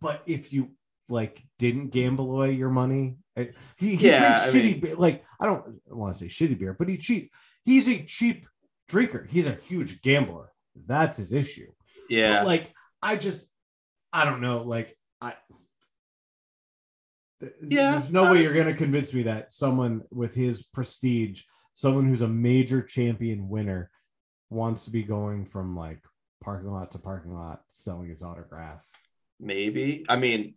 But 0.01 0.23
if 0.25 0.51
you 0.51 0.71
like 1.09 1.43
didn't 1.59 1.89
gamble 1.91 2.31
away 2.33 2.53
your 2.53 2.71
money, 2.71 3.17
he, 3.37 3.97
he 3.97 4.09
Yeah, 4.09 4.19
drinks 4.19 4.43
I 4.43 4.49
shitty 4.59 4.63
mean- 4.73 4.81
beer. 4.81 4.97
Like 4.97 5.25
I 5.41 5.47
don't 5.47 5.81
want 5.89 6.17
to 6.17 6.21
say 6.21 6.27
shitty 6.29 6.59
beer, 6.59 6.75
but 6.79 6.89
he 6.89 6.97
cheap. 6.97 7.33
He's 7.65 7.89
a 7.89 8.03
cheap 8.05 8.47
drinker. 8.89 9.27
He's 9.31 9.47
a 9.47 9.59
huge 9.67 10.01
gambler. 10.03 10.51
That's 10.87 11.17
his 11.19 11.33
issue. 11.33 11.71
Yeah, 12.09 12.39
But, 12.39 12.47
like 12.47 12.73
I 13.03 13.17
just, 13.17 13.47
I 14.13 14.25
don't 14.25 14.41
know. 14.41 14.63
Like 14.63 14.97
I. 15.21 15.35
Yeah, 17.69 17.93
there's 17.93 18.11
no 18.11 18.25
I- 18.25 18.33
way 18.33 18.43
you're 18.43 18.55
going 18.55 18.67
to 18.67 18.75
convince 18.75 19.13
me 19.15 19.25
that 19.25 19.53
someone 19.53 20.03
with 20.11 20.35
his 20.35 20.63
prestige, 20.65 21.43
someone 21.75 22.07
who's 22.09 22.23
a 22.23 22.29
major 22.29 22.83
champion 22.83 23.49
winner, 23.49 23.91
wants 24.51 24.85
to 24.87 24.91
be 24.91 25.03
going 25.03 25.45
from 25.47 25.77
like 25.77 26.01
parking 26.43 26.71
lot 26.73 26.91
to 26.93 26.99
parking 26.99 27.33
lot 27.35 27.61
selling 27.69 28.09
his 28.09 28.23
autograph. 28.23 28.83
maybe. 29.39 30.05
I 30.09 30.17
mean, 30.17 30.55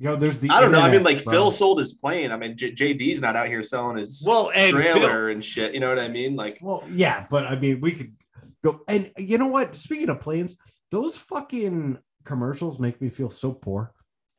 You 0.00 0.10
know, 0.10 0.16
there's 0.16 0.38
the 0.40 0.48
I 0.50 0.60
don't 0.60 0.70
know. 0.70 0.80
I 0.80 0.90
mean, 0.90 1.02
like 1.02 1.24
bro. 1.24 1.32
Phil 1.32 1.50
sold 1.50 1.78
his 1.78 1.94
plane. 1.94 2.30
I 2.30 2.36
mean, 2.36 2.56
J- 2.56 2.72
JD's 2.72 3.20
not 3.20 3.34
out 3.34 3.48
here 3.48 3.62
selling 3.64 3.96
his 3.96 4.22
Well, 4.26 4.52
and 4.54 4.76
Phil, 4.76 4.94
trailer 4.94 5.28
and 5.30 5.44
shit. 5.44 5.74
You 5.74 5.80
know 5.80 5.88
what 5.88 5.98
I 5.98 6.06
mean? 6.08 6.36
Like, 6.36 6.58
well, 6.62 6.84
yeah, 6.92 7.26
but 7.28 7.46
I 7.46 7.56
mean, 7.58 7.80
we 7.80 7.92
could 7.92 8.14
go. 8.62 8.80
And 8.86 9.10
you 9.18 9.38
know 9.38 9.48
what? 9.48 9.74
Speaking 9.74 10.08
of 10.08 10.20
planes, 10.20 10.56
those 10.92 11.16
fucking 11.16 11.98
commercials 12.24 12.78
make 12.78 13.00
me 13.02 13.08
feel 13.08 13.30
so 13.30 13.52
poor. 13.52 13.92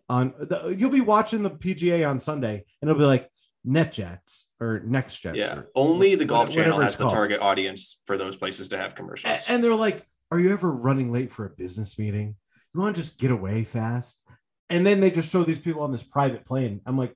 On 0.08 0.34
the, 0.40 0.74
you'll 0.78 0.90
be 0.90 1.02
watching 1.02 1.44
the 1.44 1.52
PGA 1.52 2.08
on 2.10 2.20
Sunday, 2.22 2.64
and 2.82 2.90
it'll 2.90 3.00
be 3.00 3.06
like 3.06 3.30
NetJets 3.68 4.46
or 4.60 4.80
NextJets. 4.80 5.36
yeah, 5.36 5.56
or- 5.58 5.68
only 5.76 6.16
the 6.16 6.26
Golf 6.26 6.50
whatever 6.50 6.64
Channel 6.64 6.80
it's 6.82 6.86
has 6.94 6.98
the 6.98 7.04
called. 7.04 7.14
target 7.14 7.42
audience 7.42 8.02
for 8.06 8.18
those 8.18 8.36
places 8.36 8.70
to 8.70 8.78
have 8.78 8.96
commercials. 8.96 9.46
A- 9.48 9.52
and 9.52 9.64
they're 9.64 9.76
like, 9.76 10.06
"Are 10.32 10.40
you 10.40 10.52
ever 10.54 10.72
running 10.72 11.12
late 11.12 11.32
for 11.32 11.46
a 11.46 11.50
business 11.50 12.00
meeting? 12.00 12.36
You 12.74 12.82
want 12.82 12.96
to 12.96 13.02
just 13.02 13.20
get 13.20 13.32
away 13.32 13.64
fast?" 13.64 14.22
And 14.70 14.86
then 14.86 15.00
they 15.00 15.12
just 15.12 15.32
show 15.32 15.44
these 15.44 15.60
people 15.60 15.82
on 15.82 15.92
this 15.92 16.04
private 16.04 16.46
plane. 16.46 16.82
I'm 16.86 16.98
like, 16.98 17.16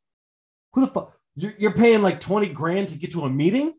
"Who 0.74 0.82
the 0.82 0.88
fuck? 0.88 1.18
You're, 1.36 1.54
you're 1.58 1.74
paying 1.74 2.02
like 2.02 2.20
twenty 2.20 2.50
grand 2.50 2.90
to 2.90 2.96
get 2.96 3.12
to 3.12 3.22
a 3.22 3.30
meeting?" 3.30 3.74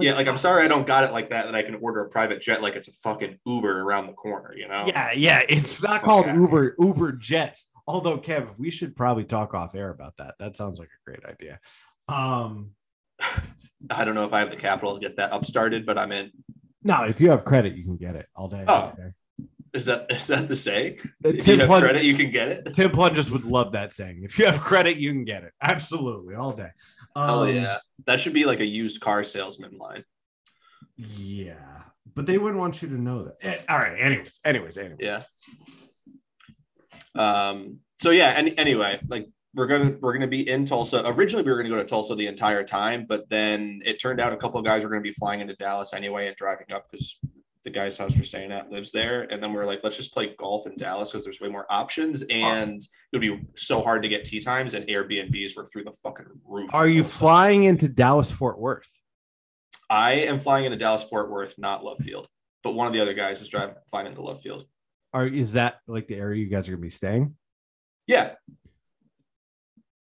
yeah, 0.00 0.14
like 0.14 0.28
I'm 0.28 0.36
sorry 0.38 0.64
I 0.64 0.68
don't 0.68 0.86
got 0.86 1.02
it 1.04 1.12
like 1.12 1.30
that. 1.30 1.46
That 1.46 1.54
I 1.54 1.62
can 1.62 1.74
order 1.76 2.04
a 2.04 2.08
private 2.08 2.40
jet 2.40 2.62
like 2.62 2.76
it's 2.76 2.88
a 2.88 2.92
fucking 2.92 3.38
Uber 3.44 3.80
around 3.80 4.06
the 4.06 4.12
corner. 4.12 4.54
You 4.56 4.68
know? 4.68 4.84
Yeah, 4.86 5.12
yeah. 5.12 5.42
It's 5.48 5.82
not 5.82 6.02
called 6.02 6.26
Okay. 6.26 6.36
Uber 6.36 6.76
Uber 6.78 7.12
Jets. 7.12 7.66
Although, 7.86 8.18
Kev, 8.18 8.54
we 8.58 8.70
should 8.70 8.94
probably 8.94 9.24
talk 9.24 9.54
off 9.54 9.74
air 9.74 9.90
about 9.90 10.14
that. 10.18 10.34
That 10.38 10.56
sounds 10.56 10.78
like 10.78 10.88
a 10.88 11.10
great 11.10 11.24
idea. 11.24 11.58
Um, 12.06 12.72
I 13.90 14.04
don't 14.04 14.14
know 14.14 14.24
if 14.24 14.32
I 14.32 14.40
have 14.40 14.50
the 14.50 14.56
capital 14.56 14.94
to 14.94 15.00
get 15.00 15.16
that 15.16 15.32
up 15.32 15.44
started, 15.44 15.84
but 15.86 15.98
I'm 15.98 16.12
in. 16.12 16.30
no, 16.82 17.02
if 17.04 17.20
you 17.20 17.30
have 17.30 17.44
credit, 17.44 17.74
you 17.76 17.84
can 17.84 17.96
get 17.96 18.14
it 18.14 18.26
all 18.36 18.48
day. 18.48 18.64
Oh. 18.68 18.92
Is 19.74 19.86
that 19.86 20.06
is 20.10 20.26
that 20.28 20.48
the 20.48 20.56
saying? 20.56 20.98
If 21.24 21.46
you 21.46 21.58
have 21.58 21.68
credit, 21.68 22.04
you 22.04 22.14
can 22.14 22.30
get 22.30 22.48
it. 22.48 22.74
Tim 22.74 22.90
Plunges 22.90 23.30
would 23.30 23.44
love 23.44 23.72
that 23.72 23.94
saying. 23.94 24.22
If 24.24 24.38
you 24.38 24.46
have 24.46 24.60
credit, 24.60 24.96
you 24.98 25.12
can 25.12 25.24
get 25.24 25.44
it. 25.44 25.52
Absolutely, 25.62 26.34
all 26.34 26.52
day. 26.52 26.70
Oh 27.16 27.42
Um, 27.44 27.54
yeah, 27.54 27.78
that 28.06 28.20
should 28.20 28.32
be 28.34 28.44
like 28.44 28.60
a 28.60 28.66
used 28.66 29.00
car 29.00 29.24
salesman 29.24 29.76
line. 29.78 30.04
yeah. 30.96 31.54
But 32.14 32.26
they 32.26 32.38
wouldn't 32.38 32.58
want 32.58 32.82
you 32.82 32.88
to 32.88 32.94
know 33.00 33.24
that. 33.24 33.36
Eh, 33.42 33.58
all 33.68 33.78
right. 33.78 33.96
Anyways, 34.00 34.40
anyways, 34.44 34.76
anyways. 34.78 34.98
Yeah. 35.00 35.22
Um. 37.14 37.80
So 38.00 38.10
yeah. 38.10 38.32
Any, 38.36 38.56
anyway, 38.58 39.00
like 39.08 39.28
we're 39.54 39.66
gonna 39.66 39.96
we're 40.00 40.12
gonna 40.12 40.26
be 40.26 40.48
in 40.48 40.64
Tulsa. 40.64 41.02
Originally, 41.06 41.44
we 41.44 41.50
were 41.50 41.56
gonna 41.58 41.68
go 41.68 41.76
to 41.76 41.84
Tulsa 41.84 42.14
the 42.14 42.26
entire 42.26 42.64
time, 42.64 43.06
but 43.08 43.28
then 43.28 43.82
it 43.84 44.00
turned 44.00 44.20
out 44.20 44.32
a 44.32 44.36
couple 44.36 44.58
of 44.58 44.64
guys 44.64 44.82
were 44.84 44.90
gonna 44.90 45.00
be 45.02 45.12
flying 45.12 45.40
into 45.40 45.54
Dallas 45.56 45.92
anyway 45.94 46.26
and 46.28 46.36
driving 46.36 46.72
up 46.72 46.86
because 46.90 47.18
the 47.64 47.70
guy's 47.70 47.96
house 47.96 48.16
we're 48.16 48.22
staying 48.22 48.52
at 48.52 48.70
lives 48.70 48.92
there. 48.92 49.22
And 49.30 49.42
then 49.42 49.52
we 49.52 49.58
are 49.58 49.66
like, 49.66 49.80
let's 49.82 49.96
just 49.96 50.12
play 50.12 50.34
golf 50.38 50.66
in 50.66 50.76
Dallas 50.76 51.10
because 51.10 51.24
there's 51.24 51.40
way 51.40 51.48
more 51.48 51.66
options, 51.70 52.22
and 52.30 52.80
it 52.80 52.88
would 53.12 53.20
be 53.20 53.46
so 53.56 53.82
hard 53.82 54.02
to 54.02 54.08
get 54.08 54.24
tee 54.24 54.40
times 54.40 54.74
and 54.74 54.86
Airbnbs 54.86 55.56
were 55.56 55.66
through 55.66 55.84
the 55.84 55.92
fucking 56.02 56.26
roof. 56.44 56.72
Are 56.72 56.88
you 56.88 57.04
flying 57.04 57.64
into 57.64 57.88
Dallas 57.88 58.30
Fort 58.30 58.58
Worth? 58.58 58.88
I 59.90 60.12
am 60.12 60.38
flying 60.38 60.66
into 60.66 60.76
Dallas 60.76 61.02
Fort 61.02 61.30
Worth, 61.30 61.54
not 61.58 61.82
Love 61.82 61.98
Field, 61.98 62.28
but 62.62 62.74
one 62.74 62.86
of 62.86 62.92
the 62.92 63.00
other 63.00 63.14
guys 63.14 63.40
is 63.40 63.48
driving 63.48 63.76
flying 63.90 64.06
into 64.06 64.20
Love 64.20 64.40
Field. 64.40 64.64
Are 65.14 65.26
is 65.26 65.52
that 65.52 65.78
like 65.86 66.08
the 66.08 66.16
area 66.16 66.42
you 66.42 66.50
guys 66.50 66.68
are 66.68 66.72
gonna 66.72 66.82
be 66.82 66.90
staying? 66.90 67.36
Yeah. 68.06 68.34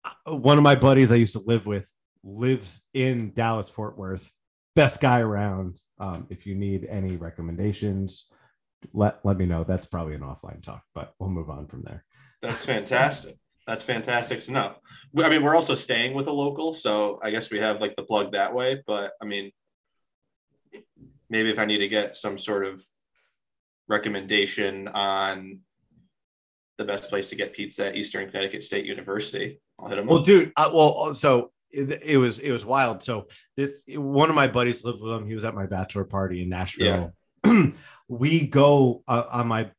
Uh, 0.04 0.36
one 0.36 0.58
of 0.58 0.63
my 0.63 0.75
buddies 0.75 1.12
I 1.12 1.15
used 1.15 1.34
to 1.34 1.43
live 1.45 1.65
with 1.65 1.88
lives 2.23 2.82
in 2.93 3.32
Dallas 3.34 3.69
Fort 3.69 3.97
Worth. 3.97 4.34
Best 4.75 5.01
guy 5.01 5.19
around. 5.19 5.79
Um, 5.99 6.27
if 6.29 6.45
you 6.45 6.55
need 6.55 6.86
any 6.89 7.17
recommendations, 7.17 8.25
let 8.93 9.19
let 9.25 9.38
me 9.38 9.45
know. 9.45 9.63
That's 9.63 9.86
probably 9.86 10.15
an 10.15 10.21
offline 10.21 10.63
talk, 10.63 10.84
but 10.95 11.13
we'll 11.19 11.29
move 11.29 11.49
on 11.49 11.67
from 11.67 11.84
there. 11.84 12.05
That's 12.41 12.65
fantastic. 12.65 13.38
That's 13.67 13.84
fantastic 13.84 14.41
to 14.43 14.51
know. 14.51 14.75
I 15.17 15.29
mean, 15.29 15.43
we're 15.43 15.55
also 15.55 15.75
staying 15.75 16.13
with 16.15 16.27
a 16.27 16.32
local, 16.32 16.73
so 16.73 17.19
I 17.21 17.29
guess 17.32 17.51
we 17.51 17.60
have 17.60 17.82
like 17.82 17.95
the 17.95 18.03
plug 18.03 18.32
that 18.32 18.53
way. 18.53 18.82
But 18.88 19.12
I 19.21 19.25
mean, 19.25 19.51
maybe 21.29 21.49
if 21.49 21.60
I 21.60 21.65
need 21.65 21.79
to 21.79 21.88
get 21.88 22.15
some 22.17 22.38
sort 22.38 22.65
of 22.65 22.84
recommendation 23.88 24.88
on 24.88 25.60
the 26.77 26.86
best 26.86 27.10
place 27.10 27.29
to 27.29 27.36
get 27.36 27.53
pizza 27.53 27.88
at 27.88 27.95
Eastern 27.95 28.27
Connecticut 28.29 28.63
State 28.63 28.86
University, 28.86 29.60
I'll 29.77 29.89
hit 29.89 29.97
them 29.97 30.08
Well, 30.08 30.19
up. 30.19 30.25
dude, 30.25 30.53
uh, 30.55 30.69
well, 30.73 31.13
so 31.13 31.51
it, 31.71 32.01
it 32.03 32.17
was 32.17 32.39
it 32.39 32.51
was 32.51 32.65
wild. 32.65 33.03
So 33.03 33.27
this 33.58 33.82
one 33.88 34.29
of 34.29 34.36
my 34.36 34.47
buddies 34.47 34.84
lived 34.84 35.01
with 35.01 35.12
him. 35.13 35.27
He 35.27 35.36
was 35.36 35.45
at 35.45 35.55
my 35.55 35.65
bachelor 35.65 36.05
party 36.05 36.41
in 36.43 36.49
Nashville. 36.49 37.13
we 38.08 38.47
go 38.47 39.03
uh, 39.08 39.23
on 39.32 39.47
my 39.47 39.71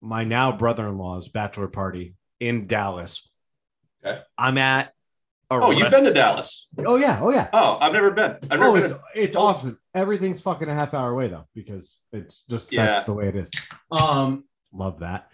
my 0.00 0.24
now 0.24 0.52
brother-in-law's 0.56 1.28
bachelor 1.28 1.68
party 1.68 2.14
in 2.40 2.66
Dallas. 2.66 3.28
Okay. 4.04 4.20
I'm 4.36 4.58
at. 4.58 4.86
A 4.88 4.90
Oh, 5.56 5.70
you've 5.70 5.90
been 5.90 6.04
to 6.04 6.12
Dallas? 6.12 6.68
Oh 6.78 6.96
yeah, 6.96 7.18
oh 7.22 7.30
yeah. 7.30 7.48
Oh, 7.52 7.76
I've 7.80 7.92
never 7.92 8.10
been. 8.10 8.32
I've 8.50 8.58
never 8.58 8.64
Oh, 8.64 8.72
been. 8.74 8.84
it's 8.84 8.92
it's 9.14 9.34
Tulsa. 9.34 9.58
awesome. 9.58 9.78
Everything's 9.94 10.40
fucking 10.40 10.68
a 10.68 10.74
half 10.74 10.94
hour 10.94 11.10
away 11.10 11.28
though, 11.28 11.46
because 11.54 11.96
it's 12.12 12.42
just 12.48 12.72
Yeah. 12.72 12.86
that's 12.86 13.06
the 13.06 13.12
way 13.12 13.28
it 13.28 13.36
is. 13.36 13.50
Um, 13.90 14.44
love 14.72 15.00
that. 15.00 15.30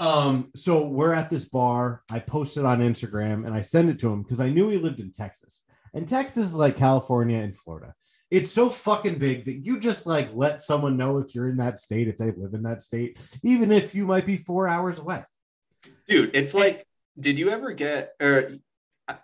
Um, 0.00 0.50
so 0.54 0.86
we're 0.86 1.14
at 1.14 1.30
this 1.30 1.44
bar. 1.44 2.02
I 2.10 2.20
posted 2.20 2.64
on 2.64 2.80
Instagram 2.80 3.46
and 3.46 3.54
I 3.54 3.62
send 3.62 3.90
it 3.90 3.98
to 4.00 4.12
him 4.12 4.22
because 4.22 4.40
I 4.40 4.50
knew 4.50 4.68
he 4.68 4.78
lived 4.78 5.00
in 5.00 5.10
Texas. 5.10 5.64
And 5.94 6.06
Texas 6.06 6.46
is 6.46 6.54
like 6.54 6.76
California 6.76 7.38
and 7.38 7.56
Florida. 7.56 7.94
It's 8.30 8.50
so 8.50 8.68
fucking 8.68 9.18
big 9.18 9.46
that 9.46 9.64
you 9.64 9.80
just 9.80 10.06
like 10.06 10.30
let 10.34 10.60
someone 10.60 10.96
know 10.96 11.18
if 11.18 11.34
you're 11.34 11.48
in 11.48 11.56
that 11.56 11.80
state, 11.80 12.08
if 12.08 12.18
they 12.18 12.30
live 12.30 12.52
in 12.52 12.62
that 12.64 12.82
state, 12.82 13.18
even 13.42 13.72
if 13.72 13.94
you 13.94 14.06
might 14.06 14.26
be 14.26 14.36
four 14.36 14.68
hours 14.68 14.98
away. 14.98 15.24
Dude, 16.06 16.30
it's 16.34 16.54
like, 16.54 16.86
did 17.18 17.38
you 17.38 17.50
ever 17.50 17.72
get 17.72 18.12
or 18.20 18.52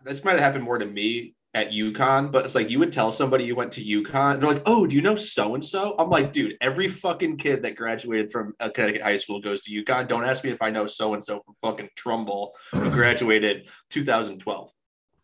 this 0.03 0.25
might 0.25 0.33
have 0.33 0.41
happened 0.41 0.65
more 0.65 0.79
to 0.79 0.87
me 0.87 1.35
at 1.55 1.71
UConn, 1.71 2.33
but 2.33 2.45
it's 2.45 2.55
like 2.57 2.69
you 2.69 2.81
would 2.81 2.93
tell 2.93 3.13
somebody 3.13 3.45
you 3.45 3.55
went 3.55 3.71
to 3.73 3.81
UConn, 3.81 4.41
they're 4.41 4.53
like, 4.53 4.63
"Oh, 4.67 4.87
do 4.87 4.97
you 4.97 5.03
know 5.03 5.15
so 5.15 5.55
and 5.55 5.65
so?" 5.65 5.95
I'm 5.99 6.11
like, 6.11 6.33
"Dude, 6.33 6.57
every 6.61 6.89
fucking 6.89 7.37
kid 7.37 7.63
that 7.63 7.77
graduated 7.77 8.33
from 8.33 8.53
Connecticut 8.59 9.03
high 9.03 9.17
school 9.17 9.41
goes 9.41 9.61
to 9.63 9.85
UConn. 9.85 10.09
Don't 10.09 10.25
ask 10.25 10.43
me 10.43 10.51
if 10.51 10.61
I 10.61 10.71
know 10.71 10.87
so 10.87 11.15
and 11.15 11.23
so 11.23 11.41
from 11.41 11.55
fucking 11.63 11.91
Trumbull 11.97 12.55
who 12.73 12.91
graduated 12.91 13.69
2012." 13.91 14.71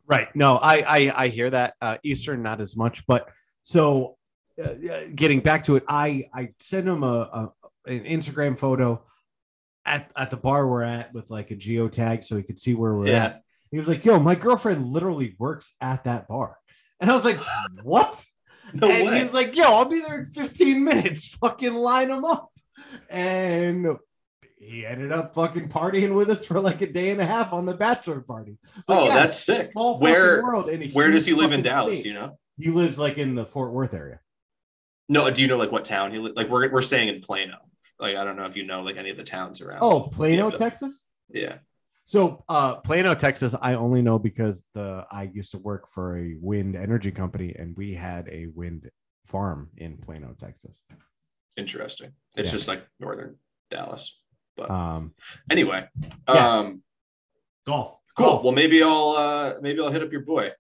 Right. 0.07 0.29
No, 0.35 0.57
I 0.57 0.77
I, 0.87 1.25
I 1.25 1.29
hear 1.29 1.51
that. 1.51 1.75
Uh, 1.81 1.99
Eastern 2.05 2.43
not 2.43 2.61
as 2.61 2.77
much, 2.77 3.07
but 3.07 3.29
so 3.63 4.17
uh, 4.59 4.69
uh 4.71 5.01
getting 5.15 5.41
back 5.41 5.65
to 5.65 5.77
it, 5.77 5.85
I 5.89 6.29
I 6.33 6.51
sent 6.61 6.87
him 6.89 7.03
a, 7.03 7.07
a 7.87 7.91
an 7.91 8.05
Instagram 8.05 8.57
photo 8.57 9.03
at 9.85 10.11
at 10.15 10.31
the 10.31 10.37
bar 10.37 10.69
we're 10.69 10.83
at 10.83 11.13
with 11.13 11.31
like 11.31 11.51
a 11.51 11.57
geotag 11.57 12.23
so 12.23 12.37
he 12.37 12.43
could 12.45 12.59
see 12.61 12.75
where 12.75 12.95
we're 12.95 13.09
Yeah. 13.09 13.25
at. 13.25 13.43
He 13.71 13.79
was 13.79 13.89
like, 13.89 14.05
"Yo, 14.05 14.19
my 14.19 14.35
girlfriend 14.35 14.87
literally 14.87 15.37
works 15.39 15.73
at 15.81 16.05
that 16.05 16.29
bar," 16.29 16.57
and 17.01 17.11
I 17.11 17.15
was 17.15 17.25
like, 17.25 17.41
"What?" 17.83 18.25
No 18.73 18.89
and 18.89 19.09
way. 19.09 19.19
he 19.19 19.25
was 19.25 19.33
like, 19.33 19.57
"Yo, 19.57 19.65
I'll 19.65 19.87
be 19.87 20.01
there 20.01 20.21
in 20.21 20.27
15 20.27 20.85
minutes. 20.85 21.29
Fucking 21.41 21.75
line 21.75 22.11
him 22.11 22.25
up." 22.25 22.53
And 23.09 23.97
he 24.61 24.85
ended 24.85 25.11
up 25.11 25.35
fucking 25.35 25.71
partying 25.71 26.15
with 26.15 26.31
us 26.31 26.45
for 26.45 26.61
like 26.61 26.83
a 26.83 26.87
day 26.87 27.11
and 27.11 27.21
a 27.21 27.27
half 27.27 27.53
on 27.53 27.65
the 27.65 27.73
bachelor 27.73 28.21
party. 28.21 28.59
But 28.87 28.99
oh, 28.99 29.05
yeah, 29.07 29.15
that's 29.15 29.37
sick. 29.37 29.71
Where 29.75 30.43
where 30.93 31.11
does 31.11 31.25
he 31.25 31.33
live 31.33 31.53
in 31.53 31.63
Dallas? 31.63 32.01
state. 32.01 32.09
You 32.09 32.15
know? 32.15 32.39
He 32.59 32.71
lives 32.71 32.99
like 32.99 33.17
in 33.17 33.35
the 33.35 33.47
Fort 33.47 33.73
Worth 33.73 33.95
area. 33.95 34.21
No, 35.09 35.29
do 35.31 35.41
you 35.41 35.49
know 35.49 35.57
like 35.57 35.73
what 35.73 35.87
town 35.87 36.13
he 36.13 36.19
li- 36.19 36.33
like? 36.37 36.49
We're 36.49 36.71
we're 36.71 36.83
staying 36.83 37.09
in 37.09 37.21
Plano. 37.21 37.57
Like 37.99 38.17
I 38.17 38.23
don't 38.23 38.37
know 38.37 38.45
if 38.45 38.57
you 38.57 38.65
know 38.65 38.83
like 38.83 38.97
any 38.97 39.11
of 39.11 39.17
the 39.17 39.25
towns 39.25 39.63
around. 39.63 39.79
Oh, 39.81 40.03
Plano, 40.03 40.51
Texas. 40.51 41.01
Yeah. 41.31 41.57
So, 42.11 42.43
uh, 42.49 42.75
Plano, 42.75 43.15
Texas, 43.15 43.55
I 43.63 43.75
only 43.75 44.03
know 44.03 44.19
because 44.19 44.65
the 44.75 45.07
I 45.13 45.31
used 45.33 45.53
to 45.53 45.59
work 45.59 45.87
for 45.93 46.19
a 46.19 46.35
wind 46.41 46.75
energy 46.75 47.13
company, 47.13 47.55
and 47.57 47.77
we 47.77 47.95
had 47.95 48.29
a 48.33 48.49
wind 48.49 48.91
farm 49.29 49.71
in 49.77 49.97
Plano, 49.97 50.35
Texas. 50.37 50.83
Interesting. 51.57 52.11
It's 52.35 52.49
Yeah. 52.49 52.57
just 52.57 52.67
like 52.67 52.85
northern 52.99 53.39
Dallas. 53.71 54.21
But 54.57 54.73
Um, 54.73 55.15
anyway, 55.53 55.87
yeah. 56.27 56.59
um, 56.59 56.83
golf, 57.65 58.01
cool. 58.19 58.43
Well, 58.43 58.55
maybe 58.55 58.83
I'll 58.83 59.11
uh, 59.11 59.55
maybe 59.61 59.81
I'll 59.81 59.93
hit 59.93 60.03
up 60.03 60.11
your 60.11 60.23
boy, 60.23 60.51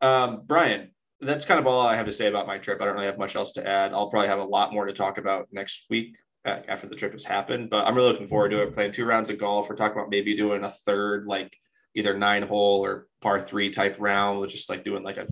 um, 0.00 0.42
Brian. 0.44 0.90
That's 1.20 1.44
kind 1.44 1.60
of 1.60 1.68
all 1.68 1.86
I 1.86 1.94
have 1.94 2.06
to 2.06 2.12
say 2.12 2.26
about 2.26 2.48
my 2.48 2.58
trip. 2.58 2.80
I 2.80 2.84
don't 2.86 2.94
really 2.94 3.06
have 3.06 3.16
much 3.16 3.36
else 3.36 3.52
to 3.52 3.64
add. 3.64 3.92
I'll 3.92 4.10
probably 4.10 4.26
have 4.26 4.40
a 4.40 4.44
lot 4.44 4.72
more 4.72 4.86
to 4.86 4.92
talk 4.92 5.18
about 5.18 5.46
next 5.52 5.86
week 5.88 6.16
after 6.44 6.86
the 6.86 6.96
trip 6.96 7.12
has 7.12 7.24
happened. 7.24 7.70
But 7.70 7.86
I'm 7.86 7.94
really 7.94 8.12
looking 8.12 8.28
forward 8.28 8.50
to 8.50 8.62
it. 8.62 8.72
Playing 8.74 8.92
two 8.92 9.04
rounds 9.04 9.30
of 9.30 9.38
golf. 9.38 9.68
We're 9.68 9.76
talking 9.76 9.98
about 9.98 10.10
maybe 10.10 10.36
doing 10.36 10.64
a 10.64 10.70
third, 10.70 11.26
like 11.26 11.56
either 11.94 12.16
nine 12.16 12.42
hole 12.42 12.84
or 12.84 13.06
par 13.20 13.40
three 13.40 13.70
type 13.70 13.96
round, 13.98 14.40
with 14.40 14.50
just 14.50 14.70
like 14.70 14.84
doing 14.84 15.02
like 15.02 15.16
a 15.16 15.26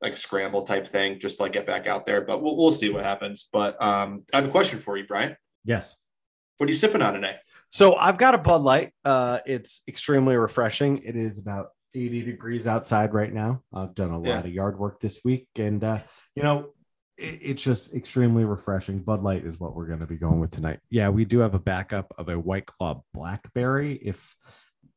like 0.00 0.14
a 0.14 0.16
scramble 0.16 0.62
type 0.62 0.86
thing, 0.88 1.20
just 1.20 1.36
to, 1.36 1.44
like 1.44 1.52
get 1.52 1.66
back 1.66 1.86
out 1.86 2.06
there. 2.06 2.20
But 2.22 2.42
we'll 2.42 2.56
we'll 2.56 2.72
see 2.72 2.90
what 2.90 3.04
happens. 3.04 3.48
But 3.52 3.80
um, 3.82 4.24
I 4.32 4.36
have 4.36 4.46
a 4.46 4.50
question 4.50 4.78
for 4.78 4.96
you, 4.96 5.06
Brian. 5.06 5.36
Yes. 5.64 5.94
What 6.58 6.66
are 6.68 6.70
you 6.70 6.76
sipping 6.76 7.02
on 7.02 7.14
today? 7.14 7.36
So 7.70 7.94
I've 7.96 8.18
got 8.18 8.34
a 8.34 8.38
Bud 8.38 8.62
Light. 8.62 8.92
Uh, 9.04 9.38
it's 9.46 9.80
extremely 9.88 10.36
refreshing. 10.36 10.98
It 10.98 11.16
is 11.16 11.38
about 11.38 11.68
80 11.94 12.22
degrees 12.22 12.66
outside 12.66 13.14
right 13.14 13.32
now. 13.32 13.62
I've 13.72 13.94
done 13.94 14.10
a 14.10 14.18
lot 14.18 14.26
Yeah. 14.26 14.38
of 14.40 14.46
yard 14.48 14.78
work 14.78 15.00
this 15.00 15.20
week, 15.24 15.48
and 15.56 15.82
uh, 15.82 16.00
you 16.36 16.42
know, 16.42 16.70
it's 17.22 17.62
just 17.62 17.94
extremely 17.94 18.44
refreshing. 18.44 18.98
Bud 19.00 19.22
Light 19.22 19.44
is 19.44 19.60
what 19.60 19.74
we're 19.74 19.86
going 19.86 20.00
to 20.00 20.06
be 20.06 20.16
going 20.16 20.40
with 20.40 20.50
tonight. 20.50 20.80
Yeah, 20.90 21.08
we 21.08 21.24
do 21.24 21.38
have 21.38 21.54
a 21.54 21.58
backup 21.58 22.12
of 22.18 22.28
a 22.28 22.38
White 22.38 22.66
Claw 22.66 23.02
Blackberry 23.14 23.94
if 24.02 24.34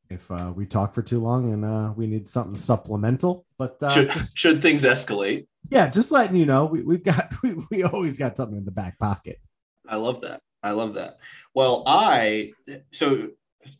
if 0.08 0.30
uh, 0.30 0.52
we 0.54 0.66
talk 0.66 0.94
for 0.94 1.02
too 1.02 1.20
long 1.20 1.52
and 1.52 1.64
uh, 1.64 1.92
we 1.96 2.06
need 2.06 2.28
something 2.28 2.56
supplemental. 2.56 3.44
But 3.58 3.82
uh, 3.82 3.88
should 3.88 4.10
just- 4.10 4.38
should 4.38 4.62
things 4.62 4.84
escalate? 4.84 5.46
yeah, 5.70 5.88
just 5.88 6.12
letting 6.12 6.36
you 6.36 6.46
know, 6.46 6.64
we, 6.66 6.82
we've 6.82 7.02
got 7.02 7.32
we, 7.42 7.56
we 7.70 7.82
always 7.82 8.18
got 8.18 8.36
something 8.36 8.58
in 8.58 8.64
the 8.64 8.70
back 8.70 8.98
pocket. 8.98 9.38
I 9.88 9.96
love 9.96 10.20
that. 10.22 10.40
I 10.62 10.72
love 10.72 10.94
that. 10.94 11.18
Well, 11.54 11.84
I 11.86 12.52
so 12.92 13.28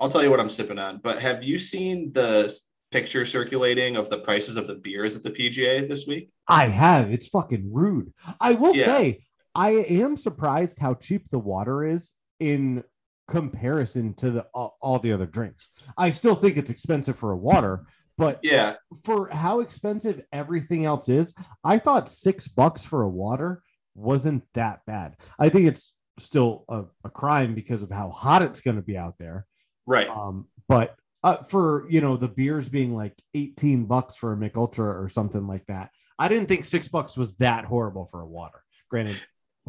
I'll 0.00 0.08
tell 0.08 0.22
you 0.22 0.30
what 0.30 0.40
I'm 0.40 0.50
sipping 0.50 0.78
on. 0.78 1.00
But 1.02 1.20
have 1.20 1.44
you 1.44 1.58
seen 1.58 2.12
the 2.12 2.56
picture 2.92 3.24
circulating 3.24 3.96
of 3.96 4.10
the 4.10 4.18
prices 4.18 4.56
of 4.56 4.66
the 4.66 4.74
beers 4.74 5.16
at 5.16 5.22
the 5.22 5.30
PGA 5.30 5.88
this 5.88 6.06
week? 6.06 6.30
I 6.48 6.66
have. 6.68 7.10
It's 7.10 7.28
fucking 7.28 7.70
rude. 7.72 8.12
I 8.40 8.52
will 8.54 8.74
Yeah. 8.76 8.84
say, 8.84 9.24
I 9.54 9.70
am 9.70 10.16
surprised 10.16 10.78
how 10.78 10.94
cheap 10.94 11.28
the 11.30 11.38
water 11.38 11.84
is 11.84 12.12
in 12.40 12.84
comparison 13.28 14.14
to 14.14 14.30
the 14.30 14.42
all, 14.54 14.76
all 14.80 14.98
the 14.98 15.12
other 15.12 15.26
drinks. 15.26 15.68
I 15.98 16.10
still 16.10 16.34
think 16.34 16.56
it's 16.56 16.70
expensive 16.70 17.18
for 17.18 17.32
a 17.32 17.36
water, 17.36 17.84
but 18.16 18.38
Yeah, 18.42 18.74
for 19.04 19.28
how 19.30 19.60
expensive 19.60 20.22
everything 20.32 20.84
else 20.84 21.08
is, 21.08 21.34
I 21.64 21.78
thought 21.78 22.08
six 22.08 22.46
bucks 22.48 22.84
for 22.84 23.02
a 23.02 23.08
water 23.08 23.62
wasn't 23.94 24.44
that 24.54 24.80
bad. 24.86 25.16
I 25.38 25.48
think 25.48 25.66
it's 25.66 25.92
still 26.18 26.64
a, 26.68 26.84
a 27.04 27.10
crime 27.10 27.54
because 27.54 27.82
of 27.82 27.90
how 27.90 28.10
hot 28.10 28.42
it's 28.42 28.60
going 28.60 28.76
to 28.76 28.82
be 28.82 28.96
out 28.96 29.14
there. 29.18 29.46
right. 29.86 30.08
Um, 30.08 30.46
but 30.68 30.94
uh, 31.26 31.42
for 31.42 31.86
you 31.90 32.00
know 32.00 32.16
the 32.16 32.28
beers 32.28 32.68
being 32.68 32.94
like 32.94 33.14
18 33.34 33.84
bucks 33.86 34.14
for 34.16 34.32
a 34.32 34.36
Mick 34.36 34.56
Ultra 34.56 34.86
or 35.02 35.08
something 35.08 35.46
like 35.46 35.66
that, 35.66 35.90
I 36.18 36.28
didn't 36.28 36.46
think 36.46 36.64
six 36.64 36.86
bucks 36.88 37.16
was 37.16 37.34
that 37.38 37.64
horrible 37.64 38.06
for 38.06 38.20
a 38.20 38.26
water. 38.26 38.62
Granted, 38.88 39.20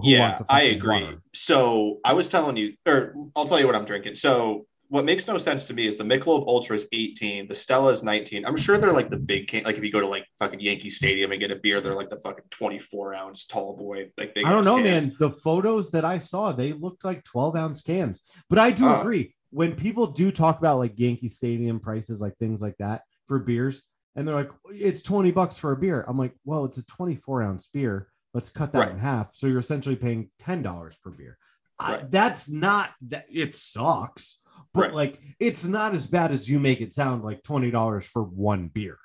yeah, 0.03 0.39
I 0.47 0.61
agree. 0.63 1.03
water? 1.03 1.21
So 1.33 1.97
I 2.05 2.13
was 2.13 2.29
telling 2.29 2.57
you, 2.57 2.73
or 2.85 3.15
I'll 3.35 3.45
tell 3.45 3.59
you 3.59 3.65
what 3.65 3.75
I'm 3.75 3.85
drinking. 3.85 4.13
So 4.13 4.67
what 4.89 5.03
makes 5.03 5.27
no 5.27 5.37
sense 5.37 5.65
to 5.67 5.73
me 5.73 5.87
is 5.87 5.97
the 5.97 6.03
Michelob 6.05 6.47
Ultra 6.47 6.75
is 6.75 6.87
18, 6.93 7.47
the 7.49 7.55
Stella 7.55 7.89
is 7.91 8.03
19. 8.03 8.45
I'm 8.45 8.55
sure 8.55 8.77
they're 8.77 8.93
like 8.93 9.09
the 9.09 9.17
big 9.17 9.47
can. 9.47 9.63
Like 9.63 9.77
if 9.77 9.83
you 9.83 9.91
go 9.91 9.99
to 9.99 10.07
like 10.07 10.25
fucking 10.39 10.59
Yankee 10.61 10.91
Stadium 10.91 11.31
and 11.31 11.41
get 11.41 11.49
a 11.51 11.55
beer, 11.57 11.81
they're 11.81 11.95
like 11.95 12.09
the 12.11 12.15
fucking 12.17 12.45
24 12.51 13.15
ounce 13.15 13.45
tall 13.45 13.75
boy, 13.75 14.11
like 14.17 14.35
big. 14.35 14.45
I 14.45 14.51
don't 14.51 14.63
know, 14.63 14.77
cans. 14.81 15.07
man. 15.07 15.15
The 15.19 15.31
photos 15.31 15.89
that 15.91 16.05
I 16.05 16.19
saw, 16.19 16.51
they 16.51 16.71
looked 16.71 17.03
like 17.03 17.23
12 17.23 17.55
ounce 17.55 17.81
cans. 17.81 18.21
But 18.49 18.59
I 18.59 18.69
do 18.71 18.87
Oh. 18.87 19.01
agree 19.01 19.33
when 19.49 19.75
people 19.75 20.07
do 20.07 20.31
talk 20.31 20.59
about 20.59 20.77
like 20.79 20.97
Yankee 20.99 21.29
Stadium 21.29 21.79
prices, 21.79 22.21
like 22.21 22.35
things 22.37 22.61
like 22.61 22.75
that 22.79 23.01
for 23.27 23.39
beers, 23.39 23.81
and 24.15 24.27
they're 24.27 24.35
like, 24.35 24.51
it's 24.71 25.01
20 25.01 25.31
bucks 25.31 25.57
for 25.57 25.71
a 25.71 25.77
beer. 25.77 26.03
I'm 26.07 26.17
like, 26.17 26.33
well, 26.43 26.65
it's 26.65 26.77
a 26.77 26.85
24 26.85 27.43
ounce 27.43 27.67
beer. 27.67 28.07
Let's 28.33 28.49
cut 28.49 28.71
that 28.73 28.79
Right. 28.79 28.91
in 28.91 28.99
half. 28.99 29.33
So 29.33 29.47
you're 29.47 29.59
essentially 29.59 29.95
paying 29.95 30.29
$10 30.39 30.97
per 31.01 31.11
beer. 31.11 31.37
I- 31.79 32.03
that's 32.09 32.49
not 32.49 32.91
that 33.09 33.25
it 33.31 33.53
sucks, 33.55 34.39
but 34.73 34.85
Right. 34.87 34.93
like 34.93 35.21
it's 35.39 35.65
not 35.65 35.93
as 35.93 36.07
bad 36.07 36.31
as 36.31 36.49
you 36.49 36.59
make 36.59 36.81
it 36.81 36.91
sound 36.93 37.23
like 37.23 37.43
$20 37.43 38.05
for 38.05 38.23
one 38.23 38.67
beer. 38.67 38.97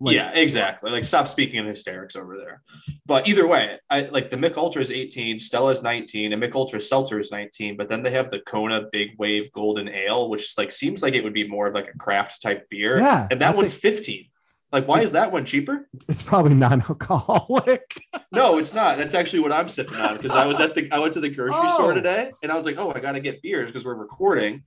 Like, 0.00 0.14
yeah, 0.14 0.30
exactly. 0.32 0.92
Like 0.92 1.04
stop 1.04 1.26
speaking 1.26 1.58
in 1.58 1.66
hysterics 1.66 2.14
over 2.14 2.36
there. 2.36 2.62
But 3.04 3.26
either 3.26 3.46
way, 3.48 3.78
I 3.90 4.02
like 4.02 4.30
the 4.30 4.36
Mick 4.36 4.56
Ultra 4.56 4.80
is 4.80 4.92
18, 4.92 5.38
Stella's 5.40 5.82
19, 5.82 6.32
and 6.32 6.40
Mick 6.40 6.54
Ultra 6.54 6.80
Seltzer 6.80 7.18
is 7.18 7.32
19, 7.32 7.76
but 7.76 7.88
then 7.88 8.02
they 8.04 8.10
have 8.10 8.30
the 8.30 8.38
Kona 8.40 8.82
Big 8.92 9.10
Wave 9.18 9.50
Golden 9.52 9.88
Ale, 9.88 10.30
which 10.30 10.56
like 10.56 10.70
seems 10.70 11.02
like 11.02 11.14
it 11.14 11.24
would 11.24 11.34
be 11.34 11.48
more 11.48 11.66
of 11.66 11.74
like 11.74 11.88
a 11.88 11.98
craft 11.98 12.40
type 12.42 12.68
beer. 12.70 12.98
Yeah, 12.98 13.26
And 13.30 13.40
that 13.40 13.54
I 13.54 13.56
one's 13.56 13.74
think 13.76 13.96
15. 13.96 14.26
Like, 14.70 14.86
why 14.86 15.00
is 15.00 15.12
that 15.12 15.32
one 15.32 15.46
cheaper? 15.46 15.88
it's 16.08 16.22
probably 16.22 16.54
non-alcoholic. 16.54 18.00
No, 18.30 18.58
it's 18.58 18.74
not. 18.74 18.98
That's 18.98 19.14
actually 19.14 19.40
what 19.40 19.52
I'm 19.52 19.68
sipping 19.70 19.96
on 19.96 20.16
because 20.18 20.32
I 20.32 20.44
was 20.46 20.60
at 20.60 20.74
the 20.74 20.86
I 20.92 20.98
went 20.98 21.14
to 21.14 21.20
the 21.20 21.30
grocery 21.30 21.58
Oh. 21.62 21.72
store 21.74 21.94
today 21.94 22.30
and 22.42 22.52
I 22.52 22.56
was 22.56 22.66
like, 22.66 22.76
oh, 22.78 22.92
I 22.94 23.00
gotta 23.00 23.20
get 23.20 23.40
beers 23.40 23.70
because 23.70 23.86
we're 23.86 23.94
recording. 23.94 24.64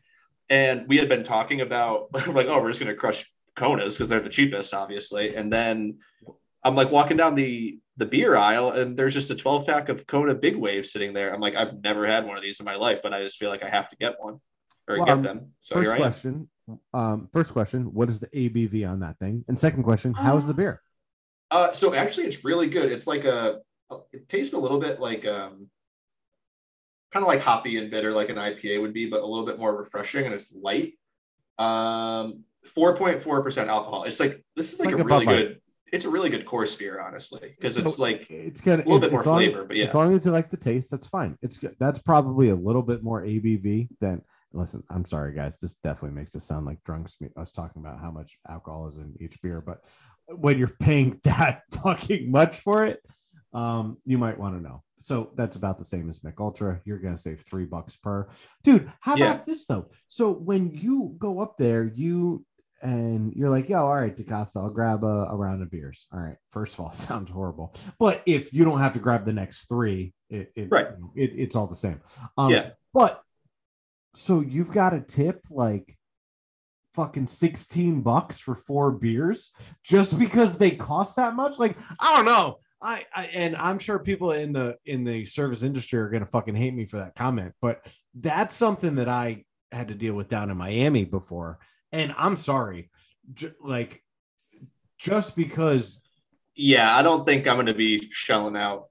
And 0.50 0.88
we 0.88 0.98
had 0.98 1.08
been 1.08 1.24
talking 1.24 1.62
about 1.62 2.08
like, 2.28 2.48
oh, 2.48 2.60
we're 2.60 2.70
just 2.70 2.80
gonna 2.80 2.96
crush 2.96 3.32
Konas 3.56 3.94
because 3.94 4.10
they're 4.10 4.22
the 4.22 4.30
cheapest, 4.30 4.74
obviously. 4.74 5.36
And 5.36 5.52
then 5.52 6.00
I'm 6.64 6.76
like 6.76 6.92
walking 6.92 7.18
down 7.18 7.36
the 7.36 7.80
the 7.98 8.06
beer 8.06 8.36
aisle 8.36 8.72
and 8.72 8.98
there's 8.98 9.14
just 9.14 9.30
a 9.30 9.36
12 9.36 9.66
pack 9.68 9.90
of 9.90 10.08
Kona 10.08 10.34
Big 10.34 10.56
Wave 10.56 10.86
sitting 10.86 11.14
there. 11.14 11.34
I'm 11.34 11.42
like, 11.42 11.56
I've 11.56 11.84
never 11.84 12.08
had 12.08 12.26
one 12.26 12.38
of 12.38 12.44
these 12.44 12.60
in 12.60 12.66
my 12.66 12.76
life, 12.76 13.02
but 13.04 13.14
I 13.14 13.22
just 13.22 13.38
feel 13.38 13.50
like 13.50 13.64
I 13.64 13.70
have 13.70 13.90
to 13.90 13.96
get 13.98 14.16
one 14.20 14.40
or 14.88 14.98
Well, 14.98 15.06
get 15.06 15.14
um, 15.14 15.22
them. 15.24 15.52
So 15.60 15.76
first 15.76 15.86
here 15.86 15.94
I 15.94 15.96
am. 15.96 16.02
question 16.02 16.50
um 16.94 17.28
first 17.34 17.52
question 17.52 17.94
what 17.94 18.08
is 18.08 18.20
the 18.22 18.28
abv 18.28 18.90
on 18.90 19.02
that 19.02 19.20
thing 19.20 19.44
and 19.50 19.60
second 19.60 19.84
question 19.84 20.14
how 20.14 20.38
is 20.38 20.46
the 20.46 20.54
beer 20.54 20.82
Uh, 21.52 21.74
so 21.74 21.94
actually, 21.94 22.26
it's 22.28 22.46
really 22.46 22.70
good. 22.70 22.90
It's 22.90 23.08
like 23.08 23.26
a, 23.26 23.60
it 24.14 24.30
tastes 24.30 24.54
a 24.54 24.58
little 24.58 24.80
bit 24.80 25.02
like, 25.02 25.26
um, 25.28 25.68
kind 27.12 27.24
of 27.24 27.28
like 27.28 27.42
hoppy 27.42 27.78
and 27.78 27.92
bitter, 27.92 28.14
like 28.14 28.30
an 28.30 28.38
IPA 28.38 28.80
would 28.80 28.94
be, 28.94 29.10
but 29.10 29.22
a 29.22 29.26
little 29.26 29.46
bit 29.46 29.60
more 29.60 29.76
refreshing, 29.76 30.26
and 30.26 30.34
it's 30.34 30.56
light. 30.56 30.94
Um, 31.60 32.46
four 32.64 32.96
point 32.96 33.22
four 33.22 33.42
percent 33.44 33.70
alcohol. 33.70 34.04
It's 34.04 34.20
like 34.20 34.44
this 34.56 34.74
is 34.74 34.80
like, 34.80 34.92
Like 34.96 35.00
a 35.00 35.02
a 35.02 35.06
really 35.06 35.26
good. 35.26 35.62
It's 35.92 36.06
a 36.06 36.10
really 36.10 36.30
good 36.30 36.46
course 36.46 36.74
beer, 36.76 37.02
honestly, 37.02 37.54
because 37.60 37.78
it's 37.78 37.98
So, 37.98 38.02
like 38.04 38.26
it's 38.32 38.62
got 38.62 38.76
a 38.76 38.84
little 38.84 38.96
if- 38.96 39.02
bit 39.02 39.12
more 39.12 39.24
long- 39.24 39.36
flavor. 39.36 39.66
But 39.66 39.76
yeah, 39.76 39.86
as 39.86 39.94
long 39.94 40.14
as 40.16 40.26
you 40.26 40.32
like 40.32 40.50
the 40.50 40.56
taste 40.58 40.90
that's 40.90 41.08
fine 41.08 41.38
it's 41.42 41.58
good 41.58 41.76
that's 41.80 42.00
probably 42.00 42.50
a 42.50 42.56
little 42.56 42.82
bit 42.82 43.04
more 43.04 43.24
abv 43.24 43.90
than 44.00 44.22
listen 44.54 44.84
i'm 44.90 45.04
sorry 45.06 45.34
guys 45.34 45.58
this 45.60 45.76
definitely 45.76 46.16
makes 46.18 46.34
it 46.36 46.42
sound 46.42 46.66
like 46.66 46.82
drunks 46.86 47.16
me 47.20 47.28
us 47.38 47.52
talking 47.52 47.82
about 47.82 48.00
how 48.00 48.10
much 48.12 48.38
alcohol 48.50 48.88
is 48.88 48.98
in 48.98 49.14
each 49.20 49.42
beer 49.42 49.62
but 49.66 49.80
when 50.28 50.58
you're 50.58 50.68
paying 50.80 51.20
that 51.24 51.64
fucking 51.72 52.30
much 52.32 52.60
for 52.60 52.86
it 52.86 53.02
um 53.54 53.98
you 54.06 54.18
might 54.18 54.38
want 54.40 54.56
to 54.56 54.62
know 54.62 54.82
so 55.04 55.32
that's 55.36 55.56
about 55.56 55.80
the 55.80 55.84
same 55.86 56.12
as 56.12 56.20
Mick 56.20 56.40
Ultra. 56.40 56.80
You're 56.86 57.00
gonna 57.00 57.18
save 57.18 57.42
three 57.42 57.66
bucks 57.66 57.98
per 57.98 58.30
dude. 58.64 58.92
How 59.00 59.16
Yeah. 59.16 59.32
about 59.34 59.48
this 59.48 59.66
though? 59.66 59.88
So 60.10 60.32
when 60.32 60.70
you 60.70 61.16
go 61.18 61.40
up 61.40 61.58
there, 61.58 61.84
you 61.84 62.46
and 62.82 63.34
you're 63.34 63.50
like, 63.50 63.70
yo, 63.70 63.80
all 63.84 63.96
right, 63.96 64.16
DaCosta, 64.16 64.60
I'll 64.60 64.70
grab 64.70 65.04
a, 65.04 65.28
a 65.30 65.36
round 65.36 65.62
of 65.62 65.70
beers. 65.70 66.08
All 66.12 66.20
right. 66.20 66.38
First 66.50 66.74
of 66.74 66.80
all, 66.82 66.92
sounds 66.94 67.30
horrible. 67.32 67.76
But 68.00 68.22
if 68.26 68.54
you 68.54 68.66
don't 68.66 68.80
have 68.80 68.94
to 68.94 69.00
grab 69.00 69.26
the 69.26 69.34
next 69.34 69.66
three, 69.68 70.14
it, 70.30 70.52
it, 70.56 70.68
Right. 70.72 70.88
it 71.16 71.32
it's 71.36 71.56
all 71.56 71.68
the 71.68 71.76
same. 71.76 72.02
Um, 72.38 72.52
Yeah. 72.52 72.72
But 72.94 73.22
so 74.16 74.42
you've 74.42 74.72
got 74.72 74.94
a 74.94 75.00
tip 75.00 75.42
like 75.50 75.98
fucking 76.94 77.28
16 77.28 78.02
bucks 78.02 78.40
for 78.40 78.56
four 78.56 78.92
beers 78.92 79.52
just 79.84 80.18
because 80.20 80.58
they 80.58 80.72
cost 80.72 81.16
that 81.16 81.36
much? 81.36 81.58
Like, 81.58 81.78
I 82.00 82.16
don't 82.16 82.26
know. 82.26 82.58
I, 82.82 83.06
I 83.16 83.26
and 83.28 83.56
I'm 83.56 83.78
sure 83.78 84.00
people 84.00 84.32
in 84.32 84.54
the 84.54 84.76
in 84.86 85.04
the 85.04 85.26
service 85.26 85.62
industry 85.62 86.00
are 86.00 86.10
gonna 86.10 86.26
fucking 86.26 86.56
hate 86.56 86.74
me 86.74 86.86
for 86.86 86.98
that 86.98 87.14
comment, 87.16 87.54
but 87.62 87.86
that's 88.16 88.56
something 88.56 88.96
that 88.96 89.08
I 89.08 89.46
had 89.72 89.90
to 89.90 89.94
deal 89.94 90.16
with 90.16 90.30
down 90.30 90.50
in 90.50 90.58
Miami 90.58 91.06
before. 91.06 91.60
And 91.92 92.14
I'm 92.18 92.36
sorry, 92.36 92.90
J- 93.34 93.54
like 93.62 94.04
just 94.98 95.36
because 95.36 96.00
Yeah, 96.56 96.96
I 96.96 97.02
don't 97.02 97.24
think 97.26 97.48
I'm 97.48 97.56
going 97.56 97.66
to 97.68 97.74
be 97.74 98.08
shelling 98.12 98.56
out 98.56 98.86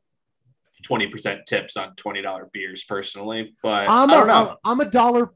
20% 0.89 1.45
tips 1.45 1.77
on 1.77 1.95
$20 1.95 2.53
beers 2.53 2.85
personally, 2.85 3.55
but 3.63 3.89
I'm 3.89 4.11
I 4.11 4.15
a, 4.15 4.17
don't 4.17 4.27
know. 4.27 4.57
I'm 4.65 4.81
a 4.81 4.87
dollar 4.91 5.31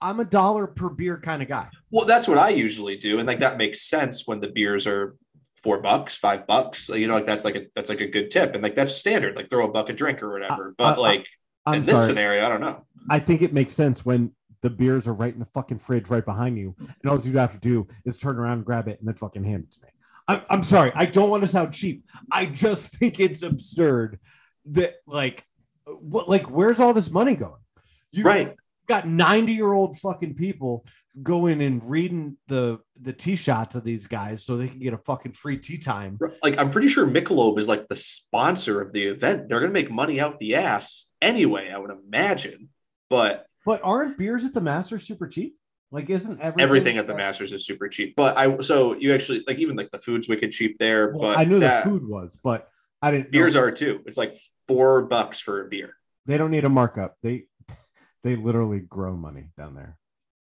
I'm 0.00 0.20
a 0.20 0.24
dollar 0.26 0.66
per 0.66 0.90
beer 0.90 1.18
kind 1.18 1.40
of 1.42 1.48
guy. 1.48 1.68
Well, 1.90 2.04
that's 2.04 2.28
what 2.28 2.36
I 2.38 2.50
usually 2.50 2.96
do, 2.98 3.18
and 3.18 3.26
like 3.26 3.38
that 3.38 3.56
makes 3.56 3.80
sense 3.82 4.26
when 4.26 4.40
the 4.40 4.48
beers 4.48 4.86
are 4.86 5.16
four 5.62 5.80
bucks, 5.80 6.18
five 6.18 6.46
bucks. 6.46 6.90
You 6.90 7.06
know, 7.08 7.14
like 7.14 7.24
that's 7.24 7.46
like 7.46 7.56
a 7.56 7.62
that's 7.74 7.88
like 7.88 8.02
a 8.02 8.06
good 8.06 8.28
tip, 8.28 8.52
and 8.52 8.62
like 8.62 8.74
that's 8.74 8.94
standard. 8.94 9.36
Like 9.36 9.48
throw 9.48 9.66
a 9.66 9.70
buck 9.72 9.88
a 9.88 9.94
drink 9.94 10.22
or 10.22 10.30
whatever. 10.30 10.74
But 10.76 10.98
I- 10.98 11.00
like 11.00 11.26
I'm 11.64 11.74
in 11.76 11.82
this 11.82 11.96
sorry. 11.96 12.08
scenario, 12.08 12.44
I 12.44 12.48
don't 12.50 12.60
know. 12.60 12.84
I 13.08 13.20
think 13.20 13.40
it 13.40 13.54
makes 13.54 13.72
sense 13.72 14.04
when 14.04 14.32
the 14.66 14.70
beers 14.70 15.06
are 15.06 15.14
right 15.14 15.32
in 15.32 15.38
the 15.38 15.46
fucking 15.54 15.78
fridge 15.78 16.08
right 16.10 16.24
behind 16.24 16.58
you, 16.58 16.74
and 16.80 17.08
all 17.08 17.20
you 17.20 17.38
have 17.38 17.52
to 17.52 17.58
do 17.58 17.86
is 18.04 18.16
turn 18.16 18.36
around 18.36 18.58
and 18.58 18.64
grab 18.64 18.88
it 18.88 18.98
and 18.98 19.06
then 19.06 19.14
fucking 19.14 19.44
hand 19.44 19.62
it 19.64 19.70
to 19.70 19.80
me. 19.82 19.88
I'm, 20.26 20.42
I'm 20.50 20.62
sorry, 20.64 20.90
I 20.96 21.06
don't 21.06 21.30
want 21.30 21.44
to 21.44 21.48
sound 21.48 21.72
cheap. 21.72 22.04
I 22.32 22.46
just 22.46 22.90
think 22.96 23.20
it's 23.20 23.42
absurd 23.42 24.18
that 24.66 24.94
like, 25.06 25.44
what 25.84 26.28
like 26.28 26.50
where's 26.50 26.80
all 26.80 26.92
this 26.92 27.10
money 27.10 27.36
going? 27.36 27.62
You 28.10 28.24
Right. 28.24 28.56
got 28.88 29.06
90 29.06 29.52
year 29.52 29.72
old 29.72 29.98
fucking 29.98 30.34
people 30.34 30.84
going 31.22 31.62
and 31.62 31.82
reading 31.88 32.36
the 32.48 32.78
the 33.00 33.12
tee 33.12 33.36
shots 33.36 33.74
of 33.76 33.84
these 33.84 34.06
guys 34.08 34.44
so 34.44 34.56
they 34.56 34.68
can 34.68 34.80
get 34.80 34.92
a 34.94 34.98
fucking 34.98 35.32
free 35.32 35.58
tee 35.58 35.78
time. 35.78 36.18
Like 36.42 36.58
I'm 36.58 36.70
pretty 36.72 36.88
sure 36.88 37.06
Michelob 37.06 37.58
is 37.60 37.68
like 37.68 37.86
the 37.88 37.94
sponsor 37.96 38.80
of 38.80 38.92
the 38.92 39.04
event. 39.04 39.48
They're 39.48 39.60
gonna 39.60 39.72
make 39.72 39.90
money 39.92 40.20
out 40.20 40.40
the 40.40 40.56
ass 40.56 41.06
anyway. 41.22 41.70
I 41.72 41.78
would 41.78 41.90
imagine, 41.92 42.68
but 43.08 43.46
But 43.66 43.82
aren't 43.84 44.16
beers 44.16 44.44
at 44.46 44.54
the 44.54 44.60
Masters 44.62 45.06
super 45.06 45.26
cheap? 45.28 45.56
Like, 45.90 46.08
isn't 46.08 46.40
everything, 46.40 46.62
everything 46.64 46.96
at 46.96 47.06
the 47.06 47.14
Masters 47.14 47.52
is 47.52 47.66
super 47.66 47.88
cheap. 47.88 48.16
But 48.16 48.38
I 48.38 48.58
so 48.60 48.94
you 48.94 49.12
actually 49.12 49.44
like 49.46 49.58
even 49.58 49.76
like 49.76 49.90
the 49.90 49.98
food's 49.98 50.28
wicked 50.28 50.52
cheap 50.52 50.78
there. 50.78 51.10
Well, 51.10 51.32
but 51.34 51.38
I 51.38 51.44
knew 51.44 51.60
that, 51.60 51.84
the 51.84 51.90
food 51.90 52.08
was, 52.08 52.38
but 52.42 52.68
I 53.02 53.10
didn't. 53.10 53.26
know- 53.26 53.30
beers 53.32 53.54
are 53.56 53.70
too. 53.70 54.00
It's 54.06 54.16
like 54.16 54.36
four 54.66 55.02
bucks 55.02 55.38
for 55.40 55.66
a 55.66 55.68
beer. 55.68 55.92
They 56.24 56.38
don't 56.38 56.50
need 56.50 56.64
a 56.64 56.68
markup. 56.68 57.16
They 57.22 57.44
they 58.24 58.36
literally 58.36 58.80
grow 58.80 59.14
money 59.16 59.50
down 59.58 59.74
there. 59.74 59.96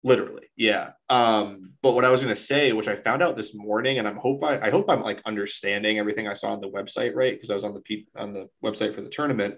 literally 0.04 0.46
yeah 0.56 0.92
um 1.10 1.72
but 1.82 1.92
what 1.92 2.04
i 2.04 2.08
was 2.10 2.22
going 2.22 2.34
to 2.34 2.40
say 2.40 2.72
which 2.72 2.86
i 2.86 2.94
found 2.94 3.20
out 3.20 3.34
this 3.36 3.52
morning 3.52 3.98
and 3.98 4.06
i'm 4.06 4.16
hope 4.16 4.42
I, 4.44 4.58
I 4.66 4.70
hope 4.70 4.86
i'm 4.88 5.02
like 5.02 5.20
understanding 5.26 5.98
everything 5.98 6.28
i 6.28 6.34
saw 6.34 6.52
on 6.52 6.60
the 6.60 6.68
website 6.68 7.14
right 7.16 7.34
because 7.34 7.50
i 7.50 7.54
was 7.54 7.64
on 7.64 7.74
the 7.74 7.80
pe- 7.80 8.06
on 8.16 8.32
the 8.32 8.48
website 8.64 8.94
for 8.94 9.00
the 9.02 9.08
tournament 9.08 9.56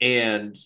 and 0.00 0.56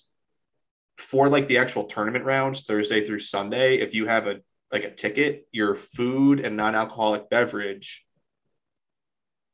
for 0.99 1.29
like 1.29 1.47
the 1.49 1.59
actual 1.59 1.85
tournament 1.85 2.25
rounds 2.25 2.63
thursday 2.65 3.05
through 3.05 3.19
sunday 3.19 3.77
if 3.79 3.95
you 3.95 4.07
have 4.07 4.27
a 4.27 4.37
like 4.71 4.85
a 4.85 4.91
ticket 4.91 5.47
your 5.53 5.75
food 5.75 6.41
and 6.41 6.57
non-alcoholic 6.57 7.29
beverage 7.31 8.07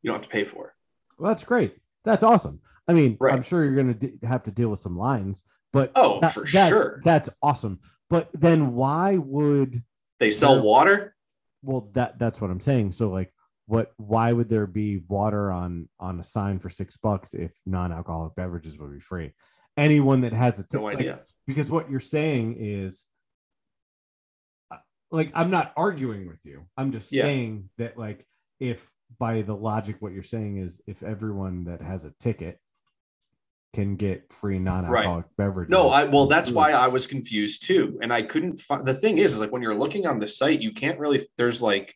you 0.03 0.09
don't 0.11 0.18
have 0.20 0.22
to 0.29 0.33
pay 0.33 0.44
for 0.44 0.74
Well, 1.18 1.29
that's 1.31 1.42
great. 1.42 1.74
That's 2.05 2.22
awesome. 2.22 2.61
I 2.87 2.92
mean, 2.92 3.16
Right. 3.20 3.35
I'm 3.35 3.42
sure 3.42 3.64
you're 3.64 3.74
going 3.74 3.98
to 3.98 4.12
have 4.27 4.44
to 4.44 4.53
deal 4.53 4.68
with 4.68 4.79
some 4.79 4.96
lines, 4.96 5.42
but 5.72 5.90
Oh, 5.96 6.20
that- 6.20 6.33
for 6.35 6.44
that's, 6.44 6.68
sure. 6.68 7.03
That's 7.05 7.29
awesome. 7.42 7.81
But 8.09 8.31
then 8.33 8.74
why 8.74 9.16
would 9.16 9.83
they 10.20 10.31
sell 10.31 10.57
Yeah. 10.57 10.62
water 10.62 11.16
well 11.62 11.90
that 11.94 12.18
that's 12.20 12.40
what 12.40 12.51
I'm 12.51 12.61
saying. 12.61 12.92
So 12.92 13.11
like 13.11 13.33
what 13.66 13.92
why 13.96 14.33
would 14.33 14.48
there 14.48 14.66
be 14.68 14.98
water 15.09 15.51
on 15.51 15.88
on 15.98 16.20
a 16.20 16.24
sign 16.24 16.61
for 16.61 16.70
6 16.70 16.96
bucks 16.98 17.35
if 17.35 17.51
non-alcoholic 17.66 18.37
beverages 18.37 18.79
would 18.79 18.92
be 18.92 19.01
free? 19.01 19.35
Anyone 19.78 20.22
that 20.22 20.32
has 20.32 20.58
a 20.58 20.66
no 20.74 20.82
like, 20.82 20.96
idea 20.98 21.20
because 21.46 21.70
what 21.70 21.90
you're 21.90 22.00
saying 22.00 22.56
is 22.58 23.06
uh, 24.70 24.76
like 25.10 25.30
i'm 25.34 25.50
not 25.50 25.72
arguing 25.76 26.26
with 26.28 26.44
you 26.44 26.66
i'm 26.76 26.92
just 26.92 27.12
Yeah. 27.12 27.22
saying 27.22 27.70
that 27.78 27.96
like 27.96 28.26
if 28.60 28.90
by 29.18 29.42
the 29.42 29.54
logic 29.54 29.96
what 30.00 30.12
you're 30.12 30.22
saying 30.22 30.58
is 30.58 30.80
if 30.86 31.02
everyone 31.02 31.64
that 31.64 31.80
has 31.80 32.04
a 32.04 32.12
ticket 32.20 32.58
can 33.74 33.96
get 33.96 34.32
free 34.32 34.58
non-alcoholic 34.58 35.26
beverages 35.36 35.70
No, 35.70 35.90
I 35.90 36.04
well, 36.04 36.26
that's 36.26 36.50
why 36.50 36.72
I 36.72 36.88
was 36.88 37.06
confused 37.06 37.64
too, 37.64 37.98
and 38.02 38.12
I 38.12 38.22
couldn't 38.22 38.60
find. 38.60 38.84
The 38.84 38.94
thing 38.94 39.18
is, 39.18 39.34
is 39.34 39.40
like 39.40 39.52
when 39.52 39.60
you're 39.60 39.74
looking 39.74 40.06
on 40.06 40.18
the 40.18 40.28
site, 40.28 40.60
you 40.60 40.72
can't 40.72 40.98
really. 40.98 41.26
There's 41.36 41.60
like 41.60 41.94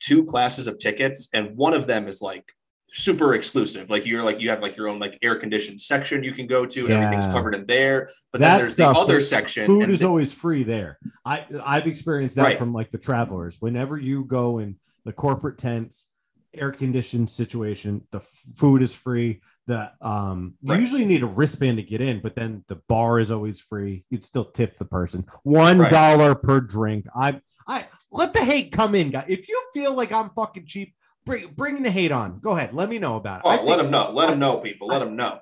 two 0.00 0.24
classes 0.24 0.66
of 0.66 0.78
tickets, 0.78 1.28
and 1.34 1.56
one 1.56 1.74
of 1.74 1.86
them 1.86 2.08
is 2.08 2.22
like 2.22 2.52
super 2.92 3.34
exclusive. 3.34 3.90
Like 3.90 4.06
you're 4.06 4.22
like 4.22 4.40
you 4.40 4.50
have 4.50 4.60
like 4.62 4.76
your 4.76 4.88
own 4.88 4.98
like 4.98 5.18
air 5.22 5.36
conditioned 5.36 5.80
section 5.80 6.22
you 6.22 6.32
can 6.32 6.46
go 6.46 6.64
to. 6.66 6.88
Everything's 6.88 7.26
covered 7.26 7.54
in 7.54 7.66
there, 7.66 8.08
but 8.32 8.40
That 8.40 8.48
then 8.56 8.62
there's 8.62 8.76
the 8.76 8.86
other 8.88 9.20
section. 9.20 9.66
food 9.66 9.90
is 9.90 10.00
the- 10.00 10.06
always 10.06 10.32
free 10.32 10.62
there 10.62 10.98
i 11.24 11.44
i've 11.64 11.86
experienced 11.86 12.36
that 12.36 12.42
Right. 12.44 12.58
from 12.58 12.72
like 12.72 12.90
the 12.90 12.98
travelers 12.98 13.56
whenever 13.60 13.98
you 13.98 14.24
go 14.24 14.58
in 14.60 14.76
the 15.04 15.12
corporate 15.12 15.58
tents 15.58 16.06
air 16.54 16.70
conditioned 16.70 17.28
situation 17.30 18.02
the 18.12 18.18
f- 18.18 18.42
food 18.54 18.80
is 18.82 18.94
free 18.94 19.40
the 19.66 19.90
um 20.00 20.54
you 20.62 20.74
usually 20.74 21.04
need 21.04 21.22
a 21.22 21.26
wristband 21.26 21.76
to 21.78 21.82
get 21.82 22.00
in 22.00 22.20
but 22.20 22.34
then 22.36 22.64
the 22.68 22.76
bar 22.88 23.18
is 23.18 23.30
always 23.30 23.58
free 23.60 24.04
you'd 24.10 24.24
still 24.24 24.44
tip 24.44 24.78
the 24.78 24.84
person 24.84 25.24
one 25.42 25.78
Right. 25.78 26.42
per 26.42 26.60
drink 26.60 27.06
i 27.14 27.40
i 27.66 27.86
let 28.12 28.32
the 28.32 28.44
hate 28.44 28.70
come 28.72 28.94
in 28.94 29.10
guys 29.10 29.26
if 29.28 29.48
you 29.48 29.60
feel 29.74 29.92
like 29.94 30.12
i'm 30.12 30.30
fucking 30.30 30.66
cheap 30.66 30.94
bring 31.26 31.48
bring 31.54 31.82
the 31.82 31.90
hate 31.90 32.12
on 32.12 32.38
go 32.40 32.52
ahead 32.52 32.72
let 32.72 32.88
me 32.88 32.98
know 32.98 33.16
about 33.16 33.40
it 33.40 33.42
Oh, 33.44 33.62
let 33.64 33.76
them 33.76 33.90
know. 33.90 34.10
Let 34.12 34.30
them 34.30 34.38
know, 34.38 34.56
people. 34.58 34.86
Let 34.88 35.00
them 35.00 35.16
know. 35.16 35.40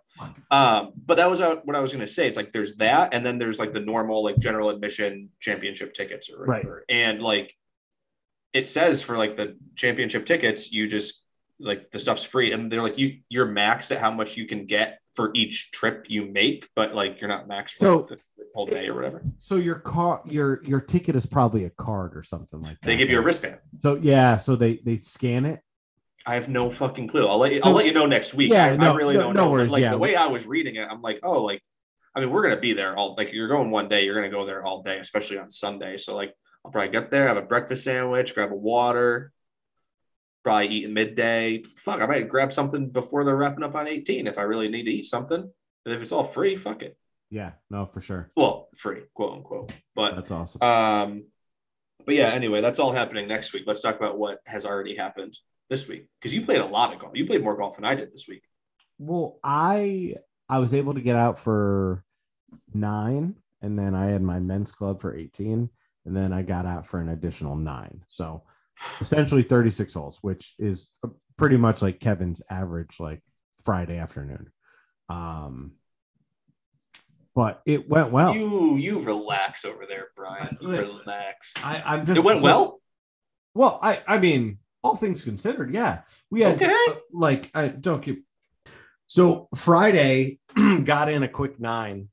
Um, 0.51 0.93
but 0.97 1.17
that 1.19 1.29
was 1.31 1.41
what 1.41 1.77
I 1.77 1.81
was 1.81 1.93
going 1.93 2.05
to 2.05 2.13
say. 2.13 2.27
It's 2.27 2.37
like 2.37 2.53
there's 2.53 2.77
that, 2.77 3.13
and 3.15 3.25
then 3.25 3.39
there's 3.39 3.59
like 3.59 3.73
the 3.73 3.81
normal 3.81 4.25
like 4.25 4.39
general 4.39 4.71
admission 4.71 5.29
championship 5.41 5.95
tickets 5.95 6.29
or 6.31 6.45
Right. 6.45 6.59
whatever. 6.65 6.85
And 6.89 7.23
like 7.23 7.55
it 8.53 8.67
says 8.67 9.03
for 9.03 9.17
like 9.19 9.37
the 9.37 9.57
championship 9.77 10.27
tickets, 10.27 10.73
you 10.73 10.87
just 10.89 11.23
like 11.61 11.91
the 11.91 11.99
stuff's 12.01 12.25
free, 12.25 12.53
and 12.53 12.71
they're 12.71 12.83
like 12.83 12.99
you 12.99 13.19
you're 13.29 13.47
maxed 13.49 13.91
at 13.91 13.99
how 13.99 14.11
much 14.11 14.37
you 14.37 14.47
can 14.47 14.67
get 14.67 14.99
for 15.15 15.31
each 15.35 15.71
trip 15.71 16.07
you 16.09 16.27
make, 16.27 16.69
but 16.75 16.95
like 16.95 17.21
you're 17.21 17.29
not 17.29 17.49
maxed 17.49 17.73
for 17.73 17.79
So- 17.87 17.99
like, 18.11 18.21
the 18.37 18.45
whole 18.55 18.67
day 18.67 18.87
or 18.89 18.95
whatever. 18.95 19.23
so 19.41 19.57
your 19.57 19.77
car 19.77 20.23
your 20.27 20.63
your 20.65 20.81
ticket 20.81 21.17
is 21.17 21.27
probably 21.27 21.65
a 21.65 21.71
card 21.71 22.17
or 22.17 22.23
something 22.23 22.61
like 22.61 22.79
that 22.81 22.87
They 22.87 22.97
give 22.97 23.11
you 23.11 23.17
a 23.17 23.21
right? 23.21 23.27
wristband. 23.27 23.59
so 23.81 23.97
yeah 23.97 24.37
so 24.37 24.55
they 24.55 24.79
they 24.85 24.97
scan 24.97 25.45
it 25.45 25.61
I 26.27 26.35
have 26.35 26.49
no 26.49 26.71
fucking 26.71 27.09
clue. 27.09 27.27
I'll 27.27 27.39
let 27.39 27.53
you. 27.53 27.61
I'll 27.63 27.73
let 27.73 27.87
you 27.87 27.93
know 27.93 28.07
next 28.07 28.35
week. 28.35 28.53
Yeah, 28.53 28.77
I, 28.79 28.87
I 28.87 28.95
really 28.95 29.15
no- 29.15 29.25
don't 29.25 29.35
no 29.35 29.45
know. 29.45 29.47
But, 29.47 29.53
worries, 29.53 29.71
like 29.71 29.83
yeah. 29.83 29.91
the 29.91 29.99
way 29.99 30.17
I 30.17 30.27
was 30.27 30.47
reading 30.47 30.77
it, 30.77 30.89
I'm 30.91 31.03
like, 31.03 31.21
oh, 31.23 31.43
like, 31.43 31.63
I 32.15 32.21
mean, 32.21 32.31
we're 32.31 32.43
gonna 32.43 32.61
be 32.61 32.73
there 32.73 32.97
all. 32.97 33.15
Like, 33.17 33.33
you're 33.33 33.49
going 33.49 33.71
one 33.71 33.89
day, 33.89 34.05
you're 34.05 34.15
gonna 34.15 34.31
go 34.31 34.47
there 34.47 34.65
all 34.65 34.83
day, 34.83 34.99
especially 34.99 35.39
on 35.39 35.51
Sunday. 35.51 35.99
So 35.99 36.17
like, 36.17 36.35
I'll 36.65 36.71
probably 36.71 36.93
get 36.93 37.11
there, 37.11 37.29
have 37.29 37.37
a 37.37 37.43
breakfast 37.43 37.85
sandwich, 37.85 38.35
grab 38.35 38.53
a 38.53 38.57
water, 38.57 39.33
probably 40.43 40.69
eat 40.69 40.85
at 40.85 40.91
midday. 40.91 41.63
Fuck, 41.63 42.01
I 42.01 42.07
might 42.07 42.29
grab 42.29 42.53
something 42.53 42.89
before 42.89 43.25
they're 43.25 43.37
wrapping 43.37 43.65
up 43.65 43.75
on 43.75 43.87
18 43.87 44.27
if 44.27 44.39
I 44.39 44.43
really 44.43 44.69
need 44.69 44.85
to 44.85 44.91
eat 44.91 45.07
something. 45.07 45.41
And 45.41 45.95
if 45.95 46.01
it's 46.01 46.13
all 46.13 46.25
free, 46.25 46.57
fuck 46.57 46.83
it. 46.83 46.97
Yeah, 47.31 47.53
no, 47.69 47.85
for 47.87 48.01
sure. 48.01 48.31
Well, 48.35 48.69
free, 48.77 49.03
quote 49.13 49.35
unquote. 49.35 49.73
But 49.95 50.15
That's 50.17 50.31
awesome. 50.31 50.63
um, 50.63 51.25
but 52.07 52.15
yeah, 52.15 52.29
anyway, 52.29 52.61
that's 52.61 52.79
all 52.79 52.93
happening 52.93 53.29
next 53.29 53.53
week. 53.53 53.65
Let's 53.67 53.81
talk 53.81 53.97
about 53.97 54.19
what 54.19 54.39
has 54.47 54.65
already 54.65 54.97
happened 54.97 55.37
this 55.71 55.89
week 55.89 56.09
because 56.21 56.35
you 56.35 56.43
played 56.43 56.59
a 56.61 56.67
lot 56.67 56.93
of 56.93 56.99
golf. 57.01 57.17
You 57.17 57.27
played 57.27 57.43
more 57.43 57.57
golf 57.57 57.77
than 57.77 57.85
I 57.85 57.95
did 57.95 58.13
this 58.13 58.27
week. 58.29 58.43
well, 58.99 59.39
I 59.43 60.17
I 60.49 60.59
was 60.59 60.75
able 60.75 60.95
to 60.95 61.01
get 61.01 61.17
out 61.17 61.39
for 61.39 62.05
nine, 62.73 63.37
and 63.63 63.79
then 63.79 63.95
I 63.95 64.07
had 64.07 64.23
my 64.23 64.39
men's 64.41 64.71
club 64.71 65.01
for 65.01 65.17
18, 65.17 65.71
and 66.05 66.17
then 66.17 66.33
I 66.33 66.43
got 66.43 66.67
out 66.67 66.87
for 66.87 67.01
an 67.01 67.09
additional 67.09 67.57
nine. 67.57 68.05
So 68.09 68.43
essentially 69.01 69.43
36 69.43 69.95
holes, 69.95 70.19
which 70.21 70.55
is 70.59 70.91
pretty 71.37 71.57
much 71.57 71.81
like 71.81 71.99
Kevin's 72.01 72.43
average 72.51 73.01
like 73.01 73.21
Friday 73.65 73.99
afternoon. 73.99 74.51
Um 75.09 75.73
but 77.35 77.63
it 77.67 77.89
went 77.89 78.13
well. 78.13 78.35
You 78.35 78.77
you 78.77 79.01
relax 79.01 79.65
over 79.65 79.87
there, 79.87 80.09
Brian. 80.15 80.57
You 80.61 80.69
relax. 80.69 81.55
I, 81.63 81.83
I'm 81.85 82.07
just 82.07 82.19
It 82.19 82.25
went 82.25 82.39
so- 82.39 82.45
well. 82.45 82.81
Well, 83.55 83.79
I 83.83 84.03
I 84.07 84.19
mean, 84.19 84.59
all 84.85 84.95
things 84.97 85.25
considered, 85.25 85.73
yeah. 85.75 86.03
We 86.31 86.43
had 86.43 86.63
Okay. 86.63 86.73
uh, 86.89 86.95
like 87.13 87.51
I 87.55 87.69
don't 87.69 88.05
get 88.05 88.19
So 89.07 89.49
Friday 89.57 90.39
got 90.85 91.09
in 91.09 91.23
a 91.23 91.29
quick 91.29 91.59
nine 91.59 92.09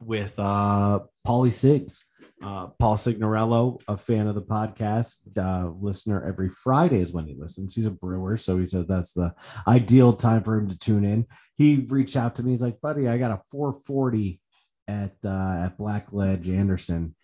with 0.00 0.34
uh 0.38 1.00
Paulie 1.26 1.50
Sigs. 1.52 2.00
Uh, 2.40 2.68
Paul 2.78 2.96
Signorello, 2.96 3.80
a 3.88 3.96
fan 3.96 4.28
of 4.28 4.36
the 4.36 4.42
podcast, 4.42 5.16
uh, 5.36 5.70
listener 5.80 6.24
every 6.24 6.48
Friday 6.48 7.00
is 7.00 7.12
when 7.12 7.26
he 7.26 7.34
listens. 7.34 7.74
He's 7.74 7.84
a 7.86 7.90
brewer, 7.90 8.36
so 8.36 8.56
he 8.58 8.64
said 8.64 8.86
that's 8.86 9.12
the 9.12 9.34
ideal 9.66 10.12
time 10.12 10.44
for 10.44 10.56
him 10.56 10.68
to 10.68 10.78
tune 10.78 11.04
in. 11.04 11.26
He 11.56 11.84
reached 11.88 12.14
out 12.14 12.36
to 12.36 12.44
me. 12.44 12.52
He's 12.52 12.62
like, 12.62 12.80
"Buddy, 12.80 13.08
I 13.08 13.18
got 13.18 13.32
a 13.32 13.40
440 13.50 14.40
at 14.86 15.16
uh, 15.24 15.64
at 15.64 15.76
Black 15.78 16.12
Ledge 16.12 16.48
Anderson. 16.48 17.16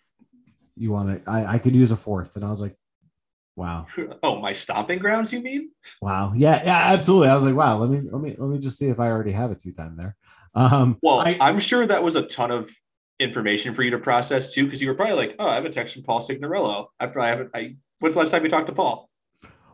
You 0.75 0.91
want 0.91 1.23
to? 1.23 1.31
I, 1.31 1.53
I 1.53 1.57
could 1.59 1.75
use 1.75 1.91
a 1.91 1.95
fourth. 1.95 2.35
And 2.35 2.43
I 2.43 2.49
was 2.51 2.59
like, 2.59 2.75
"Wow, 3.55 3.87
Oh, 4.23 4.39
my 4.39 4.53
stomping 4.53 4.99
grounds, 4.99 5.31
you 5.33 5.41
mean? 5.41 5.71
wow, 6.01 6.33
yeah, 6.35 6.61
yeah, 6.63 6.93
absolutely." 6.93 7.29
I 7.29 7.35
was 7.35 7.43
like, 7.45 7.55
"Wow, 7.55 7.77
let 7.79 7.89
me 7.89 8.01
let 8.09 8.21
me 8.21 8.35
let 8.37 8.49
me 8.49 8.59
just 8.59 8.77
see 8.77 8.87
if 8.87 8.99
I 8.99 9.07
already 9.09 9.31
have 9.31 9.51
a 9.51 9.55
two 9.55 9.71
time 9.71 9.95
there." 9.97 10.15
Um, 10.53 10.97
Well, 11.01 11.19
I- 11.19 11.37
am 11.49 11.59
sure 11.59 11.85
that 11.85 12.03
was 12.03 12.15
a 12.15 12.23
ton 12.23 12.51
of 12.51 12.69
information 13.19 13.73
for 13.73 13.81
you 13.83 13.91
to 13.91 13.99
process 13.99 14.53
too, 14.53 14.65
because 14.65 14.81
you 14.81 14.87
were 14.89 14.95
probably 14.95 15.15
like, 15.15 15.35
"Oh, 15.39 15.47
I 15.47 15.55
have 15.55 15.65
a 15.65 15.69
text 15.69 15.93
from 15.93 16.03
Paul 16.03 16.21
Signorello." 16.21 16.87
I 16.99 17.07
probably 17.07 17.29
haven't. 17.29 17.51
I 17.53 17.75
when's 17.99 18.13
the 18.15 18.19
last 18.21 18.31
time 18.31 18.43
you 18.43 18.49
talked 18.49 18.67
to 18.67 18.73
Paul? 18.73 19.09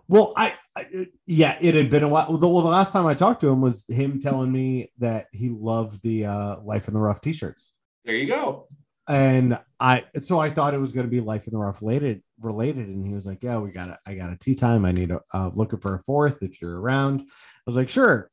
Well, 0.08 0.34
I, 0.36 0.56
I 0.76 1.08
yeah, 1.26 1.58
it 1.62 1.74
had 1.74 1.90
been 1.90 2.04
a 2.04 2.08
while. 2.10 2.36
The, 2.38 2.48
well, 2.50 2.64
the 2.64 2.70
last 2.70 2.92
time 2.92 3.06
I 3.08 3.14
talked 3.14 3.42
to 3.42 3.48
him 3.48 3.62
was 3.62 3.86
him 3.88 4.20
telling 4.20 4.52
me 4.52 4.92
that 5.00 5.28
he 5.32 5.50
loved 5.50 6.02
the 6.04 6.26
uh, 6.26 6.60
Life 6.62 6.88
in 6.90 6.94
the 6.94 7.00
Rough 7.00 7.22
T-shirts, 7.22 7.72
There 8.04 8.16
you 8.16 8.28
go. 8.28 8.68
And 9.08 9.58
I 9.80 10.06
so 10.20 10.40
I 10.40 10.50
thought 10.52 10.74
it 10.74 10.80
was 10.80 10.92
going 10.92 11.06
to 11.08 11.12
be 11.12 11.20
Life 11.22 11.48
in 11.48 11.54
the 11.54 11.60
Rough 11.60 11.82
related 11.82 12.22
related, 12.40 12.88
and 12.88 13.06
he 13.06 13.14
was 13.14 13.26
like, 13.26 13.44
"Yeah, 13.44 13.58
we 13.58 13.72
got 13.72 13.90
a, 13.90 14.00
I 14.06 14.14
got 14.16 14.32
a 14.32 14.38
tee 14.38 14.56
time. 14.56 14.86
I 14.86 14.92
need 14.92 15.12
a 15.12 15.22
uh, 15.34 15.50
looking 15.54 15.80
for 15.80 15.96
a 15.96 16.04
fourth 16.04 16.42
if 16.44 16.62
you're 16.62 16.80
around." 16.80 17.22
I 17.22 17.26
was 17.66 17.76
like, 17.76 17.90
"Sure." 17.90 18.30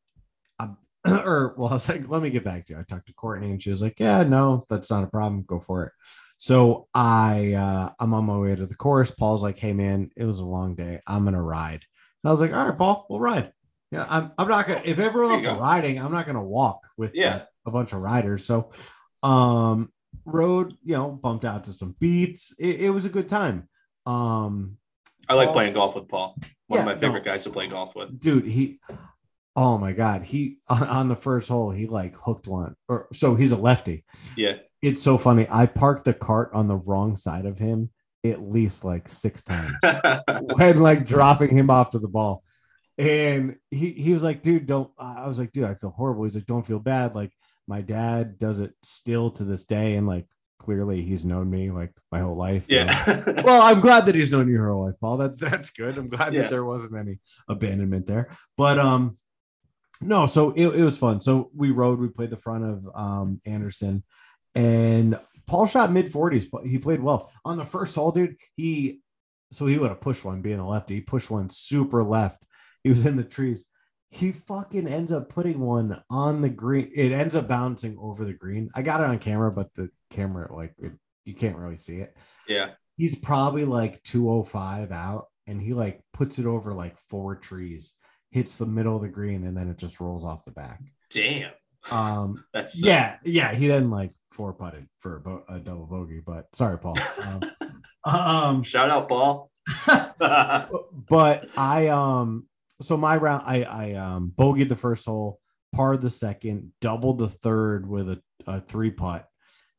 I'm, 0.59 0.77
or 1.07 1.55
well, 1.57 1.71
I 1.71 1.75
was 1.75 1.89
like, 1.89 2.09
"Let 2.09 2.23
me 2.23 2.31
get 2.31 2.45
back 2.45 2.67
to 2.67 2.75
you." 2.75 2.79
I 2.81 2.83
talked 2.83 3.07
to 3.07 3.15
Courtney, 3.15 3.51
and 3.51 3.63
she 3.63 3.71
was 3.71 3.81
like, 3.83 3.99
"Yeah, 3.99 4.23
no, 4.25 4.63
that's 4.69 4.91
not 4.91 5.05
a 5.05 5.09
problem. 5.09 5.43
Go 5.43 5.59
for 5.59 5.85
it." 5.85 5.93
So 6.37 6.87
I 6.95 7.55
uh 7.55 7.91
I'm 7.99 8.15
on 8.15 8.27
my 8.27 8.39
way 8.39 8.55
to 8.55 8.67
the 8.67 8.75
course. 8.77 9.11
Paul's 9.11 9.43
like, 9.43 9.59
hey 9.59 9.73
man, 9.73 10.11
it 10.17 10.25
was 10.25 10.39
a 10.39 10.45
long 10.45 10.77
day. 10.77 11.01
I'm 11.07 11.25
gonna 11.25 11.43
ride. 11.43 11.85
And 12.23 12.29
I 12.29 12.31
was 12.31 12.41
like, 12.41 12.53
all 12.53 12.65
right, 12.69 12.79
Paul, 12.79 13.07
we'll 13.11 13.19
ride. 13.19 13.53
Yeah, 13.91 14.07
I'm 14.09 14.31
I'm 14.39 14.47
not 14.47 14.69
gonna 14.69 14.83
if 14.85 15.01
everyone 15.01 15.33
else 15.33 15.43
is 15.43 15.49
go. 15.49 15.59
riding, 15.59 15.99
I'm 15.99 16.13
not 16.13 16.27
gonna 16.27 16.45
walk 16.45 16.83
with 16.97 17.13
Yeah. 17.17 17.35
uh, 17.35 17.45
a 17.67 17.71
bunch 17.73 17.93
of 17.93 18.01
riders. 18.03 18.45
So 18.47 18.71
um 19.25 19.91
rode, 20.25 20.75
you 20.85 20.95
know, 20.95 21.09
bumped 21.11 21.45
out 21.45 21.65
to 21.65 21.73
some 21.73 21.95
beats. 21.99 22.55
It, 22.59 22.83
it 22.83 22.91
was 22.91 23.05
a 23.05 23.09
good 23.11 23.29
time. 23.29 23.69
Um 24.07 24.77
I 25.29 25.35
like 25.35 25.47
Paul- 25.49 25.55
playing 25.55 25.75
golf 25.75 25.95
with 25.95 26.09
Paul. 26.09 26.37
One 26.69 26.79
Yeah, 26.79 26.81
of 26.81 26.87
my 26.87 26.97
favorite 26.99 27.25
no. 27.25 27.33
guys 27.33 27.45
to 27.45 27.51
play 27.51 27.67
golf 27.67 27.95
with. 27.95 28.19
dude, 28.19 28.45
he 28.47 28.81
oh 29.57 29.77
my 29.79 29.93
god, 29.93 30.23
he 30.25 30.59
on, 30.69 30.85
on 30.85 31.09
the 31.09 31.17
first 31.17 31.49
hole, 31.49 31.71
he 31.71 31.87
like 31.87 32.15
hooked 32.17 32.47
one, 32.47 32.75
or 32.89 33.09
so 33.13 33.35
he's 33.35 33.53
a 33.53 33.57
lefty. 33.57 34.05
Yeah. 34.37 34.57
It's 34.81 35.03
so 35.03 35.19
funny. 35.19 35.47
I 35.51 35.67
parked 35.67 36.05
the 36.05 36.15
cart 36.15 36.51
on 36.55 36.69
the 36.69 36.77
wrong 36.77 37.17
side 37.17 37.47
of 37.47 37.59
him 37.59 37.91
at 38.25 38.41
least 38.43 38.85
like 38.85 39.09
six 39.09 39.43
times. 39.43 39.73
when 40.55 40.77
like 40.77 41.07
dropping 41.07 41.51
him 41.57 41.71
off 41.71 41.91
to 41.91 41.99
the 41.99 42.09
ball. 42.09 42.43
And 42.97 43.57
he 43.71 43.91
he 43.93 44.13
was 44.13 44.23
like, 44.23 44.43
dude, 44.43 44.67
don't 44.67 44.91
I 44.99 45.27
was 45.29 45.39
like, 45.39 45.53
dude, 45.53 45.65
I 45.65 45.75
feel 45.75 45.91
horrible. 45.91 46.25
He's 46.25 46.35
like, 46.35 46.47
don't 46.47 46.67
feel 46.67 46.79
bad. 46.81 47.15
Like 47.15 47.33
my 47.69 47.81
dad 47.83 48.39
does 48.39 48.59
it 48.61 48.73
still 48.83 49.31
to 49.33 49.45
this 49.45 49.65
day. 49.67 49.95
And 49.95 50.07
like 50.07 50.27
clearly 50.59 51.03
he's 51.03 51.25
known 51.25 51.49
me 51.49 51.71
like 51.71 51.93
my 52.11 52.19
whole 52.21 52.35
life. 52.37 52.65
yeah. 52.69 53.23
Well, 53.45 53.63
I'm 53.63 53.81
glad 53.81 54.07
that 54.07 54.15
he's 54.17 54.33
known 54.33 54.49
you 54.49 54.55
your 54.55 54.71
whole 54.73 54.87
life, 54.87 54.97
Paul. 55.01 55.19
That's 55.19 55.39
that's 55.39 55.71
good. 55.71 55.97
I'm 55.97 56.09
glad 56.09 56.35
Yeah. 56.35 56.43
that 56.43 56.51
there 56.51 56.65
wasn't 56.65 56.97
any 56.97 57.19
abandonment 57.49 58.07
there. 58.07 58.31
But 58.57 58.79
um 58.81 59.17
no, 60.01 60.27
so 60.27 60.51
it, 60.51 60.67
it 60.67 60.83
was 60.83 60.97
fun. 60.97 61.21
So 61.21 61.51
we 61.55 61.71
rode, 61.71 61.99
we 61.99 62.09
played 62.09 62.31
the 62.31 62.37
front 62.37 62.65
of 62.65 62.89
um 62.95 63.41
Anderson 63.47 64.03
and 64.55 65.19
Paul 65.47 65.67
shot 65.67 65.93
mid 65.93 66.13
40s, 66.13 66.47
but 66.51 66.67
he 66.67 66.79
played 66.79 67.01
well. 67.01 67.31
On 67.45 67.57
the 67.57 67.65
first 67.65 67.95
hole, 67.95 68.11
dude, 68.13 68.37
he 68.57 69.01
so 69.51 69.67
he 69.67 69.79
would 69.79 69.89
have 69.91 70.01
pushed 70.01 70.25
one 70.25 70.43
being 70.43 70.59
a 70.59 70.69
lefty. 70.69 70.97
He 70.97 71.01
pushed 71.01 71.31
one 71.31 71.49
super 71.51 72.03
left. 72.05 72.43
He 72.85 72.91
was 72.91 73.07
in 73.07 73.17
the 73.17 73.25
trees. 73.25 73.65
He 74.11 74.33
fucking 74.33 74.89
ends 74.89 75.13
up 75.13 75.29
putting 75.29 75.61
one 75.61 76.03
on 76.09 76.41
the 76.41 76.49
green. 76.49 76.91
It 76.95 77.13
ends 77.13 77.37
up 77.37 77.47
bouncing 77.47 77.97
over 78.01 78.25
the 78.25 78.33
green. 78.33 78.71
I 78.75 78.83
got 78.83 79.01
it 79.01 79.07
on 79.07 79.19
camera, 79.19 79.53
but 79.53 79.75
the 79.75 79.91
camera, 80.11 80.53
like, 80.55 80.75
it, 80.79 80.93
you 81.29 81.35
can't 81.35 81.57
really 81.57 81.77
see 81.77 81.97
it 81.97 82.17
yeah. 82.49 82.71
he's 82.97 83.15
probably 83.15 83.67
like 83.67 84.03
205 84.03 84.91
out 84.91 85.27
and 85.47 85.61
he 85.61 85.75
like 85.75 86.01
puts 86.15 86.39
it 86.39 86.47
over 86.47 86.73
like 86.73 86.97
four 86.97 87.37
trees 87.37 87.93
hits 88.31 88.57
the 88.57 88.67
middle 88.67 88.97
of 88.97 89.03
the 89.03 89.09
green 89.09 89.45
and 89.45 89.57
then 89.57 89.69
it 89.69 89.77
just 89.77 90.01
rolls 90.01 90.25
off 90.25 90.45
the 90.47 90.51
back 90.51 90.81
Damn. 91.11 91.53
um 91.91 92.45
That's 92.55 92.83
yeah 92.83 93.17
yeah 93.25 93.55
he 93.55 93.69
then 93.69 93.91
like 93.91 94.13
four 94.33 94.55
putted 94.55 94.89
for 95.01 95.17
a, 95.17 95.21
bo- 95.21 95.45
a 95.49 95.59
double 95.59 95.87
bogey 95.87 96.21
but 96.25 96.47
sorry 96.55 96.79
paul 96.79 96.97
um, 97.25 97.41
um 98.05 98.63
Shout 98.63 98.89
out, 98.89 99.09
Paul. 99.09 99.51
but 99.87 101.47
i 101.59 101.89
um 101.89 102.47
so 102.83 102.97
my 102.97 103.17
round 103.17 103.43
i 103.47 103.63
i 103.63 103.93
um 103.95 104.33
bogeyed 104.37 104.69
the 104.69 104.77
first 104.77 105.05
hole 105.07 105.41
parred 105.73 106.01
the 106.01 106.11
second 106.11 106.73
doubled 106.81 107.19
the 107.19 107.29
third 107.29 107.89
with 107.89 108.09
a, 108.09 108.23
a 108.47 108.61
three 108.61 108.91
putt. 108.91 109.29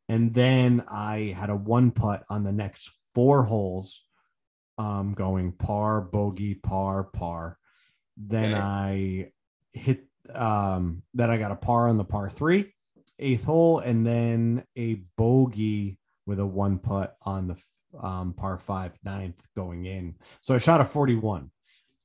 And 0.08 0.34
then 0.34 0.84
i 0.90 1.36
had 1.38 1.50
a 1.50 1.56
one 1.56 1.92
putt 1.92 2.24
on 2.30 2.44
the 2.44 2.52
next 2.52 2.92
four 3.16 3.44
holes 3.44 4.04
um 4.78 5.14
going 5.14 5.52
par 5.52 6.02
bogey 6.02 6.56
par 6.56 7.04
par. 7.06 7.58
Then 8.18 8.54
Okay. 8.54 8.62
i 8.62 9.32
hit 9.74 10.06
um 10.34 11.04
then 11.14 11.32
i 11.32 11.38
got 11.38 11.52
a 11.52 11.56
par 11.56 11.90
on 11.90 11.98
the 11.98 12.04
par 12.04 12.30
three 12.30 12.74
eighth 13.18 13.44
hole 13.44 13.80
and 13.80 14.06
then 14.06 14.64
a 14.78 14.96
bogey 15.18 15.98
with 16.26 16.40
a 16.40 16.46
one 16.46 16.78
putt 16.80 17.16
on 17.24 17.48
the 17.48 17.56
um 18.00 18.34
par 18.34 18.58
five 18.58 18.92
ninth 19.04 19.42
going 19.56 19.86
in. 19.86 20.16
So 20.42 20.54
i 20.54 20.60
shot 20.60 20.82
a 20.82 20.86
41 20.86 21.50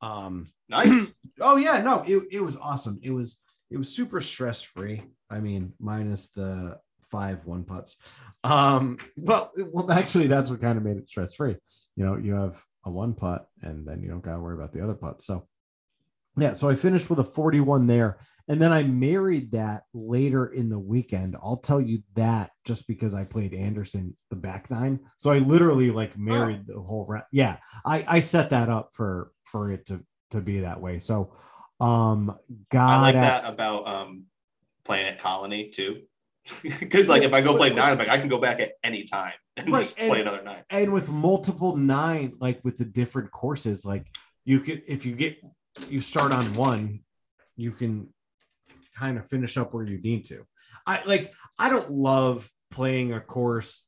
um 0.04 0.52
nice. 0.68 1.14
oh 1.40 1.56
yeah 1.56 1.80
no 1.80 2.04
it, 2.06 2.22
it 2.30 2.40
was 2.40 2.56
awesome. 2.56 2.98
It 3.02 3.10
was 3.10 3.38
it 3.70 3.76
was 3.78 3.88
super 3.88 4.20
stress 4.20 4.62
free 4.62 5.02
i 5.30 5.40
mean 5.40 5.72
minus 5.80 6.28
the 6.28 6.78
five 7.10 7.44
one 7.46 7.64
putts. 7.64 7.96
Um 8.42 8.98
well 9.16 9.52
well 9.56 9.90
actually 9.90 10.26
that's 10.26 10.50
what 10.50 10.60
kind 10.60 10.76
of 10.76 10.84
made 10.84 10.96
it 10.96 11.08
stress 11.08 11.34
free 11.34 11.56
you 11.96 12.04
know 12.04 12.16
you 12.16 12.34
have 12.34 12.62
a 12.84 12.90
one 12.90 13.14
putt 13.14 13.46
and 13.62 13.86
then 13.86 14.02
you 14.02 14.08
don't 14.08 14.22
gotta 14.24 14.40
worry 14.40 14.54
about 14.54 14.72
the 14.72 14.82
other 14.82 14.94
putt. 14.94 15.22
So 15.22 15.46
yeah 16.36 16.52
so 16.54 16.68
i 16.68 16.74
finished 16.74 17.08
with 17.08 17.20
a 17.20 17.24
41 17.24 17.86
there. 17.86 18.18
And 18.46 18.60
then 18.60 18.72
i 18.72 18.82
married 18.82 19.52
that 19.52 19.84
later 19.94 20.46
in 20.46 20.68
the 20.68 20.78
weekend. 20.78 21.34
I'll 21.42 21.56
tell 21.56 21.80
you 21.80 22.02
that 22.14 22.50
just 22.64 22.86
because 22.86 23.14
i 23.14 23.24
played 23.24 23.54
anderson 23.54 24.14
the 24.28 24.36
back 24.36 24.70
nine. 24.70 25.00
So 25.16 25.30
i 25.30 25.38
literally 25.38 25.90
like 25.90 26.18
married 26.18 26.66
the 26.66 26.80
whole 26.80 27.06
round. 27.06 27.24
Yeah 27.32 27.56
i 27.86 28.04
i 28.06 28.20
set 28.20 28.50
that 28.50 28.68
up 28.68 28.90
for 28.92 29.30
for 29.54 29.70
it 29.70 29.86
to 29.86 30.04
to 30.32 30.40
be 30.40 30.60
that 30.60 30.80
way 30.80 30.98
so 30.98 31.32
um 31.78 32.36
got 32.72 32.88
I 32.90 33.00
like 33.02 33.14
at- 33.14 33.20
that 33.42 33.52
about 33.52 33.86
um 33.86 34.24
playing 34.84 35.06
at 35.06 35.20
Colony 35.20 35.68
too. 35.70 36.02
Because 36.80 37.08
like 37.08 37.22
if 37.22 37.32
I 37.32 37.40
go 37.40 37.54
play 37.56 37.70
nine, 37.70 37.96
like 37.96 38.08
I 38.08 38.18
can 38.18 38.28
go 38.28 38.38
back 38.38 38.58
at 38.60 38.72
any 38.82 39.04
time 39.04 39.32
and 39.56 39.70
Right, 39.70 39.82
just 39.82 39.96
and- 39.98 40.10
play 40.10 40.20
another 40.22 40.42
nine. 40.42 40.64
and 40.70 40.92
with 40.92 41.08
multiple 41.08 41.76
nine 41.76 42.32
like 42.40 42.58
with 42.64 42.76
the 42.78 42.84
different 42.84 43.30
courses 43.30 43.86
like 43.86 44.04
you 44.44 44.58
could 44.60 44.82
if 44.88 45.06
you 45.06 45.14
get 45.14 45.38
you 45.88 46.00
start 46.00 46.32
on 46.32 46.44
one 46.54 47.00
you 47.56 47.70
can 47.70 48.08
kind 48.98 49.16
of 49.18 49.26
finish 49.26 49.56
up 49.56 49.72
where 49.72 49.84
you 49.86 49.98
need 50.02 50.24
to 50.26 50.44
i 50.86 51.00
like 51.06 51.32
i 51.58 51.70
don't 51.70 51.90
love 51.90 52.50
playing 52.72 53.12
a 53.14 53.20
course 53.20 53.82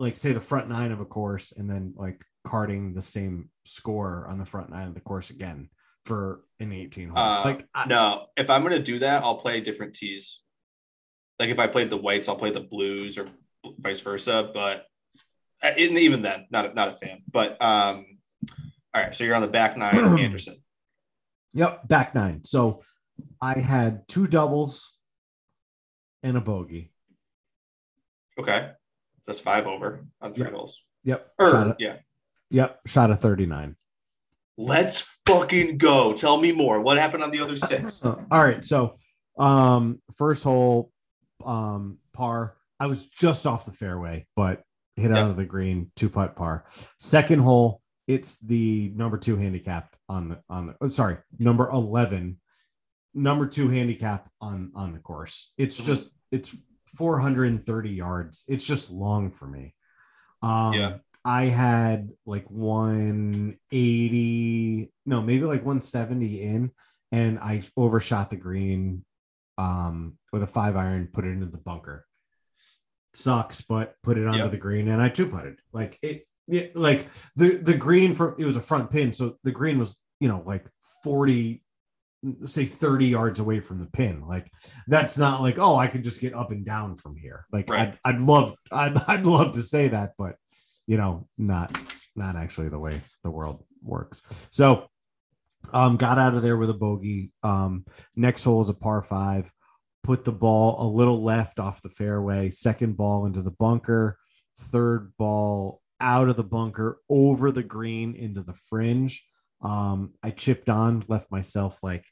like 0.00 0.16
say 0.16 0.32
the 0.32 0.40
front 0.40 0.68
nine 0.68 0.90
of 0.92 1.00
a 1.00 1.04
course 1.04 1.52
and 1.56 1.70
then 1.70 1.94
like 1.96 2.20
carding 2.50 2.94
the 2.94 3.02
same 3.02 3.50
score 3.64 4.26
on 4.28 4.38
the 4.38 4.44
front 4.46 4.70
nine 4.70 4.86
of 4.86 4.94
the 4.94 5.00
course 5.00 5.30
again 5.30 5.68
for 6.04 6.44
an 6.60 6.72
18 6.72 7.08
hole 7.08 7.18
Uh, 7.18 7.42
like 7.44 7.66
I, 7.74 7.86
no, 7.88 8.26
if 8.36 8.48
I'm 8.48 8.62
gonna 8.62 8.78
do 8.78 9.00
that, 9.00 9.22
I'll 9.24 9.36
play 9.38 9.60
different 9.60 9.94
tees. 9.94 10.40
Like 11.40 11.50
if 11.50 11.58
I 11.58 11.66
played 11.66 11.90
the 11.90 11.96
whites, 11.96 12.28
I'll 12.28 12.36
play 12.36 12.50
the 12.50 12.60
blues 12.60 13.18
or 13.18 13.28
vice 13.80 14.00
versa. 14.00 14.48
But 14.54 14.86
uh, 15.62 15.72
and 15.76 15.98
even 15.98 16.22
then, 16.22 16.46
not 16.50 16.70
a, 16.70 16.74
not 16.74 16.88
a 16.88 16.92
fan. 16.94 17.22
But 17.30 17.60
um, 17.60 18.06
all 18.94 19.02
right. 19.02 19.14
So 19.14 19.24
you're 19.24 19.34
on 19.34 19.42
the 19.42 19.48
back 19.48 19.76
nine, 19.76 19.96
Anderson. 20.18 20.56
yep 21.52 21.88
back 21.88 22.14
nine 22.14 22.44
so 22.44 22.82
i 23.40 23.58
had 23.58 24.06
two 24.08 24.26
doubles 24.26 24.92
and 26.22 26.36
a 26.36 26.40
bogey 26.40 26.92
Okay, 28.38 28.70
that's 29.26 29.40
five 29.40 29.66
over 29.66 30.04
on 30.20 30.32
three 30.32 30.44
Yeah. 30.44 30.50
holes. 30.50 30.82
yep 31.04 31.32
Or 31.38 31.50
shot 31.50 31.66
a, 31.68 31.76
yeah, 31.78 31.96
yep 32.50 32.80
shot 32.86 33.10
a 33.10 33.16
39 33.16 33.76
let's 34.58 35.18
fucking 35.26 35.76
go. 35.76 36.14
Tell 36.14 36.38
me 36.40 36.50
more. 36.50 36.80
What 36.80 36.96
happened 36.96 37.22
on 37.22 37.30
the 37.30 37.40
other 37.40 37.56
six? 37.56 38.02
Uh, 38.04 38.14
all 38.30 38.42
right. 38.42 38.64
So, 38.64 38.96
um, 39.38 40.00
first 40.16 40.42
hole, 40.44 40.90
um, 41.44 41.98
par. 42.14 42.56
I 42.80 42.86
was 42.86 43.04
just 43.04 43.46
off 43.46 43.66
the 43.66 43.72
fairway, 43.72 44.26
but 44.34 44.62
hit 44.96 45.12
out 45.12 45.28
of 45.28 45.36
the 45.36 45.44
green, 45.44 45.90
two 45.94 46.08
putt 46.08 46.36
par. 46.36 46.64
Second 46.98 47.40
hole, 47.40 47.82
it's 48.06 48.38
the 48.38 48.90
number 48.96 49.18
two 49.18 49.36
handicap 49.36 49.94
on 50.08 50.30
the 50.30 50.38
on 50.48 50.68
the. 50.68 50.76
Oh, 50.80 50.88
sorry, 50.88 51.18
number 51.38 51.68
eleven. 51.68 52.38
number 53.12 53.46
two 53.46 53.68
handicap 53.68 54.30
on 54.40 54.70
on 54.74 54.94
the 54.94 55.00
course. 55.00 55.52
It's 55.58 55.78
Mhm. 55.78 55.84
just 55.84 56.10
it's 56.32 56.56
430 56.96 57.90
yards. 57.90 58.42
It's 58.48 58.66
just 58.66 58.90
long 58.90 59.30
for 59.32 59.46
me. 59.46 59.74
Um, 60.42 60.72
Yeah. 60.74 60.96
I 61.26 61.46
had 61.46 62.10
like 62.24 62.48
180, 62.50 64.92
no, 65.04 65.22
maybe 65.22 65.44
like 65.44 65.64
170 65.64 66.42
in, 66.42 66.70
and 67.10 67.38
I 67.38 67.62
overshot 67.76 68.30
the 68.30 68.36
green 68.36 69.04
um, 69.58 70.18
with 70.32 70.42
a 70.42 70.46
five 70.46 70.76
iron, 70.76 71.08
put 71.12 71.24
it 71.24 71.30
into 71.30 71.46
the 71.46 71.58
bunker. 71.58 72.06
Sucks, 73.14 73.62
but 73.62 73.94
put 74.02 74.18
it 74.18 74.26
onto 74.26 74.40
Yep. 74.40 74.50
the 74.50 74.56
green, 74.58 74.88
and 74.88 75.00
I 75.02 75.08
two 75.08 75.26
putted. 75.28 75.58
Like 75.72 75.98
it, 76.02 76.26
it, 76.48 76.76
like 76.76 77.08
the 77.34 77.56
the 77.56 77.74
green 77.74 78.14
for 78.14 78.36
it 78.38 78.44
was 78.44 78.56
a 78.56 78.60
front 78.60 78.90
pin, 78.90 79.12
so 79.12 79.36
the 79.42 79.52
green 79.52 79.78
was 79.78 79.96
you 80.20 80.28
know 80.28 80.42
like 80.46 80.66
40 81.02 81.62
say 82.44 82.66
30 82.66 83.06
yards 83.06 83.40
away 83.40 83.60
from 83.60 83.78
the 83.78 83.86
pin 83.86 84.26
like 84.26 84.50
that's 84.88 85.16
not 85.18 85.42
like 85.42 85.58
oh 85.58 85.76
i 85.76 85.86
could 85.86 86.02
just 86.02 86.20
get 86.20 86.34
up 86.34 86.50
and 86.50 86.64
down 86.64 86.96
from 86.96 87.14
here 87.14 87.46
like 87.52 87.68
Right. 87.70 87.94
I'd, 88.04 88.16
I'd 88.16 88.22
love 88.22 88.54
I'd, 88.72 88.96
I'd 89.06 89.26
love 89.26 89.52
to 89.52 89.62
say 89.62 89.88
that 89.88 90.14
but 90.18 90.34
you 90.86 90.96
know 90.96 91.28
not 91.36 91.76
not 92.14 92.36
actually 92.36 92.68
the 92.68 92.78
way 92.78 93.00
the 93.22 93.30
world 93.30 93.64
works. 93.82 94.22
So 94.50 94.88
um 95.72 95.96
got 95.96 96.18
out 96.18 96.34
of 96.34 96.42
there 96.42 96.56
with 96.56 96.70
a 96.70 96.74
bogey. 96.74 97.32
Um 97.42 97.84
next 98.14 98.44
hole 98.44 98.60
is 98.60 98.68
a 98.68 98.74
par 98.74 99.02
five. 99.02 99.52
Put 100.02 100.24
the 100.24 100.32
ball 100.32 100.86
a 100.86 100.88
little 100.88 101.22
left 101.22 101.58
off 101.58 101.82
the 101.82 101.88
fairway. 101.88 102.50
Second 102.50 102.96
ball 102.96 103.26
into 103.26 103.42
the 103.42 103.50
bunker. 103.50 104.18
Third 104.58 105.12
ball 105.18 105.82
out 106.00 106.28
of 106.28 106.36
the 106.36 106.44
bunker 106.44 107.00
over 107.08 107.50
the 107.50 107.62
green 107.62 108.14
into 108.14 108.42
the 108.42 108.54
fringe. 108.54 109.24
Um 109.60 110.14
i 110.22 110.30
chipped 110.30 110.68
on 110.68 111.04
left 111.08 111.30
myself 111.30 111.82
like 111.82 112.04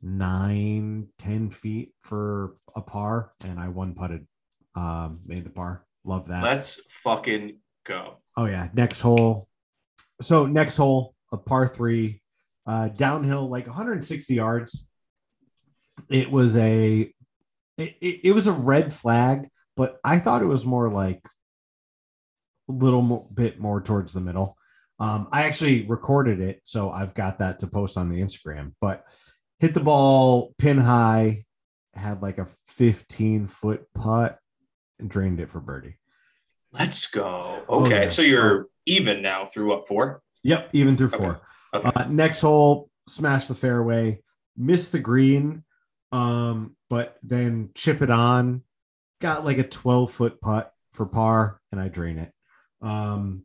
nine 0.00 1.08
ten 1.18 1.50
feet 1.50 1.92
for 2.02 2.54
a 2.76 2.80
par 2.80 3.32
and 3.42 3.58
i 3.58 3.66
one 3.66 3.94
putted 3.94 4.26
um 4.74 5.20
made 5.26 5.44
the 5.44 5.50
par. 5.50 5.84
Love 6.04 6.28
that. 6.28 6.42
Let's 6.42 6.80
fucking 7.02 7.58
go. 7.88 8.18
Oh 8.36 8.44
yeah, 8.44 8.68
next 8.72 9.00
hole. 9.00 9.48
So 10.20 10.46
next 10.46 10.76
hole, 10.76 11.14
a 11.32 11.36
par 11.36 11.66
three, 11.66 12.22
uh, 12.66 12.88
downhill 12.88 13.48
like 13.48 13.66
160 13.66 14.34
yards. 14.34 14.86
It 16.08 16.30
was 16.30 16.56
a, 16.56 17.12
it, 17.78 17.96
it, 18.00 18.20
it 18.24 18.32
was 18.32 18.46
a 18.46 18.52
red 18.52 18.92
flag, 18.92 19.48
but 19.76 19.98
I 20.04 20.18
thought 20.18 20.42
it 20.42 20.46
was 20.46 20.66
more 20.66 20.90
like 20.90 21.20
a 22.68 22.72
little 22.72 23.28
bit 23.32 23.58
more 23.58 23.80
towards 23.80 24.12
the 24.12 24.20
middle. 24.20 24.56
Um, 25.00 25.28
I 25.32 25.44
actually 25.44 25.86
recorded 25.86 26.40
it, 26.40 26.60
so 26.64 26.90
I've 26.90 27.14
got 27.14 27.38
that 27.38 27.60
to 27.60 27.66
post 27.66 27.96
on 27.96 28.08
the 28.08 28.20
Instagram. 28.20 28.74
But 28.80 29.04
hit 29.60 29.74
the 29.74 29.80
ball 29.80 30.54
pin 30.58 30.78
high, 30.78 31.44
had 31.94 32.22
like 32.22 32.38
a 32.38 32.48
15 32.66 33.46
foot 33.46 33.86
putt, 33.94 34.38
and 34.98 35.08
drained 35.08 35.40
it 35.40 35.50
for 35.50 35.60
birdie. 35.60 35.98
Let's 36.72 37.06
go. 37.06 37.62
Oh, 37.68 37.84
Okay. 37.84 38.04
yeah. 38.04 38.10
So 38.10 38.22
you're 38.22 38.66
even 38.86 39.22
now 39.22 39.46
through 39.46 39.68
what 39.68 39.86
four? 39.88 40.22
Yep, 40.44 40.70
even 40.72 40.96
through 40.96 41.10
four. 41.10 41.40
Okay. 41.74 41.90
Uh, 41.94 42.04
next 42.08 42.40
hole, 42.40 42.90
smash 43.06 43.46
the 43.46 43.54
fairway, 43.54 44.22
miss 44.56 44.88
the 44.88 44.98
green, 44.98 45.64
um, 46.12 46.76
but 46.88 47.16
then 47.22 47.70
chip 47.74 48.02
it 48.02 48.10
on. 48.10 48.62
Got 49.20 49.44
like 49.44 49.58
a 49.58 49.64
12 49.64 50.10
foot 50.12 50.40
putt 50.40 50.72
for 50.92 51.04
par, 51.06 51.60
and 51.72 51.80
I 51.80 51.88
drain 51.88 52.18
it. 52.18 52.32
Um, 52.80 53.42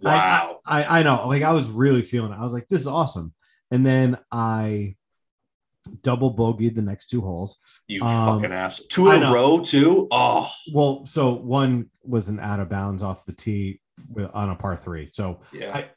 wow. 0.00 0.60
I, 0.64 1.00
I 1.00 1.02
know, 1.02 1.26
like 1.28 1.42
I 1.42 1.52
was 1.52 1.68
really 1.70 2.02
feeling 2.02 2.32
it. 2.32 2.38
I 2.38 2.44
was 2.44 2.52
like, 2.52 2.68
this 2.68 2.80
is 2.80 2.86
awesome. 2.86 3.34
And 3.70 3.84
then 3.84 4.18
I 4.30 4.96
double 6.02 6.34
bogeyed 6.34 6.74
the 6.74 6.82
next 6.82 7.08
two 7.08 7.20
holes. 7.20 7.58
you 7.88 8.02
um, 8.02 8.40
fucking 8.40 8.54
ass. 8.54 8.80
Two 8.88 9.10
in 9.10 9.22
a 9.22 9.32
row, 9.32 9.60
too. 9.60 10.08
Oh, 10.10 10.50
Well, 10.72 11.06
so 11.06 11.32
one 11.34 11.90
was 12.02 12.28
an 12.28 12.40
out 12.40 12.60
of 12.60 12.68
bounds 12.68 13.02
off 13.02 13.24
the 13.26 13.32
tee 13.32 13.80
with 14.10 14.30
on 14.34 14.50
a 14.50 14.54
par 14.56 14.76
three. 14.76 15.10
So 15.12 15.40
yeah. 15.52 15.72
I- 15.74 15.90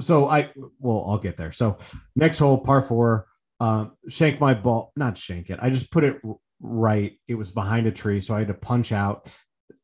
so 0.00 0.28
I 0.28 0.50
well, 0.78 1.02
I'll 1.08 1.16
get 1.18 1.38
there. 1.38 1.50
So 1.50 1.78
next 2.14 2.38
hole, 2.38 2.58
par 2.58 2.82
four, 2.82 3.26
um, 3.58 3.92
shank 4.06 4.38
my 4.38 4.52
ball, 4.52 4.92
not 4.96 5.16
shank 5.16 5.48
it. 5.48 5.58
I 5.62 5.70
just 5.70 5.90
put 5.90 6.04
it 6.04 6.20
right. 6.60 7.18
It 7.26 7.36
was 7.36 7.50
behind 7.50 7.86
a 7.86 7.90
tree, 7.90 8.20
so 8.20 8.34
I 8.34 8.40
had 8.40 8.48
to 8.48 8.54
punch 8.54 8.92
out, 8.92 9.30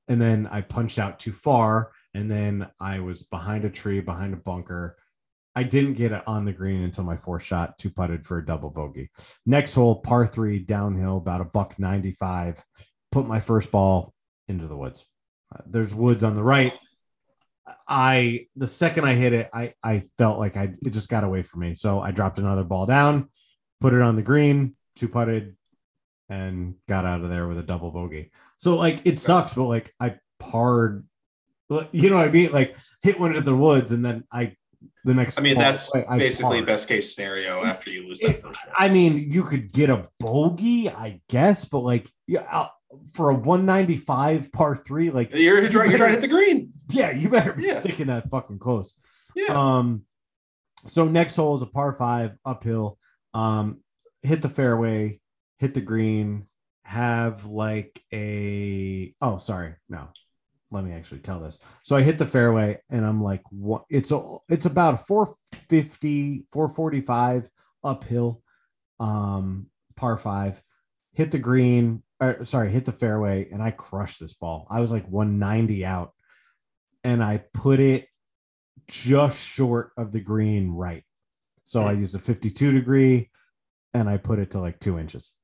and 0.07 0.21
then 0.21 0.47
I 0.47 0.61
punched 0.61 0.99
out 0.99 1.19
too 1.19 1.33
far, 1.33 1.91
and 2.13 2.31
then 2.31 2.69
I 2.79 3.01
was 3.01 3.23
behind 3.23 3.65
a 3.65 3.71
tree, 3.71 4.01
behind 4.01 4.35
a 4.35 4.37
bunker. 4.37 4.99
I 5.57 5.63
didn't 5.63 5.95
get 5.95 6.13
it 6.13 6.23
on 6.27 6.45
the 6.45 6.53
green 6.53 6.83
until 6.83 7.05
my 7.05 7.17
fourth 7.17 7.43
shot, 7.43 7.79
two 7.79 7.91
putted 7.91 8.27
for 8.27 8.39
a 8.39 8.45
double 8.45 8.71
bogey. 8.71 9.11
Next 9.47 9.75
hole, 9.75 10.01
par 10.01 10.27
three, 10.27 10.59
downhill, 10.59 11.19
about 11.19 11.41
a 11.41 11.45
buck 11.45 11.79
ninety 11.79 12.13
five. 12.13 12.63
Put 13.13 13.27
my 13.27 13.41
first 13.41 13.71
ball 13.71 14.13
into 14.49 14.67
the 14.67 14.77
woods. 14.77 15.05
Uh, 15.55 15.63
there's 15.67 15.95
woods 15.95 16.25
on 16.25 16.35
the 16.35 16.43
right. 16.43 16.73
I 17.89 18.47
the 18.57 18.67
second 18.67 19.07
I 19.07 19.15
hit 19.15 19.33
it, 19.33 19.49
I 19.55 19.75
I 19.83 20.03
felt 20.19 20.39
like 20.39 20.57
I 20.57 20.75
it 20.85 20.91
just 20.91 21.09
got 21.09 21.25
away 21.25 21.43
from 21.43 21.61
me. 21.61 21.75
So 21.75 22.01
I 22.01 22.11
dropped 22.11 22.39
another 22.39 22.65
ball 22.65 22.87
down, 22.87 23.31
put 23.81 23.95
it 23.95 24.03
on 24.03 24.17
the 24.17 24.23
green, 24.23 24.77
two 24.97 25.09
putted, 25.09 25.57
and 26.29 26.75
got 26.89 27.07
out 27.07 27.23
of 27.23 27.31
there 27.31 27.47
with 27.49 27.59
a 27.59 27.63
double 27.63 27.91
bogey. 27.91 28.33
So 28.57 28.77
like 28.77 29.03
it 29.05 29.19
sucks, 29.19 29.55
but 29.55 29.65
like 29.65 29.95
I 29.99 30.17
parred, 30.39 31.07
you 31.93 32.11
know 32.11 32.17
what 32.17 32.29
I 32.29 32.31
mean? 32.31 32.53
Like 32.53 32.77
hit 33.03 33.19
one 33.19 33.31
into 33.31 33.43
the 33.43 33.57
woods, 33.57 33.93
and 33.93 34.05
then 34.05 34.25
I 34.31 34.57
the 35.05 35.15
next. 35.15 35.39
I 35.39 35.43
mean, 35.43 35.59
that's 35.59 35.95
I- 35.95 36.05
I 36.09 36.19
basically 36.19 36.59
parred. 36.59 36.67
best 36.67 36.89
case 36.89 37.15
scenario 37.15 37.65
after 37.65 37.91
you 37.91 38.07
lose 38.07 38.21
that 38.21 38.41
first 38.41 38.65
one. 38.67 38.75
I 38.77 38.89
mean, 38.89 39.31
you 39.31 39.43
could 39.45 39.73
get 39.73 39.91
a 39.91 40.09
bogey, 40.21 40.89
I 40.91 41.21
guess, 41.29 41.65
but 41.65 41.81
like 41.81 42.11
yeah, 42.27 42.69
for 43.13 43.31
a 43.31 43.35
195 43.35 44.53
par 44.53 44.77
three, 44.77 45.11
like 45.11 45.33
You're, 45.33 45.61
you're, 45.61 45.69
trying, 45.71 45.91
you're 45.91 45.99
trying 45.99 46.11
to 46.15 46.21
hit 46.21 46.21
the 46.21 46.29
green. 46.29 46.73
yeah, 46.91 47.11
you 47.11 47.29
better 47.29 47.53
be 47.53 47.65
Yeah. 47.65 47.81
sticking 47.81 48.07
that 48.07 48.31
fucking 48.31 48.59
close. 48.59 48.95
Yeah. 49.35 49.47
Um, 49.79 50.05
so 50.87 51.07
next 51.07 51.37
hole 51.37 51.55
is 51.55 51.63
a 51.63 51.67
par 51.67 51.95
five 51.99 52.33
uphill. 52.45 52.99
Um, 53.35 53.81
hit 54.23 54.43
the 54.43 54.49
fairway, 54.49 55.21
hit 55.59 55.75
the 55.75 55.81
green, 55.81 56.47
have 56.85 57.47
like 57.47 58.01
a 58.13 59.15
oh 59.21 59.39
sorry, 59.39 59.75
no. 59.89 60.09
Let 60.75 60.85
me 60.85 60.93
actually 60.93 61.21
tell 61.21 61.39
this. 61.39 61.59
So 61.85 61.97
I 61.97 62.03
hit 62.03 62.19
the 62.19 62.27
fairway 62.27 62.81
and 62.91 63.07
I'm 63.07 63.23
like, 63.23 63.43
what 63.51 63.85
it's 63.89 64.11
a 64.11 64.39
it's 64.49 64.67
about 64.67 65.07
450, 65.07 66.47
445 66.51 67.49
uphill, 67.85 68.43
um, 68.99 69.69
par 69.95 70.17
five, 70.17 70.61
hit 71.13 71.31
the 71.31 71.39
green, 71.39 72.03
or 72.19 72.45
sorry, 72.45 72.73
hit 72.73 72.85
the 72.85 72.93
fairway, 72.93 73.49
and 73.53 73.63
I 73.63 73.71
crushed 73.71 74.19
this 74.19 74.33
ball. 74.33 74.67
I 74.69 74.81
was 74.81 74.91
like 74.91 75.07
190 75.07 75.85
out 75.85 76.13
and 77.05 77.23
I 77.23 77.45
put 77.53 77.79
it 77.79 78.09
just 78.89 79.39
short 79.39 79.93
of 79.97 80.11
the 80.11 80.21
green 80.21 80.71
right. 80.71 81.05
So 81.65 81.83
I 81.83 81.93
used 81.93 82.15
a 82.15 82.19
52 82.19 82.73
degree 82.73 83.31
and 83.95 84.09
I 84.09 84.17
put 84.17 84.39
it 84.39 84.51
to 84.51 84.61
like 84.61 84.81
two 84.81 84.99
inches. 84.99 85.35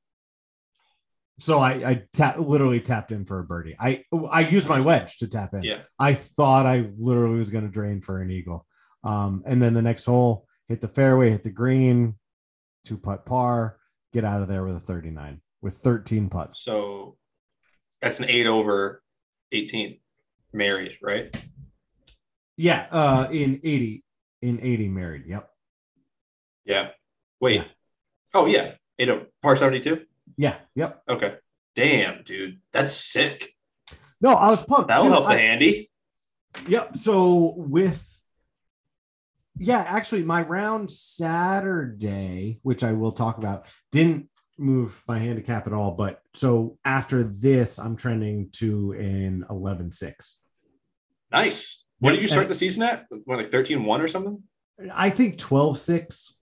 So 1.41 1.59
I, 1.59 1.71
I 1.71 2.03
tap, 2.13 2.39
literally 2.39 2.81
tapped 2.81 3.13
in 3.13 3.25
for 3.25 3.39
a 3.39 3.45
birdie. 3.45 3.77
I 3.81 4.05
I 4.31 4.41
used 4.41 4.69
my 4.69 4.81
wedge 4.81 5.17
to 5.19 5.29
tap 5.29 5.55
in. 5.55 5.63
Yeah. 5.63 5.81
I 5.99 6.15
thought 6.15 6.67
I 6.67 6.91
literally 6.99 7.39
was 7.39 7.51
going 7.51 7.65
to 7.65 7.71
drain 7.71 8.01
for 8.03 8.21
an 8.21 8.31
eagle. 8.31 8.67
Um, 9.03 9.43
and 9.47 9.63
then 9.63 9.73
the 9.73 9.83
next 9.83 10.05
hole, 10.05 10.47
hit 10.69 10.81
the 10.81 10.89
fairway, 10.89 11.31
hit 11.31 11.43
the 11.43 11.51
green, 11.51 12.17
two 12.85 12.99
putt 12.99 13.25
par, 13.25 13.79
get 14.13 14.25
out 14.25 14.43
of 14.43 14.49
there 14.49 14.65
with 14.65 14.77
a 14.77 14.81
39 14.81 15.41
with 15.63 15.77
13 15.79 16.29
putts. 16.29 16.63
So 16.63 17.17
that's 18.01 18.19
an 18.19 18.27
eight 18.29 18.47
over 18.47 19.03
18 19.53 19.99
married, 20.53 20.99
right? 21.03 21.35
Yeah, 22.57 22.87
uh, 22.91 23.29
in 23.31 23.61
80, 23.65 24.05
in 24.43 24.61
80 24.63 24.89
married. 24.89 25.23
Yep. 25.27 25.49
Yeah. 26.65 26.89
Wait. 27.41 27.57
Yeah. 27.57 27.65
Oh, 28.35 28.47
yeah. 28.47 28.73
Eight 28.99 29.09
over 29.09 29.27
par 29.43 29.57
72. 29.57 30.03
Yeah. 30.37 30.57
Yep. 30.75 31.03
Okay. 31.09 31.37
Damn, 31.75 32.23
dude. 32.23 32.61
That's 32.73 32.93
sick. 32.93 33.55
No, 34.21 34.35
I 34.35 34.51
was 34.51 34.63
pumped. 34.63 34.89
That'll 34.89 35.05
Dude, 35.05 35.13
help 35.13 35.27
I- 35.27 35.35
the 35.35 35.41
handy. 35.41 35.91
Yep. 36.67 36.97
So 36.97 37.55
with 37.57 38.07
yeah, 39.59 39.81
actually 39.87 40.23
my 40.25 40.43
round 40.43 40.91
Saturday, 40.91 42.59
which 42.63 42.83
I 42.83 42.93
will 42.93 43.13
talk 43.13 43.39
about, 43.39 43.67
didn't 43.93 44.29
move 44.59 45.03
my 45.07 45.19
handicap 45.19 45.67
at 45.67 45.73
all. 45.73 45.93
But 45.93 46.21
so 46.35 46.79
after 46.85 47.23
this, 47.23 47.79
I'm 47.79 47.97
trending 47.97 48.51
to 48.55 48.93
an 48.93 49.45
11-6. 49.51 50.35
Nice. 51.31 51.85
What 51.99 52.13
did 52.13 52.23
you 52.23 52.29
start 52.29 52.49
the 52.49 52.55
season 52.55 52.83
at? 52.83 53.05
What, 53.25 53.39
like 53.39 53.51
13 53.51 53.85
1 53.85 54.01
or 54.01 54.09
something? 54.09 54.43
I 54.93 55.11
think 55.11 55.37
12-6. 55.37 56.33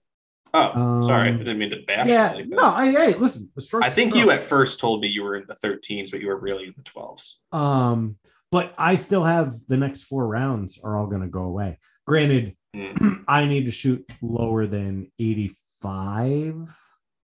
Oh, 0.53 1.01
sorry. 1.01 1.29
I 1.29 1.31
Um, 1.31 1.37
didn't 1.39 1.57
mean 1.59 1.69
to 1.71 1.81
bash 1.87 2.09
Yeah. 2.09 2.31
like. 2.33 2.47
No, 2.47 2.65
I 2.65 2.91
hey, 2.91 3.13
listen, 3.15 3.49
I 3.81 3.89
think 3.89 4.15
you 4.15 4.31
at 4.31 4.41
first 4.43 4.79
told 4.79 5.01
me 5.01 5.07
you 5.07 5.23
were 5.23 5.35
in 5.35 5.45
the 5.47 5.55
13s, 5.55 6.11
but 6.11 6.21
you 6.21 6.27
were 6.27 6.39
really 6.39 6.65
in 6.67 6.73
the 6.75 6.83
12s. 6.83 7.35
um, 7.51 8.17
but 8.51 8.73
I 8.79 8.95
still 8.95 9.23
have 9.23 9.53
the 9.67 9.77
next 9.77 10.03
four 10.03 10.25
rounds 10.27 10.79
are 10.83 10.97
all 10.97 11.05
gonna 11.07 11.27
go 11.27 11.43
away. 11.43 11.77
Granted, 12.07 12.55
Mm. 12.75 13.23
I 13.27 13.45
need 13.45 13.65
to 13.65 13.71
shoot 13.71 14.07
lower 14.21 14.67
than 14.67 15.11
85, 15.17 16.77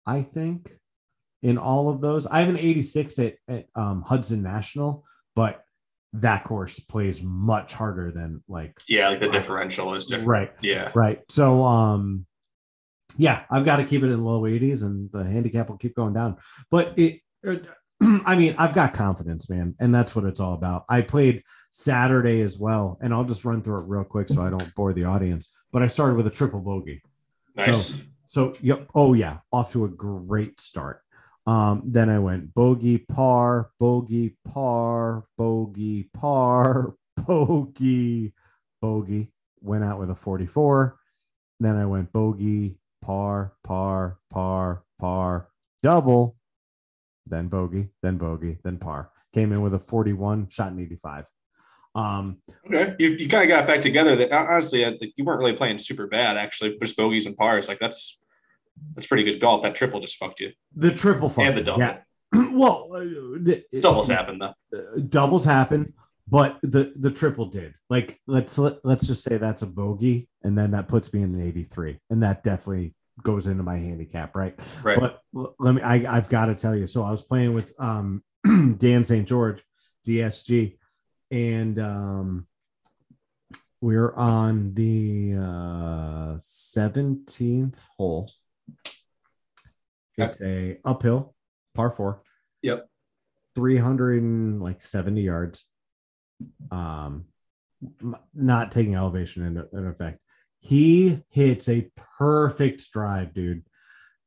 I 0.06 0.22
think. 0.22 0.72
in 1.42 1.58
all 1.58 1.90
of 1.90 2.00
those. 2.00 2.26
I 2.26 2.40
have 2.40 2.48
an 2.48 2.58
86 2.58 3.20
at, 3.20 3.36
at 3.50 3.66
um, 3.76 4.02
Hudson 4.02 4.42
National, 4.42 5.04
but 5.36 5.62
that 6.14 6.46
course 6.46 6.80
plays 6.80 7.22
much 7.22 7.74
harder 7.74 8.12
than 8.14 8.42
like 8.48 8.80
Yeah, 8.88 9.10
like 9.10 9.20
the 9.20 9.28
differential 9.28 9.94
is 9.96 10.06
different. 10.06 10.30
right, 10.30 10.52
Yeah. 10.62 10.90
right. 10.96 11.20
So 11.30 11.66
um, 11.66 12.26
yeah, 13.18 13.44
I've 13.50 13.66
got 13.66 13.78
to 13.78 13.84
keep 13.84 14.04
it 14.04 14.12
in 14.12 14.24
low 14.24 14.42
80s, 14.42 14.84
and 14.84 15.12
the 15.12 15.24
handicap 15.24 15.70
will 15.70 15.78
keep 15.78 15.96
going 15.96 16.14
down. 16.14 16.38
But 16.70 16.98
it, 16.98 17.22
I 18.26 18.36
mean, 18.36 18.56
I've 18.58 18.74
got 18.74 18.94
confidence, 18.94 19.50
man, 19.50 19.76
and 19.80 19.94
that's 19.94 20.16
what 20.16 20.26
it's 20.26 20.40
all 20.40 20.54
about. 20.54 20.86
I 20.90 21.02
played 21.02 21.44
Saturday 21.72 22.42
as 22.42 22.58
well, 22.58 22.98
and 23.02 23.14
I'll 23.14 23.24
just 23.24 23.46
run 23.46 23.62
through 23.62 23.80
it 23.80 23.88
real 23.88 24.04
quick 24.04 24.30
so 24.30 24.42
I 24.42 24.50
don't 24.50 24.74
bore 24.76 24.94
the 24.94 25.06
audience. 25.06 25.52
But 25.72 25.84
I 25.84 25.88
started 25.88 26.16
with 26.16 26.28
a 26.28 26.32
triple 26.32 26.60
bogey. 26.60 27.02
Nice. 27.56 27.94
So, 28.26 28.54
yep. 28.62 28.90
Oh, 28.94 29.14
yeah. 29.14 29.40
Off 29.52 29.72
to 29.74 29.86
a 29.86 29.90
great 29.90 30.60
start. 30.60 31.02
Um, 31.46 31.84
then 31.86 32.10
I 32.10 32.20
went 32.20 32.54
bogey, 32.54 33.00
par, 33.00 33.70
bogey, 33.80 34.38
par, 34.48 35.26
bogey, 35.38 36.10
par, 36.14 36.96
bogey, 37.18 38.34
bogey. 38.82 39.32
Went 39.62 39.84
out 39.84 40.00
with 40.00 40.10
a 40.10 40.16
44. 40.16 40.98
Then 41.60 41.76
I 41.76 41.86
went 41.86 42.12
bogey, 42.12 42.78
par, 43.04 43.54
par, 43.64 44.18
par, 44.30 44.84
par, 45.00 45.50
double, 45.82 46.36
then 47.28 47.48
bogey, 47.48 47.90
then 48.02 48.18
bogey, 48.18 48.58
then 48.64 48.78
par. 48.78 49.12
Came 49.34 49.52
in 49.52 49.62
with 49.62 49.74
a 49.74 49.80
41, 49.80 50.48
shot 50.50 50.72
in 50.72 50.80
85. 50.80 51.26
Um, 51.96 52.38
okay. 52.66 52.96
You, 52.98 53.10
you 53.10 53.28
kind 53.28 53.44
of 53.44 53.50
got 53.50 53.68
back 53.68 53.82
together. 53.82 54.16
That 54.16 54.32
honestly, 54.32 54.86
I 54.86 54.98
think 54.98 55.14
you 55.16 55.24
weren't 55.26 55.40
really 55.40 55.54
playing 55.54 55.80
super 55.80 56.08
bad. 56.08 56.38
Actually, 56.38 56.78
just 56.82 56.98
bogeys 56.98 57.26
and 57.26 57.38
pars. 57.38 57.68
Like 57.68 57.80
that's 57.80 58.20
that's 58.96 59.06
pretty 59.06 59.24
good 59.24 59.40
golf. 59.40 59.62
That 59.64 59.76
triple 59.76 60.00
just 60.00 60.18
fucked 60.18 60.40
you. 60.40 60.52
the 60.76 60.92
triple 60.92 61.32
And 61.38 61.56
the 61.56 61.62
double. 61.62 61.80
Yeah. 61.82 62.00
well, 62.52 62.90
uh, 62.96 63.80
Doubles 63.80 64.08
happen 64.08 64.40
though. 64.40 64.54
uh, 64.76 65.00
doubles 65.08 65.46
happen, 65.46 65.94
but 66.28 66.60
the 66.64 66.94
the 66.98 67.12
triple 67.12 67.48
did. 67.48 67.74
Like 67.90 68.20
let's 68.28 68.58
let, 68.58 68.78
let's 68.84 69.06
just 69.06 69.24
say 69.24 69.38
that's 69.38 69.62
a 69.62 69.68
bogey, 69.68 70.30
and 70.44 70.58
then 70.58 70.72
that 70.72 70.88
puts 70.88 71.14
me 71.14 71.22
in 71.22 71.36
an 71.36 71.46
83, 71.46 72.00
and 72.10 72.24
that 72.24 72.44
definitely 72.44 72.96
goes 73.22 73.48
into 73.48 73.64
my 73.64 73.78
handicap, 73.78 74.36
right? 74.36 74.60
Right. 74.82 75.00
But 75.00 75.22
let 75.60 75.76
me 75.76 75.82
I, 75.82 76.18
I've 76.18 76.30
got 76.30 76.46
to 76.46 76.56
tell 76.56 76.76
you. 76.76 76.88
So 76.88 77.04
I 77.04 77.12
was 77.12 77.22
playing 77.22 77.54
with 77.54 77.74
um 77.80 78.24
Dan 78.78 79.04
St. 79.04 79.28
George, 79.28 79.62
DSG, 80.08 80.78
and 81.32 81.80
um 81.80 82.48
we're 83.82 84.14
on 84.16 84.74
the 84.74 85.34
uh 85.38 86.38
17th 86.40 87.76
hole. 87.98 88.32
It's 90.18 90.42
a 90.42 90.80
uphill 90.86 91.36
par 91.74 91.92
four. 91.92 92.22
Yep. 92.62 92.88
300 93.56 94.24
and 94.24 94.62
like 94.62 94.82
70 94.82 95.22
yards. 95.22 95.66
Um 96.72 97.26
not 98.34 98.72
taking 98.72 98.96
elevation 98.96 99.46
into, 99.46 99.68
into 99.74 99.90
effect. 99.90 100.20
He 100.60 101.20
hits 101.30 101.68
a 101.68 101.90
perfect 102.18 102.92
drive, 102.94 103.34
dude. 103.34 103.64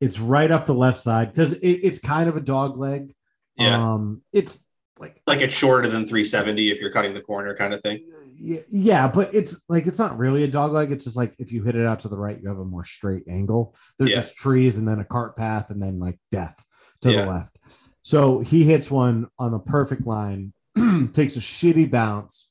It's 0.00 0.20
right 0.20 0.50
up 0.50 0.66
the 0.66 0.74
left 0.74 1.00
side 1.00 1.32
because 1.32 1.52
it, 1.52 1.60
it's 1.66 1.98
kind 1.98 2.28
of 2.28 2.36
a 2.36 2.40
dog 2.40 2.76
leg. 2.76 3.14
Yeah. 3.56 3.94
Um, 3.94 4.20
it's 4.32 4.58
like 4.98 5.22
like 5.26 5.40
it's 5.40 5.54
shorter 5.54 5.88
than 5.88 6.04
370 6.04 6.70
if 6.70 6.80
you're 6.80 6.90
cutting 6.90 7.14
the 7.14 7.22
corner 7.22 7.56
kind 7.56 7.72
of 7.72 7.80
thing. 7.80 8.04
yeah, 8.36 8.60
yeah, 8.68 9.08
but 9.08 9.34
it's 9.34 9.58
like 9.70 9.86
it's 9.86 9.98
not 9.98 10.18
really 10.18 10.42
a 10.44 10.48
dog 10.48 10.72
leg. 10.72 10.92
It's 10.92 11.04
just 11.04 11.16
like 11.16 11.34
if 11.38 11.50
you 11.52 11.62
hit 11.62 11.76
it 11.76 11.86
out 11.86 12.00
to 12.00 12.08
the 12.08 12.18
right, 12.18 12.38
you 12.38 12.48
have 12.48 12.58
a 12.58 12.64
more 12.64 12.84
straight 12.84 13.22
angle. 13.30 13.74
There's 13.98 14.10
Yeah. 14.10 14.16
just 14.16 14.36
trees 14.36 14.76
and 14.76 14.86
then 14.86 14.98
a 15.00 15.04
cart 15.04 15.34
path 15.36 15.70
and 15.70 15.82
then 15.82 15.98
like 15.98 16.18
death 16.30 16.62
to 17.00 17.10
Yeah. 17.10 17.24
the 17.24 17.30
left. 17.30 17.56
So 18.02 18.40
he 18.40 18.64
hits 18.64 18.90
one 18.90 19.28
on 19.38 19.50
the 19.52 19.58
perfect 19.58 20.06
line, 20.06 20.52
takes 21.12 21.36
a 21.36 21.40
shitty 21.40 21.90
bounce, 21.90 22.48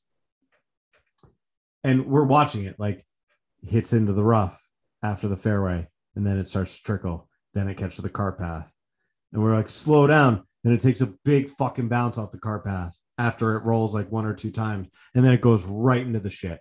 and 1.84 2.06
we're 2.06 2.24
watching 2.24 2.64
it 2.64 2.78
like 2.78 3.06
hits 3.62 3.92
into 3.92 4.12
the 4.12 4.24
rough 4.24 4.68
after 5.02 5.28
the 5.28 5.36
fairway, 5.36 5.86
and 6.14 6.26
then 6.26 6.38
it 6.38 6.46
starts 6.46 6.76
to 6.76 6.82
trickle. 6.82 7.28
Then 7.54 7.68
it 7.68 7.76
catches 7.76 7.98
the 7.98 8.08
car 8.08 8.32
path, 8.32 8.70
and 9.32 9.42
we're 9.42 9.54
like, 9.54 9.68
slow 9.68 10.06
down. 10.06 10.44
Then 10.64 10.72
it 10.72 10.80
takes 10.80 11.00
a 11.00 11.14
big 11.24 11.48
fucking 11.50 11.88
bounce 11.88 12.18
off 12.18 12.32
the 12.32 12.38
car 12.38 12.58
path 12.58 12.98
after 13.18 13.56
it 13.56 13.64
rolls 13.64 13.94
like 13.94 14.10
one 14.10 14.26
or 14.26 14.34
two 14.34 14.50
times, 14.50 14.88
and 15.14 15.24
then 15.24 15.32
it 15.32 15.40
goes 15.40 15.64
right 15.64 16.04
into 16.04 16.20
the 16.20 16.30
shit. 16.30 16.60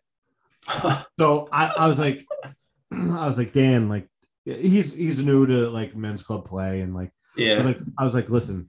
So 1.19 1.47
I, 1.51 1.67
I 1.67 1.87
was 1.87 1.97
like, 1.97 2.25
I 2.91 3.27
was 3.27 3.37
like, 3.37 3.53
Dan, 3.53 3.87
like 3.87 4.07
he's 4.43 4.93
he's 4.93 5.19
new 5.19 5.45
to 5.45 5.69
like 5.69 5.95
men's 5.95 6.21
club 6.21 6.45
play, 6.45 6.81
and 6.81 6.93
like 6.93 7.11
I 7.37 7.41
was 7.41 7.45
yeah. 7.45 7.61
like, 7.63 7.79
I 7.97 8.03
was 8.03 8.13
like, 8.13 8.29
listen, 8.29 8.67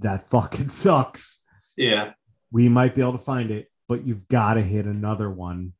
that 0.00 0.28
fucking 0.30 0.68
sucks. 0.68 1.40
Yeah. 1.76 2.12
We 2.52 2.68
might 2.68 2.94
be 2.94 3.00
able 3.00 3.12
to 3.12 3.18
find 3.18 3.50
it, 3.50 3.70
but 3.88 4.04
you've 4.06 4.26
got 4.28 4.54
to 4.54 4.62
hit 4.62 4.86
another 4.86 5.30
one 5.30 5.72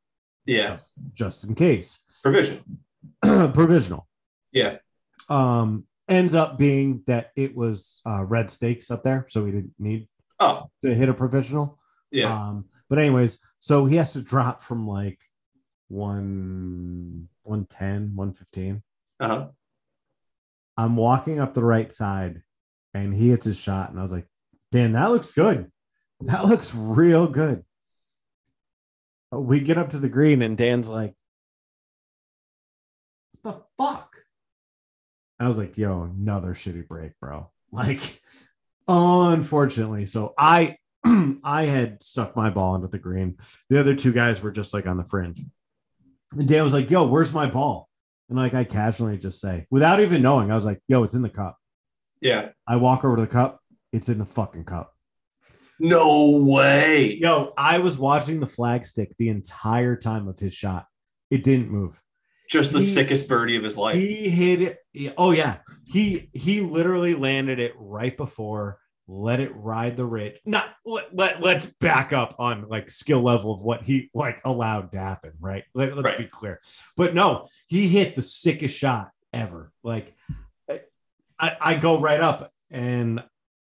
Yeah. 0.45 0.71
just, 0.71 0.93
just 1.13 1.43
in 1.43 1.55
case. 1.55 1.99
Provisional. 2.23 2.63
Provisional. 3.21 4.07
Yeah. 4.51 4.77
Um, 5.29 5.85
ends 6.09 6.33
up 6.35 6.57
being 6.57 7.03
that 7.07 7.31
it 7.35 7.55
was 7.55 8.01
uh, 8.05 8.23
red 8.23 8.49
stakes 8.49 8.91
up 8.91 9.03
there, 9.03 9.25
so 9.29 9.43
we 9.43 9.51
didn't 9.51 9.73
need 9.79 10.07
Oh, 10.39 10.69
to 10.83 10.93
hit 10.95 11.07
a 11.09 11.13
provisional. 11.13 11.77
yeah. 12.11 12.33
Um, 12.33 12.65
but 12.89 12.97
anyways, 12.99 13.37
so 13.59 13.85
he 13.85 13.95
has 13.97 14.13
to 14.13 14.21
drop 14.21 14.63
from 14.63 14.87
like 14.87 15.19
one 15.87 17.27
110, 17.43 18.15
115. 18.15 18.81
Uh-huh. 19.19 19.47
I'm 20.77 20.95
walking 20.95 21.39
up 21.39 21.53
the 21.53 21.63
right 21.63 21.91
side 21.91 22.41
and 22.93 23.13
he 23.13 23.29
hits 23.29 23.45
his 23.45 23.59
shot. 23.59 23.89
And 23.89 23.99
I 23.99 24.03
was 24.03 24.11
like, 24.11 24.27
Dan, 24.71 24.93
that 24.93 25.11
looks 25.11 25.31
good. 25.31 25.71
That 26.21 26.45
looks 26.45 26.73
real 26.75 27.27
good. 27.27 27.63
We 29.31 29.59
get 29.59 29.77
up 29.77 29.91
to 29.91 29.99
the 29.99 30.09
green 30.09 30.41
and 30.41 30.57
Dan's 30.57 30.89
like, 30.89 31.13
what 33.41 33.53
the 33.53 33.83
fuck? 33.83 34.15
I 35.39 35.47
was 35.47 35.57
like, 35.57 35.77
yo, 35.77 36.03
another 36.03 36.53
shitty 36.53 36.87
break, 36.87 37.13
bro. 37.19 37.49
Like, 37.73 38.21
unfortunately. 38.85 40.05
So 40.05 40.33
I 40.37 40.75
I 41.05 41.63
had 41.63 42.03
stuck 42.03 42.35
my 42.35 42.49
ball 42.49 42.75
into 42.75 42.89
the 42.89 42.99
green. 42.99 43.37
The 43.69 43.79
other 43.79 43.95
two 43.95 44.11
guys 44.11 44.41
were 44.41 44.51
just 44.51 44.73
like 44.73 44.85
on 44.85 44.97
the 44.97 45.05
fringe. 45.05 45.41
And 46.33 46.47
Dan 46.49 46.65
was 46.65 46.73
like, 46.73 46.89
yo, 46.89 47.05
where's 47.07 47.33
my 47.33 47.45
ball? 47.45 47.87
And 48.27 48.37
like 48.37 48.53
I 48.53 48.65
casually 48.65 49.17
just 49.17 49.39
say, 49.39 49.67
without 49.69 50.01
even 50.01 50.21
knowing, 50.21 50.51
I 50.51 50.55
was 50.55 50.65
like, 50.65 50.79
yo, 50.89 51.03
it's 51.03 51.13
in 51.13 51.21
the 51.21 51.29
cup. 51.29 51.57
Yeah. 52.21 52.49
I 52.67 52.75
walk 52.77 53.03
over 53.03 53.15
to 53.15 53.21
the 53.23 53.27
cup, 53.27 53.59
it's 53.91 54.09
in 54.09 54.17
the 54.17 54.25
fucking 54.25 54.65
cup. 54.65 54.93
No 55.79 56.43
way. 56.45 57.13
Yo, 57.15 57.53
I 57.57 57.79
was 57.79 57.97
watching 57.97 58.39
the 58.39 58.47
flag 58.47 58.85
stick 58.85 59.13
the 59.17 59.29
entire 59.29 59.95
time 59.95 60.27
of 60.27 60.37
his 60.39 60.53
shot. 60.53 60.85
It 61.31 61.43
didn't 61.43 61.69
move. 61.71 61.99
Just 62.49 62.73
the 62.73 62.79
He- 62.79 62.85
sickest 62.85 63.27
birdie 63.27 63.55
of 63.55 63.63
his 63.63 63.77
life. 63.77 63.95
He 63.95 64.29
hit 64.29 64.61
it. 64.93 65.13
Oh 65.17 65.31
yeah, 65.31 65.57
he 65.87 66.29
he 66.33 66.61
literally 66.61 67.15
landed 67.15 67.59
it 67.59 67.73
right 67.77 68.15
before. 68.15 68.77
Let 69.07 69.39
it 69.39 69.51
ride 69.55 69.97
the 69.97 70.05
ridge. 70.05 70.35
Not 70.45 70.69
let, 70.85 71.15
let 71.15 71.41
let's 71.41 71.65
back 71.79 72.13
up 72.13 72.35
on 72.37 72.67
like 72.67 72.91
skill 72.91 73.21
level 73.21 73.53
of 73.53 73.61
what 73.61 73.83
he 73.83 74.09
like 74.13 74.39
allowed 74.45 74.91
to 74.91 74.99
happen. 74.99 75.31
Right. 75.39 75.63
Let, 75.73 75.93
us 75.97 76.03
Right. 76.03 76.17
be 76.17 76.25
clear. 76.25 76.59
But 76.97 77.15
no, 77.15 77.47
he 77.67 77.87
hit 77.87 78.13
the 78.15 78.21
sickest 78.21 78.77
shot 78.77 79.11
ever. 79.33 79.71
Like 79.83 80.13
I, 81.41 81.57
I 81.59 81.75
go 81.75 81.99
right 81.99 82.21
up 82.21 82.51
and 82.69 83.23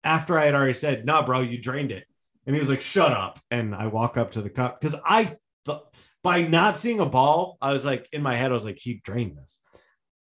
after 0.04 0.38
I 0.38 0.46
had 0.46 0.54
already 0.54 0.74
said, 0.74 1.04
"Nah, 1.06 1.24
bro, 1.24 1.40
you 1.40 1.58
drained 1.58 1.90
it," 1.90 2.04
and 2.46 2.54
he 2.54 2.60
was 2.60 2.68
like, 2.68 2.80
"Shut 2.82 3.12
up," 3.12 3.40
and 3.50 3.74
I 3.74 3.86
walk 3.86 4.16
up 4.16 4.32
to 4.32 4.42
the 4.42 4.50
cup 4.50 4.80
because 4.80 4.98
I 5.04 5.34
thought 5.64 5.94
by 6.22 6.42
not 6.42 6.78
seeing 6.78 7.00
a 7.00 7.06
ball, 7.06 7.56
I 7.60 7.72
was 7.72 7.84
like 7.84 8.08
in 8.12 8.22
my 8.22 8.36
head, 8.36 8.50
I 8.50 8.54
was 8.54 8.64
like, 8.64 8.78
"He 8.80 9.00
drained 9.04 9.36
this." 9.36 9.60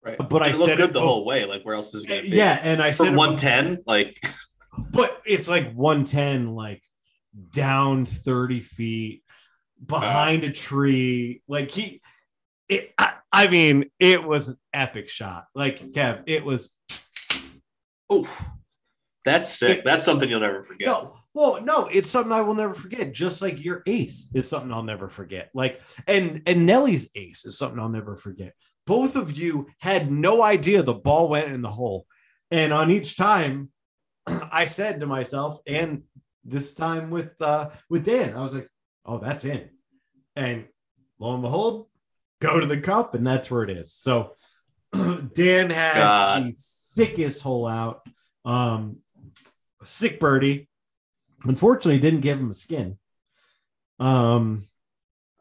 Right. 0.04 0.16
But 0.18 0.42
I 0.42 0.48
it 0.48 0.56
looked 0.56 0.64
said 0.64 0.76
good 0.78 0.90
it 0.90 0.92
the 0.92 1.00
whole 1.00 1.24
way. 1.24 1.44
Like 1.44 1.62
where 1.64 1.74
else 1.74 1.94
is 1.94 2.04
it 2.04 2.08
gonna 2.08 2.22
be? 2.22 2.28
Yeah, 2.28 2.58
and 2.62 2.82
I 2.82 2.90
said 2.90 3.08
For 3.08 3.12
it- 3.14 3.16
110, 3.16 3.82
like 3.86 4.20
but 4.92 5.20
it's 5.24 5.48
like 5.48 5.72
110, 5.72 6.54
like 6.54 6.82
down 7.52 8.04
30 8.04 8.60
feet 8.60 9.22
behind 9.84 10.44
a 10.44 10.52
tree. 10.52 11.42
Like 11.48 11.70
he, 11.70 12.00
it, 12.68 12.92
I, 12.98 13.14
I 13.32 13.48
mean, 13.48 13.90
it 13.98 14.24
was 14.24 14.48
an 14.48 14.56
epic 14.72 15.08
shot. 15.08 15.46
Like 15.54 15.80
Kev, 15.92 16.24
it 16.26 16.44
was 16.44 16.72
oh 18.10 18.28
that's 19.24 19.52
sick. 19.52 19.84
That's 19.84 20.04
something 20.04 20.28
you'll 20.28 20.40
never 20.40 20.62
forget. 20.62 20.86
no, 20.86 21.16
well, 21.34 21.60
no, 21.62 21.86
it's 21.86 22.08
something 22.08 22.32
I 22.32 22.40
will 22.40 22.54
never 22.54 22.72
forget. 22.72 23.12
Just 23.12 23.42
like 23.42 23.62
your 23.62 23.82
ace 23.86 24.28
is 24.34 24.48
something 24.48 24.72
I'll 24.72 24.82
never 24.82 25.08
forget. 25.08 25.50
Like, 25.54 25.82
and 26.06 26.42
and 26.46 26.66
Nelly's 26.66 27.10
ace 27.14 27.44
is 27.44 27.58
something 27.58 27.78
I'll 27.78 27.88
never 27.88 28.16
forget. 28.16 28.54
Both 28.86 29.16
of 29.16 29.32
you 29.32 29.66
had 29.80 30.10
no 30.10 30.42
idea 30.42 30.82
the 30.82 30.94
ball 30.94 31.28
went 31.28 31.52
in 31.52 31.60
the 31.60 31.70
hole, 31.70 32.06
and 32.50 32.72
on 32.72 32.90
each 32.90 33.16
time, 33.16 33.70
I 34.26 34.64
said 34.64 35.00
to 35.00 35.06
myself, 35.06 35.58
and 35.66 36.04
this 36.44 36.72
time 36.72 37.10
with 37.10 37.40
uh 37.42 37.70
with 37.90 38.04
Dan, 38.04 38.34
I 38.34 38.42
was 38.42 38.54
like, 38.54 38.70
"Oh, 39.04 39.18
that's 39.18 39.44
in," 39.44 39.68
and 40.36 40.66
lo 41.18 41.34
and 41.34 41.42
behold, 41.42 41.88
go 42.40 42.58
to 42.58 42.66
the 42.66 42.80
cup, 42.80 43.14
and 43.14 43.26
that's 43.26 43.50
where 43.50 43.62
it 43.62 43.70
is. 43.70 43.92
So, 43.92 44.34
Dan 45.34 45.68
had 45.68 45.94
God. 45.94 46.42
the 46.44 46.77
sickest 47.06 47.42
hole 47.42 47.66
out. 47.66 48.06
Um, 48.44 48.98
sick 49.84 50.18
birdie. 50.20 50.68
Unfortunately, 51.44 51.98
didn't 52.00 52.20
give 52.20 52.38
him 52.38 52.50
a 52.50 52.54
skin. 52.54 52.98
Um, 53.98 54.60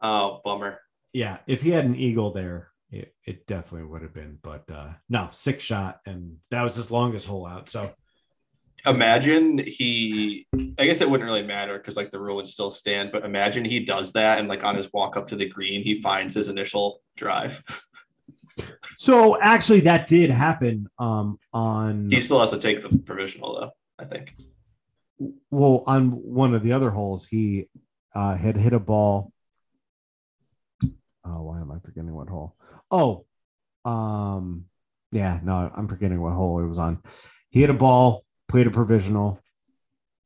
Oh, 0.00 0.40
bummer. 0.44 0.80
yeah, 1.12 1.38
if 1.48 1.62
he 1.62 1.70
had 1.70 1.84
an 1.84 1.96
eagle 1.96 2.32
there, 2.32 2.68
it, 2.92 3.12
it 3.26 3.46
definitely 3.48 3.88
would 3.88 4.02
have 4.02 4.14
been. 4.14 4.38
But 4.40 4.70
uh, 4.70 4.90
no, 5.08 5.28
six 5.32 5.64
shot, 5.64 6.00
and 6.06 6.36
that 6.50 6.62
was 6.62 6.76
his 6.76 6.90
longest 6.90 7.26
hole 7.26 7.46
out. 7.46 7.68
So 7.68 7.90
Imagine 8.86 9.58
he, 9.58 10.46
I 10.78 10.86
guess 10.86 11.00
it 11.00 11.10
wouldn't 11.10 11.28
really 11.28 11.42
matter 11.42 11.76
because 11.78 11.96
like 11.96 12.12
the 12.12 12.20
rule 12.20 12.36
would 12.36 12.46
still 12.46 12.70
stand, 12.70 13.10
but 13.10 13.24
imagine 13.24 13.64
he 13.64 13.80
does 13.80 14.12
that 14.12 14.38
and 14.38 14.48
like 14.48 14.62
on 14.62 14.76
his 14.76 14.92
walk 14.92 15.16
up 15.16 15.26
to 15.28 15.36
the 15.36 15.48
green, 15.48 15.82
he 15.82 16.00
finds 16.00 16.32
his 16.34 16.46
initial 16.46 17.02
drive. 17.16 17.62
So 18.96 19.40
actually, 19.40 19.80
that 19.80 20.06
did 20.06 20.30
happen. 20.30 20.88
Um, 20.98 21.38
on 21.52 22.08
He 22.10 22.20
still 22.20 22.40
has 22.40 22.50
to 22.50 22.58
take 22.58 22.82
the 22.82 22.96
provisional 22.98 23.54
though, 23.60 23.70
I 23.98 24.04
think. 24.04 24.34
well, 25.50 25.82
on 25.86 26.10
one 26.10 26.54
of 26.54 26.62
the 26.62 26.72
other 26.72 26.90
holes, 26.90 27.26
he 27.26 27.68
uh, 28.14 28.36
had 28.36 28.56
hit 28.56 28.72
a 28.72 28.78
ball. 28.80 29.32
Oh, 31.24 31.42
why 31.42 31.60
am 31.60 31.70
I 31.70 31.78
forgetting 31.84 32.14
what 32.14 32.28
hole? 32.28 32.56
Oh, 32.90 33.26
um, 33.84 34.64
yeah, 35.12 35.40
no, 35.42 35.70
I'm 35.74 35.88
forgetting 35.88 36.20
what 36.20 36.32
hole 36.32 36.60
it 36.60 36.66
was 36.66 36.78
on. 36.78 37.02
He 37.50 37.60
hit 37.60 37.70
a 37.70 37.74
ball, 37.74 38.24
played 38.48 38.66
a 38.66 38.70
provisional, 38.70 39.40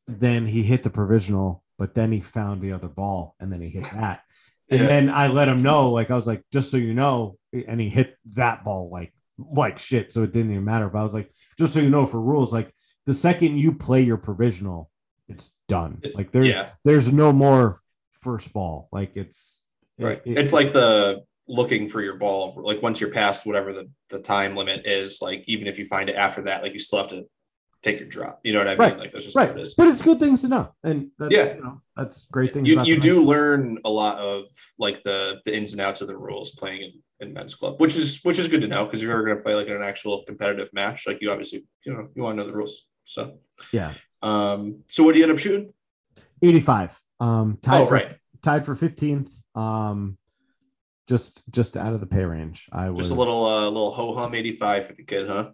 then 0.07 0.47
he 0.47 0.63
hit 0.63 0.83
the 0.83 0.91
provisional, 0.91 1.63
but 1.79 1.95
then 1.95 2.13
he 2.13 2.21
found 2.21 2.61
the 2.61 2.73
other 2.73 2.89
ball, 2.89 3.35
and 3.41 3.53
then 3.53 3.61
he 3.61 3.69
hit 3.69 3.85
that. 3.93 4.23
And 4.71 4.81
Yeah. 4.81 4.87
then 4.87 5.11
I 5.11 5.27
let 5.29 5.49
him 5.49 5.63
know, 5.63 5.91
like 5.91 6.11
I 6.11 6.15
was 6.15 6.27
like, 6.27 6.45
just 6.53 6.71
so 6.71 6.77
you 6.77 6.95
know, 6.95 7.37
and 7.53 7.81
he 7.81 7.89
hit 7.89 8.17
that 8.35 8.65
ball 8.65 8.91
like 8.91 9.13
like 9.39 9.79
shit, 9.79 10.13
so 10.13 10.23
it 10.23 10.33
didn't 10.33 10.53
even 10.53 10.65
matter. 10.65 10.89
But 10.89 11.01
I 11.01 11.03
was 11.03 11.15
like, 11.15 11.31
just 11.59 11.75
so 11.75 11.81
you 11.81 11.91
know, 11.91 12.07
for 12.07 12.21
rules, 12.21 12.53
like 12.53 12.73
the 13.07 13.15
second 13.15 13.59
you 13.59 13.73
play 13.73 14.03
your 14.03 14.17
provisional, 14.19 14.91
it's 15.29 15.51
done. 15.69 15.99
It's 16.03 16.19
like 16.19 16.31
there, 16.31 16.45
yeah, 16.45 16.69
there's 16.85 17.13
no 17.13 17.33
more 17.33 17.81
first 18.21 18.53
ball. 18.53 18.89
Like 18.93 19.13
it's 19.17 19.63
right. 19.99 20.21
it- 20.25 20.39
it's 20.39 20.53
like 20.53 20.73
the 20.73 21.25
looking 21.49 21.89
for 21.89 22.01
your 22.01 22.17
ball. 22.17 22.55
Like 22.63 22.83
once 22.83 23.01
you're 23.01 23.11
past 23.11 23.47
whatever 23.47 23.73
the, 23.73 23.89
the 24.11 24.21
time 24.21 24.55
limit 24.55 24.87
is, 24.87 25.21
like 25.21 25.45
even 25.47 25.67
if 25.67 25.79
you 25.79 25.87
find 25.87 26.09
it 26.09 26.15
after 26.17 26.43
that, 26.43 26.63
like 26.63 26.73
you 26.73 26.79
still 26.79 26.99
have 26.99 27.09
to 27.09 27.25
take 27.83 27.99
your 27.99 28.09
drop. 28.09 28.39
You 28.45 28.53
know 28.53 28.61
what 28.61 28.69
I 28.69 28.71
mean? 28.73 28.79
Right. 28.79 28.99
Like 28.99 29.13
that's 29.13 29.25
just 29.25 29.35
what 29.37 29.49
right, 29.49 29.59
it 29.59 29.61
is. 29.61 29.75
but 29.75 29.89
it's 29.89 30.03
good 30.03 30.21
things 30.21 30.43
to 30.43 30.49
know, 30.49 30.73
and 30.85 31.11
that's, 31.19 31.35
Yeah. 31.35 31.55
you 31.55 31.63
know, 31.65 31.81
that's 31.97 32.27
great 32.31 32.53
things. 32.53 32.69
you, 32.69 32.75
about 32.77 32.87
you 32.87 33.01
do 33.01 33.23
learn 33.25 33.79
a 33.85 33.91
lot 33.91 34.19
of 34.19 34.45
like 34.79 35.03
the 35.03 35.41
the 35.45 35.57
ins 35.57 35.73
and 35.73 35.81
outs 35.81 36.01
of 36.01 36.07
the 36.07 36.17
rules 36.17 36.53
playing 36.53 36.83
in, 36.83 36.93
in 37.23 37.33
men's 37.33 37.55
club 37.55 37.81
which 37.81 37.97
is 37.97 38.21
which 38.25 38.39
is 38.39 38.49
good 38.49 38.61
to 38.61 38.67
know 38.69 38.85
because 38.85 39.01
if 39.01 39.05
you're 39.05 39.13
ever 39.13 39.25
going 39.25 39.37
to 39.37 39.43
play 39.43 39.55
like 39.55 39.67
in 39.69 39.75
an 39.77 39.83
actual 39.83 40.25
competitive 40.25 40.69
match 40.73 41.07
like 41.07 41.19
you 41.23 41.31
obviously 41.31 41.65
you 41.87 41.93
know 41.93 42.09
you 42.15 42.23
want 42.23 42.37
to 42.37 42.43
know 42.43 42.47
the 42.47 42.55
rules 42.57 42.87
so 43.05 43.39
yeah, 43.73 43.93
um 44.23 44.81
so 44.89 45.03
what 45.05 45.13
do 45.13 45.19
you 45.19 45.25
end 45.25 45.33
up 45.33 45.39
shooting 45.39 45.73
85. 46.43 47.01
Um, 47.21 47.59
tied 47.63 47.81
oh 47.83 47.87
for 47.87 47.95
right 47.95 48.17
tied 48.43 48.67
for 48.67 48.75
15th. 48.75 49.31
Um, 49.57 50.19
just 51.09 51.43
just 51.51 51.77
out 51.77 51.93
of 51.93 52.01
the 52.01 52.07
pay 52.07 52.25
range. 52.25 52.69
I 52.73 52.91
was 52.91 53.07
just 53.07 53.17
a 53.17 53.19
little 53.19 53.45
uh 53.45 53.67
little 53.69 53.93
ho 53.93 54.15
hum 54.15 54.35
85 54.35 54.87
for 54.87 54.93
the 54.95 55.05
kid 55.05 55.29
huh 55.29 55.51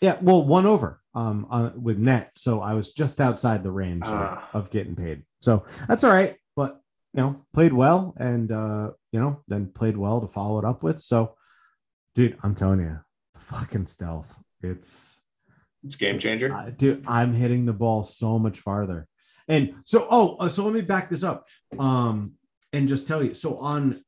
Yeah, 0.00 0.16
well, 0.22 0.42
one 0.44 0.66
over 0.66 1.00
um 1.14 1.46
on, 1.50 1.82
with 1.82 1.98
net, 1.98 2.32
so 2.36 2.60
I 2.60 2.72
was 2.74 2.92
just 2.92 3.20
outside 3.20 3.62
the 3.62 3.70
range 3.72 4.04
of- 4.04 4.10
Ah. 4.10 4.48
of 4.54 4.70
getting 4.70 4.96
paid. 4.96 5.24
So 5.40 5.64
that's 5.88 6.04
all 6.04 6.10
right, 6.12 6.36
but 6.56 6.80
you 7.14 7.22
know, 7.22 7.44
played 7.52 7.72
well, 7.72 8.14
and 8.16 8.50
uh, 8.50 8.90
you 9.10 9.20
know, 9.20 9.42
then 9.48 9.66
played 9.66 9.96
well 9.96 10.20
to 10.20 10.28
follow 10.28 10.58
it 10.58 10.64
up 10.64 10.82
with. 10.82 11.02
So, 11.02 11.34
dude, 12.14 12.38
I'm 12.42 12.54
telling 12.54 12.80
you, 12.80 12.98
the 13.34 13.40
fucking 13.40 13.86
stealth, 13.86 14.34
it's 14.62 15.20
it's 15.84 15.96
game 15.96 16.18
changer 16.18 16.52
uh, 16.52 16.70
dude, 16.70 17.04
I'm 17.06 17.34
hitting 17.34 17.66
the 17.66 17.72
ball 17.72 18.02
so 18.02 18.38
much 18.38 18.60
farther. 18.60 19.06
And 19.48 19.74
so, 19.84 20.06
oh, 20.08 20.36
uh, 20.36 20.48
so 20.48 20.64
let 20.64 20.72
me 20.72 20.80
back 20.80 21.08
this 21.08 21.24
up, 21.24 21.48
um, 21.78 22.34
and 22.72 22.88
just 22.88 23.06
tell 23.06 23.22
you. 23.22 23.34
So 23.34 23.58
on 23.58 24.02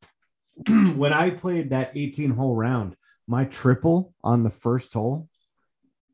when 0.94 1.12
I 1.12 1.30
played 1.30 1.70
that 1.70 1.96
18 1.96 2.30
hole 2.30 2.54
round, 2.54 2.96
my 3.26 3.44
triple 3.44 4.14
on 4.22 4.42
the 4.42 4.50
first 4.50 4.92
hole. 4.92 5.28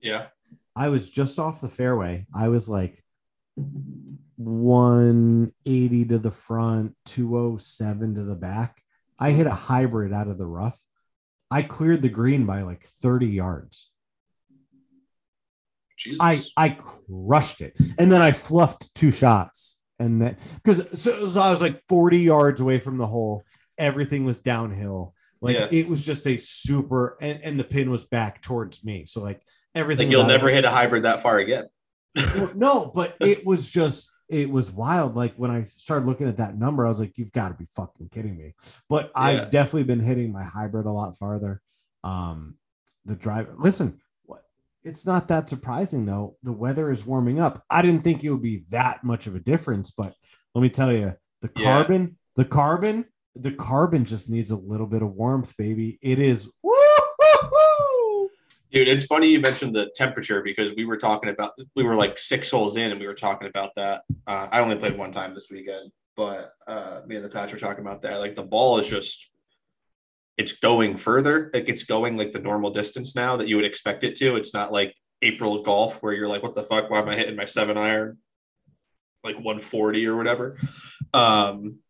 yeah 0.00 0.26
I 0.74 0.88
was 0.88 1.10
just 1.10 1.38
off 1.38 1.60
the 1.60 1.68
fairway. 1.68 2.26
I 2.34 2.48
was 2.48 2.68
like 2.68 3.04
180 3.56 6.04
to 6.06 6.18
the 6.18 6.30
front, 6.30 6.94
207 7.06 8.14
to 8.14 8.24
the 8.24 8.34
back. 8.34 8.82
I 9.18 9.32
hit 9.32 9.46
a 9.46 9.54
hybrid 9.54 10.12
out 10.12 10.28
of 10.28 10.38
the 10.38 10.46
rough. 10.46 10.78
I 11.50 11.62
cleared 11.62 12.02
the 12.02 12.08
green 12.08 12.46
by 12.46 12.62
like 12.62 12.84
30 12.84 13.26
yards. 13.26 13.90
jesus 15.96 16.20
I 16.20 16.40
I 16.56 16.70
crushed 16.70 17.60
it. 17.60 17.76
And 17.98 18.10
then 18.10 18.22
I 18.22 18.32
fluffed 18.32 18.94
two 18.94 19.10
shots. 19.10 19.78
And 19.98 20.22
then 20.22 20.36
because 20.54 20.98
so, 20.98 21.26
so 21.26 21.40
I 21.40 21.50
was 21.50 21.60
like 21.60 21.82
40 21.82 22.18
yards 22.18 22.60
away 22.60 22.78
from 22.78 22.96
the 22.96 23.06
hole. 23.06 23.44
Everything 23.76 24.24
was 24.24 24.40
downhill. 24.40 25.14
Like 25.42 25.72
it 25.72 25.88
was 25.88 26.04
just 26.04 26.26
a 26.26 26.36
super 26.36 27.16
and, 27.20 27.40
and 27.42 27.60
the 27.60 27.64
pin 27.64 27.90
was 27.90 28.04
back 28.04 28.42
towards 28.42 28.84
me. 28.84 29.06
So 29.06 29.22
like 29.22 29.42
everything 29.74 30.08
like 30.08 30.12
you'll 30.12 30.26
never 30.26 30.48
hit 30.48 30.64
a 30.64 30.70
hybrid 30.70 31.02
that 31.02 31.20
far 31.20 31.38
again 31.38 31.66
no, 32.54 32.90
but 32.94 33.16
it 33.20 33.44
was 33.46 33.70
just 33.70 34.10
it 34.28 34.48
was 34.50 34.70
wild. 34.70 35.16
Like 35.16 35.34
when 35.36 35.50
I 35.50 35.64
started 35.64 36.06
looking 36.06 36.28
at 36.28 36.36
that 36.38 36.56
number, 36.58 36.86
I 36.86 36.88
was 36.88 37.00
like, 37.00 37.16
"You've 37.18 37.32
got 37.32 37.48
to 37.48 37.54
be 37.54 37.68
fucking 37.74 38.08
kidding 38.10 38.36
me!" 38.36 38.54
But 38.88 39.06
Yeah. 39.16 39.22
I've 39.22 39.50
definitely 39.50 39.84
been 39.84 40.00
hitting 40.00 40.32
my 40.32 40.44
hybrid 40.44 40.86
a 40.86 40.92
lot 40.92 41.16
farther. 41.18 41.60
Um, 42.04 42.56
the 43.04 43.16
drive. 43.16 43.48
Listen, 43.58 44.00
what? 44.24 44.44
It's 44.84 45.04
not 45.06 45.28
that 45.28 45.48
surprising 45.48 46.06
though. 46.06 46.36
The 46.42 46.52
weather 46.52 46.90
is 46.90 47.04
warming 47.04 47.40
up. 47.40 47.64
I 47.70 47.82
didn't 47.82 48.04
think 48.04 48.22
it 48.22 48.30
would 48.30 48.42
be 48.42 48.64
that 48.70 49.02
much 49.04 49.26
of 49.26 49.34
a 49.34 49.40
difference, 49.40 49.90
but 49.90 50.14
let 50.54 50.62
me 50.62 50.68
tell 50.70 50.92
you, 50.92 51.14
the 51.42 51.50
Yeah. 51.56 51.64
carbon, 51.78 52.16
the 52.36 52.44
carbon, 52.44 53.04
the 53.34 53.52
carbon 53.52 54.04
just 54.04 54.28
needs 54.30 54.50
a 54.50 54.56
little 54.56 54.86
bit 54.86 55.02
of 55.02 55.12
warmth, 55.12 55.56
baby. 55.56 55.98
It 56.02 56.18
is. 56.18 56.48
Woo! 56.62 56.72
Dude, 58.70 58.86
it's 58.86 59.04
funny 59.04 59.28
you 59.28 59.40
mentioned 59.40 59.74
the 59.74 59.90
temperature 59.96 60.42
because 60.42 60.72
we 60.76 60.84
were 60.84 60.96
talking 60.96 61.28
about 61.28 61.52
we 61.74 61.82
were 61.82 61.96
like 61.96 62.18
six 62.18 62.50
holes 62.50 62.76
in 62.76 62.92
and 62.92 63.00
we 63.00 63.06
were 63.06 63.14
talking 63.14 63.48
about 63.48 63.74
that. 63.74 64.02
Uh, 64.26 64.46
I 64.50 64.60
only 64.60 64.76
played 64.76 64.96
one 64.96 65.10
time 65.10 65.34
this 65.34 65.48
weekend, 65.50 65.90
but 66.16 66.52
uh, 66.68 67.00
me 67.06 67.16
and 67.16 67.24
the 67.24 67.28
patch 67.28 67.52
were 67.52 67.58
talking 67.58 67.84
about 67.84 68.02
that. 68.02 68.20
Like 68.20 68.36
the 68.36 68.44
ball 68.44 68.78
is 68.78 68.86
just 68.86 69.30
it's 70.36 70.52
going 70.52 70.96
further. 70.96 71.50
Like 71.52 71.68
it's 71.68 71.82
going 71.82 72.16
like 72.16 72.32
the 72.32 72.38
normal 72.38 72.70
distance 72.70 73.16
now 73.16 73.36
that 73.36 73.48
you 73.48 73.56
would 73.56 73.64
expect 73.64 74.04
it 74.04 74.14
to. 74.16 74.36
It's 74.36 74.54
not 74.54 74.72
like 74.72 74.94
April 75.20 75.62
golf 75.62 76.00
where 76.00 76.12
you're 76.12 76.28
like, 76.28 76.42
what 76.42 76.54
the 76.54 76.62
fuck? 76.62 76.90
Why 76.90 77.00
am 77.00 77.08
I 77.08 77.16
hitting 77.16 77.36
my 77.36 77.46
seven 77.46 77.76
iron 77.76 78.18
like 79.24 79.34
140 79.34 80.06
or 80.06 80.16
whatever? 80.16 80.56
Um, 81.12 81.80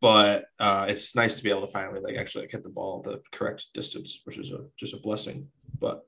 but 0.00 0.46
uh, 0.58 0.86
it's 0.88 1.14
nice 1.14 1.34
to 1.36 1.42
be 1.42 1.50
able 1.50 1.66
to 1.66 1.72
finally 1.72 2.00
like 2.00 2.16
actually 2.16 2.44
like 2.44 2.52
hit 2.52 2.62
the 2.62 2.68
ball 2.68 3.02
the 3.02 3.20
correct 3.30 3.66
distance, 3.74 4.20
which 4.24 4.38
is 4.38 4.52
a 4.52 4.64
just 4.78 4.94
a 4.94 4.98
blessing. 4.98 5.48
But 5.80 6.02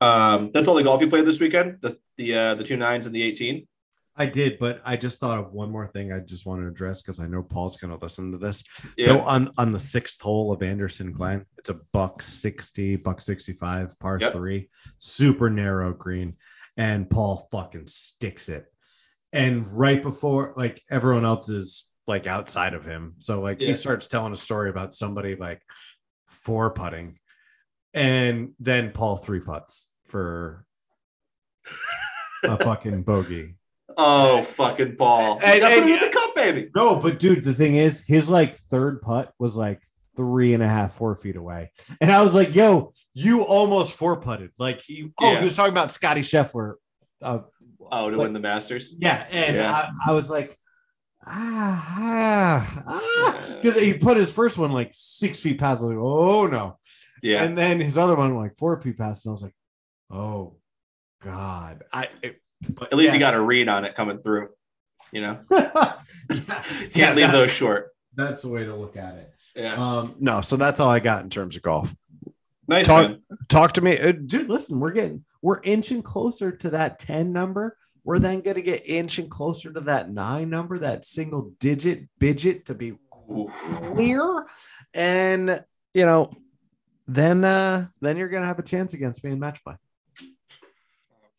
um, 0.00 0.50
that's 0.52 0.68
all 0.68 0.74
the 0.74 0.82
golf 0.82 1.00
you 1.00 1.08
played 1.08 1.26
this 1.26 1.40
weekend. 1.40 1.78
The 1.80 1.96
the 2.16 2.34
uh, 2.34 2.54
the 2.54 2.64
two 2.64 2.76
nines 2.76 3.06
and 3.06 3.14
the 3.14 3.22
18. 3.22 3.66
I 4.14 4.26
did, 4.26 4.58
but 4.58 4.82
I 4.84 4.96
just 4.96 5.18
thought 5.20 5.38
of 5.38 5.52
one 5.54 5.70
more 5.70 5.86
thing 5.86 6.12
I 6.12 6.18
just 6.20 6.44
want 6.44 6.60
to 6.60 6.68
address 6.68 7.00
because 7.00 7.18
I 7.18 7.26
know 7.26 7.42
Paul's 7.42 7.78
going 7.78 7.96
to 7.98 8.04
listen 8.04 8.30
to 8.32 8.36
this. 8.38 8.62
Yeah. 8.98 9.06
So 9.06 9.20
on 9.22 9.50
on 9.56 9.72
the 9.72 9.78
sixth 9.80 10.20
hole 10.20 10.52
of 10.52 10.62
Anderson 10.62 11.12
Glen, 11.12 11.46
it's 11.56 11.70
a 11.70 11.80
buck 11.94 12.20
sixty, 12.22 12.96
buck 12.96 13.20
sixty 13.22 13.54
five, 13.54 13.98
par 14.00 14.18
Yep. 14.20 14.32
three, 14.34 14.68
super 14.98 15.48
narrow 15.48 15.94
green, 15.94 16.36
and 16.76 17.08
Paul 17.08 17.48
fucking 17.50 17.86
sticks 17.86 18.48
it. 18.50 18.66
And 19.32 19.66
right 19.66 20.02
before, 20.02 20.52
like 20.58 20.82
everyone 20.90 21.24
else 21.24 21.48
is 21.48 21.88
like 22.06 22.26
outside 22.26 22.74
of 22.74 22.84
him, 22.84 23.14
so 23.16 23.40
like 23.40 23.60
Yeah. 23.62 23.68
he 23.68 23.74
starts 23.74 24.08
telling 24.08 24.34
a 24.34 24.36
story 24.36 24.68
about 24.68 24.92
somebody 24.92 25.36
like 25.36 25.62
four 26.26 26.70
putting, 26.74 27.18
and 27.94 28.52
then 28.60 28.90
Paul 28.92 29.16
three 29.16 29.40
putts 29.40 29.88
for 30.04 30.64
a 32.44 32.56
fucking 32.58 33.02
bogey. 33.02 33.56
Oh 33.96 34.42
fucking 34.42 34.96
Paul! 34.96 35.38
And- 35.44 35.62
and- 35.62 35.84
put 36.00 36.00
the 36.00 36.18
cup, 36.18 36.34
baby. 36.34 36.70
No, 36.74 36.96
but 36.96 37.18
dude, 37.18 37.44
the 37.44 37.54
thing 37.54 37.76
is, 37.76 38.02
his 38.06 38.30
like 38.30 38.56
third 38.56 39.02
putt 39.02 39.32
was 39.38 39.56
like 39.56 39.80
three 40.16 40.54
and 40.54 40.62
a 40.62 40.68
half, 40.68 40.94
four 40.94 41.14
feet 41.16 41.36
away. 41.36 41.70
And 42.00 42.10
I 42.10 42.22
was 42.22 42.34
like, 42.34 42.54
yo, 42.54 42.92
you 43.14 43.42
almost 43.42 43.94
four 43.94 44.20
putted. 44.20 44.50
Like 44.58 44.82
he 44.82 45.10
oh, 45.20 45.32
Yeah. 45.32 45.38
he 45.40 45.44
was 45.44 45.56
talking 45.56 45.72
about 45.72 45.90
Scotty 45.92 46.22
Scheffler. 46.22 46.74
Uh, 47.20 47.40
Oh, 47.94 48.08
to 48.08 48.16
Like- 48.16 48.24
win 48.24 48.32
the 48.32 48.40
Masters. 48.40 48.94
yeah, 48.98 49.26
and 49.30 49.56
Yeah. 49.56 49.70
I, 49.70 50.10
I 50.10 50.12
was 50.12 50.30
like, 50.30 50.58
ah, 51.26 51.94
ah, 51.98 52.82
ah. 52.86 53.56
Because 53.60 53.78
he 53.78 53.92
put 53.94 54.16
his 54.16 54.32
first 54.32 54.56
one 54.56 54.72
like 54.72 54.90
six 54.92 55.40
feet 55.40 55.58
past. 55.60 55.82
Like, 55.82 55.96
oh 55.98 56.46
no. 56.46 56.78
Yeah, 57.22 57.44
And 57.44 57.56
then 57.56 57.80
his 57.80 57.96
other 57.96 58.16
one 58.16 58.36
like 58.36 58.56
four 58.58 58.80
feet 58.80 58.98
past, 58.98 59.24
and 59.24 59.30
I 59.30 59.32
was 59.32 59.42
like, 59.42 59.54
oh 60.10 60.56
God. 61.22 61.82
I 61.92 62.08
it, 62.22 62.40
but 62.68 62.92
at 62.92 62.98
least 62.98 63.08
yeah. 63.10 63.14
you 63.14 63.20
got 63.20 63.34
a 63.34 63.40
read 63.40 63.68
on 63.68 63.84
it 63.84 63.94
coming 63.94 64.18
through. 64.18 64.48
You 65.12 65.20
know, 65.22 65.38
yeah, 65.50 65.92
can't 66.28 66.96
Yeah, 66.96 67.08
leave 67.14 67.26
that- 67.26 67.32
those 67.32 67.50
short. 67.50 67.90
That's 68.14 68.42
the 68.42 68.48
way 68.48 68.64
to 68.64 68.74
look 68.76 68.96
at 68.96 69.14
it. 69.14 69.32
Yeah, 69.56 69.74
Um, 69.74 70.16
no, 70.20 70.40
so 70.42 70.56
that's 70.56 70.80
all 70.80 70.90
I 70.90 70.98
got 71.00 71.22
in 71.24 71.30
terms 71.30 71.56
of 71.56 71.62
golf. 71.62 71.94
nice 72.68 72.86
talk- 72.86 73.10
man. 73.10 73.22
talk 73.48 73.72
to 73.74 73.80
me, 73.80 73.98
uh, 73.98 74.12
dude. 74.12 74.48
Listen, 74.48 74.80
we're 74.80 74.92
getting 74.92 75.24
we're 75.42 75.60
inching 75.62 76.02
closer 76.02 76.52
to 76.52 76.70
that 76.70 76.98
ten 76.98 77.32
number. 77.32 77.76
We're 78.04 78.18
then 78.18 78.40
going 78.40 78.56
to 78.56 78.62
get 78.62 78.82
inching 78.84 79.28
closer 79.28 79.72
to 79.72 79.80
that 79.82 80.10
nine 80.10 80.50
number, 80.50 80.78
that 80.80 81.04
single 81.04 81.52
digit 81.60 82.08
bidget 82.20 82.64
to 82.64 82.74
be 82.74 82.94
clear, 83.12 84.46
and 84.94 85.64
you 85.94 86.04
know, 86.06 86.32
then 87.14 87.44
uh 87.44 87.86
then 88.00 88.16
you're 88.16 88.28
going 88.28 88.42
to 88.42 88.46
have 88.46 88.58
a 88.58 88.62
chance 88.62 88.94
against 88.94 89.22
me 89.24 89.30
in 89.32 89.38
match 89.38 89.62
play. 89.64 89.74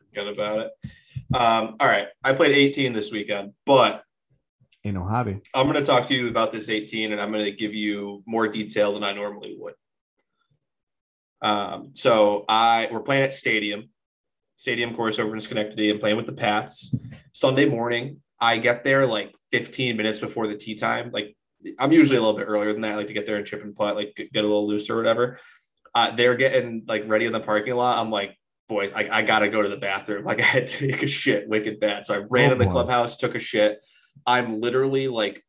Forget 0.10 0.28
about 0.28 0.60
it. 0.60 0.72
Um, 1.36 1.78
all 1.80 1.88
right, 1.88 2.08
I 2.24 2.34
played 2.34 2.52
18 2.52 2.94
this 2.94 3.12
weekend, 3.12 3.54
but 3.66 4.04
Ain't 4.86 4.96
no 4.96 5.04
hobby. 5.04 5.40
I'm 5.56 5.68
going 5.68 5.82
to 5.82 5.86
talk 5.86 6.06
to 6.08 6.14
you 6.14 6.28
about 6.28 6.52
this 6.52 6.68
18, 6.68 7.14
and 7.14 7.22
I'm 7.22 7.32
going 7.32 7.46
to 7.46 7.52
give 7.52 7.74
you 7.74 8.22
more 8.26 8.50
detail 8.50 8.94
than 8.94 9.04
I 9.04 9.14
normally 9.14 9.56
would. 9.58 9.76
Um, 11.42 11.92
so 11.94 12.44
I 12.50 12.90
we're 12.92 13.00
playing 13.00 13.24
at 13.24 13.34
Stadium, 13.34 13.90
Stadium 14.56 14.94
course 14.94 15.20
over 15.20 15.34
in 15.34 15.40
Schenectady. 15.40 15.90
I'm 15.90 16.00
playing 16.00 16.18
with 16.18 16.26
the 16.26 16.34
Pats. 16.34 16.96
Sunday 17.34 17.66
morning, 17.66 18.22
I 18.40 18.58
get 18.58 18.84
there 18.84 19.08
like 19.08 19.34
15 19.52 19.96
minutes 19.96 20.20
before 20.20 20.48
the 20.48 20.56
tee 20.56 20.76
time. 20.76 21.12
Like 21.12 21.36
I'm 21.80 21.94
usually 21.94 22.18
a 22.18 22.22
little 22.22 22.38
bit 22.38 22.48
earlier 22.48 22.74
than 22.74 22.82
that. 22.82 22.94
I 22.94 22.96
like 22.96 23.08
to 23.08 23.14
get 23.14 23.26
there 23.26 23.38
and 23.38 23.46
chip 23.46 23.64
and 23.64 23.76
putt, 23.76 23.96
like 23.96 24.16
get 24.16 24.44
a 24.44 24.48
little 24.48 24.68
loose 24.68 24.90
or 24.90 24.98
whatever. 24.98 25.40
Uh, 25.96 26.12
they're 26.16 26.36
getting 26.36 26.84
like 26.88 27.04
ready 27.08 27.26
in 27.26 27.32
the 27.32 27.40
parking 27.40 27.76
lot. 27.76 28.00
I'm 28.00 28.10
like, 28.10 28.38
boys, 28.68 28.92
I, 28.94 29.08
I 29.12 29.22
gotta 29.22 29.50
go 29.50 29.62
to 29.62 29.70
the 29.70 29.78
bathroom. 29.78 30.24
Like 30.26 30.40
I 30.40 30.46
had 30.46 30.68
to 30.68 30.88
take 30.92 31.04
a 31.04 31.08
shit 31.08 31.48
wicked 31.48 31.80
bad. 31.80 32.06
So 32.06 32.14
I 32.16 32.18
ran 32.30 32.50
Oh, 32.50 32.54
in 32.54 32.58
the 32.60 32.68
clubhouse, 32.68 33.18
took 33.18 33.36
a 33.36 33.40
shit. 33.40 33.80
I'm 34.26 34.60
literally 34.62 35.08
like 35.08 35.44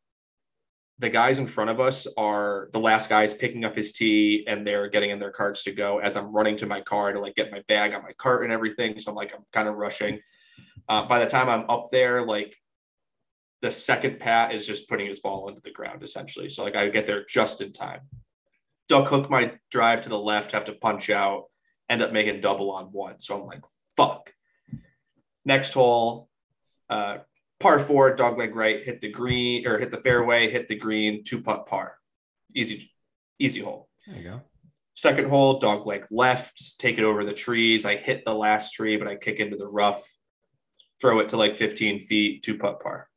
the 0.99 1.09
guys 1.09 1.39
in 1.39 1.47
front 1.47 1.69
of 1.69 1.79
us 1.79 2.07
are 2.17 2.69
the 2.71 2.79
last 2.79 3.09
guys 3.09 3.33
picking 3.33 3.65
up 3.65 3.75
his 3.75 3.91
tee 3.91 4.45
and 4.47 4.65
they're 4.65 4.87
getting 4.87 5.09
in 5.09 5.19
their 5.19 5.31
carts 5.31 5.63
to 5.65 5.71
go 5.71 5.99
as 5.99 6.15
I'm 6.15 6.31
running 6.33 6.55
to 6.57 6.65
my 6.65 6.79
car 6.81 7.11
to 7.11 7.19
like 7.19 7.35
get 7.35 7.51
my 7.51 7.61
bag 7.67 7.93
on 7.93 8.01
my 8.03 8.13
cart 8.13 8.43
and 8.43 8.51
everything. 8.51 8.97
So 8.99 9.11
I'm 9.11 9.15
like, 9.15 9.33
I'm 9.35 9.43
kind 9.51 9.67
of 9.67 9.75
rushing. 9.75 10.19
Uh, 10.87 11.05
by 11.05 11.19
the 11.19 11.25
time 11.25 11.49
I'm 11.49 11.69
up 11.69 11.87
there, 11.91 12.25
like 12.25 12.55
the 13.61 13.71
second 13.71 14.19
pat 14.19 14.53
is 14.53 14.65
just 14.65 14.87
putting 14.87 15.07
his 15.07 15.19
ball 15.19 15.49
into 15.49 15.61
the 15.61 15.71
ground 15.71 16.01
essentially. 16.03 16.47
So 16.49 16.63
like 16.63 16.75
I 16.75 16.87
get 16.89 17.07
there 17.07 17.25
just 17.27 17.59
in 17.61 17.73
time. 17.73 18.01
Duck 18.87 19.07
hook 19.07 19.29
my 19.29 19.53
drive 19.71 20.01
to 20.01 20.09
the 20.09 20.19
left, 20.19 20.51
have 20.51 20.65
to 20.65 20.73
punch 20.73 21.09
out, 21.09 21.45
end 21.89 22.01
up 22.01 22.11
making 22.11 22.41
double 22.41 22.71
on 22.71 22.85
one. 22.85 23.19
So 23.19 23.39
I'm 23.39 23.47
like, 23.47 23.61
fuck. 23.97 24.31
Next 25.43 25.73
hole, 25.73 26.29
uh, 26.89 27.17
par 27.59 27.79
four, 27.79 28.15
dog 28.15 28.37
leg 28.37 28.55
right, 28.55 28.83
hit 28.83 29.01
the 29.01 29.11
green 29.11 29.67
or 29.67 29.77
hit 29.77 29.91
the 29.91 29.97
fairway, 29.97 30.49
hit 30.49 30.67
the 30.67 30.75
green, 30.75 31.23
two 31.23 31.41
putt 31.41 31.67
par. 31.67 31.95
Easy, 32.53 32.91
easy 33.39 33.61
hole. 33.61 33.89
There 34.07 34.17
you 34.17 34.23
go. 34.23 34.41
Second 34.95 35.27
hole, 35.29 35.59
dog 35.59 35.85
leg 35.85 36.05
left, 36.09 36.79
take 36.79 36.97
it 36.97 37.03
over 37.03 37.25
the 37.25 37.33
trees. 37.33 37.85
I 37.85 37.97
hit 37.97 38.23
the 38.23 38.33
last 38.33 38.71
tree, 38.71 38.95
but 38.97 39.07
I 39.07 39.15
kick 39.15 39.39
into 39.39 39.57
the 39.57 39.67
rough, 39.67 40.09
throw 41.01 41.19
it 41.19 41.29
to 41.29 41.37
like 41.37 41.55
15 41.55 41.99
feet, 42.01 42.43
two 42.43 42.57
putt 42.57 42.81
par. 42.81 43.09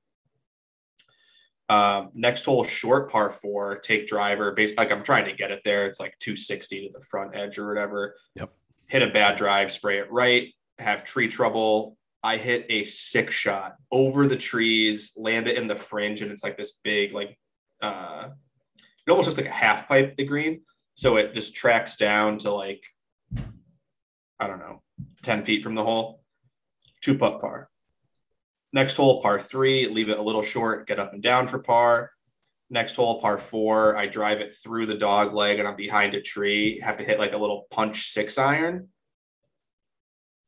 Um, 1.68 2.10
next 2.14 2.46
hole, 2.46 2.64
short 2.64 3.10
par 3.10 3.30
four, 3.30 3.78
take 3.78 4.06
driver. 4.06 4.52
Base, 4.52 4.72
like 4.76 4.90
I'm 4.90 5.02
trying 5.02 5.26
to 5.26 5.34
get 5.34 5.50
it 5.50 5.60
there. 5.64 5.86
It's 5.86 6.00
like 6.00 6.18
260 6.18 6.86
to 6.86 6.92
the 6.98 7.04
front 7.04 7.36
edge 7.36 7.58
or 7.58 7.68
whatever. 7.68 8.14
Yep. 8.36 8.50
Hit 8.86 9.02
a 9.02 9.08
bad 9.08 9.36
drive, 9.36 9.70
spray 9.70 9.98
it 9.98 10.10
right, 10.10 10.48
have 10.78 11.04
tree 11.04 11.28
trouble. 11.28 11.96
I 12.22 12.36
hit 12.36 12.66
a 12.68 12.84
six 12.84 13.34
shot 13.34 13.76
over 13.92 14.26
the 14.26 14.36
trees, 14.36 15.12
land 15.16 15.46
it 15.46 15.58
in 15.58 15.66
the 15.66 15.76
fringe, 15.76 16.22
and 16.22 16.32
it's 16.32 16.42
like 16.42 16.56
this 16.56 16.80
big, 16.82 17.12
like, 17.12 17.38
uh, 17.82 18.28
it 19.06 19.10
almost 19.10 19.28
looks 19.28 19.38
like 19.38 19.46
a 19.46 19.50
half 19.50 19.86
pipe, 19.88 20.16
the 20.16 20.24
green. 20.24 20.62
So 20.94 21.16
it 21.16 21.32
just 21.32 21.54
tracks 21.54 21.96
down 21.96 22.38
to 22.38 22.50
like, 22.50 22.82
I 24.40 24.46
don't 24.46 24.58
know, 24.58 24.82
10 25.22 25.44
feet 25.44 25.62
from 25.62 25.74
the 25.74 25.84
hole. 25.84 26.22
Two 27.00 27.16
putt 27.16 27.40
par. 27.40 27.68
Next 28.72 28.96
hole, 28.96 29.22
par 29.22 29.40
three, 29.40 29.86
leave 29.88 30.08
it 30.10 30.18
a 30.18 30.22
little 30.22 30.42
short, 30.42 30.86
get 30.86 30.98
up 30.98 31.12
and 31.14 31.22
down 31.22 31.48
for 31.48 31.58
par. 31.58 32.10
Next 32.70 32.96
hole, 32.96 33.20
par 33.20 33.38
four, 33.38 33.96
I 33.96 34.06
drive 34.06 34.40
it 34.40 34.54
through 34.62 34.86
the 34.86 34.94
dog 34.94 35.32
leg 35.32 35.58
and 35.58 35.66
I'm 35.66 35.76
behind 35.76 36.14
a 36.14 36.20
tree, 36.20 36.80
have 36.82 36.98
to 36.98 37.04
hit 37.04 37.18
like 37.18 37.32
a 37.32 37.38
little 37.38 37.66
punch 37.70 38.08
six 38.10 38.36
iron. 38.36 38.88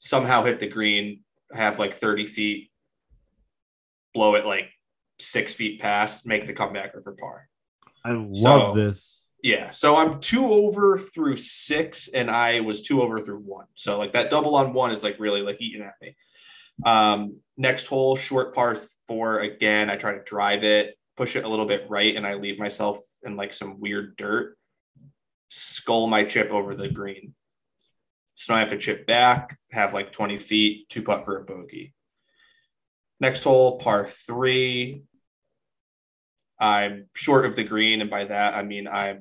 Somehow 0.00 0.44
hit 0.44 0.60
the 0.60 0.66
green, 0.68 1.20
have 1.52 1.78
like 1.78 1.94
30 1.94 2.26
feet, 2.26 2.70
blow 4.12 4.34
it 4.34 4.44
like 4.44 4.70
six 5.18 5.54
feet 5.54 5.80
past, 5.80 6.26
make 6.26 6.46
the 6.46 6.54
comebacker 6.54 7.02
for 7.02 7.12
par. 7.12 7.48
I 8.04 8.12
love 8.12 8.36
So- 8.36 8.74
this. 8.74 9.26
Yeah. 9.42 9.70
So 9.70 9.96
I'm 9.96 10.20
two 10.20 10.44
over 10.44 10.98
through 10.98 11.36
six, 11.36 12.08
and 12.08 12.30
I 12.30 12.60
was 12.60 12.82
two 12.82 13.00
over 13.00 13.18
through 13.20 13.38
one. 13.40 13.64
So 13.74 13.96
like 13.98 14.12
that 14.12 14.28
double 14.28 14.54
on 14.54 14.74
one 14.74 14.90
is 14.90 15.02
like 15.02 15.18
really 15.18 15.40
like 15.40 15.56
eating 15.62 15.80
at 15.80 15.94
me. 16.02 16.14
Um, 16.84 17.40
next 17.56 17.86
hole, 17.86 18.16
short 18.16 18.54
par 18.54 18.78
four 19.06 19.40
again. 19.40 19.90
I 19.90 19.96
try 19.96 20.12
to 20.12 20.22
drive 20.22 20.64
it, 20.64 20.96
push 21.16 21.36
it 21.36 21.44
a 21.44 21.48
little 21.48 21.66
bit 21.66 21.86
right, 21.88 22.16
and 22.16 22.26
I 22.26 22.34
leave 22.34 22.58
myself 22.58 22.98
in 23.22 23.36
like 23.36 23.52
some 23.52 23.80
weird 23.80 24.16
dirt. 24.16 24.56
Skull 25.48 26.06
my 26.06 26.24
chip 26.24 26.50
over 26.50 26.74
the 26.74 26.88
green. 26.88 27.34
So 28.36 28.52
now 28.52 28.58
I 28.58 28.60
have 28.60 28.70
to 28.70 28.78
chip 28.78 29.06
back, 29.06 29.58
have 29.72 29.92
like 29.92 30.12
20 30.12 30.38
feet, 30.38 30.88
two 30.88 31.02
putt 31.02 31.24
for 31.24 31.36
a 31.38 31.44
bogey. 31.44 31.92
Next 33.20 33.44
hole, 33.44 33.78
par 33.78 34.06
three. 34.06 35.02
I'm 36.58 37.08
short 37.14 37.44
of 37.46 37.56
the 37.56 37.64
green, 37.64 38.00
and 38.00 38.10
by 38.10 38.24
that 38.24 38.54
I 38.54 38.62
mean 38.62 38.86
I'm 38.88 39.18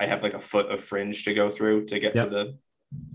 I 0.00 0.06
have 0.06 0.22
like 0.22 0.34
a 0.34 0.40
foot 0.40 0.70
of 0.70 0.80
fringe 0.80 1.24
to 1.24 1.34
go 1.34 1.50
through 1.50 1.86
to 1.86 1.98
get 1.98 2.14
Yep. 2.14 2.24
to 2.24 2.30
the 2.30 2.58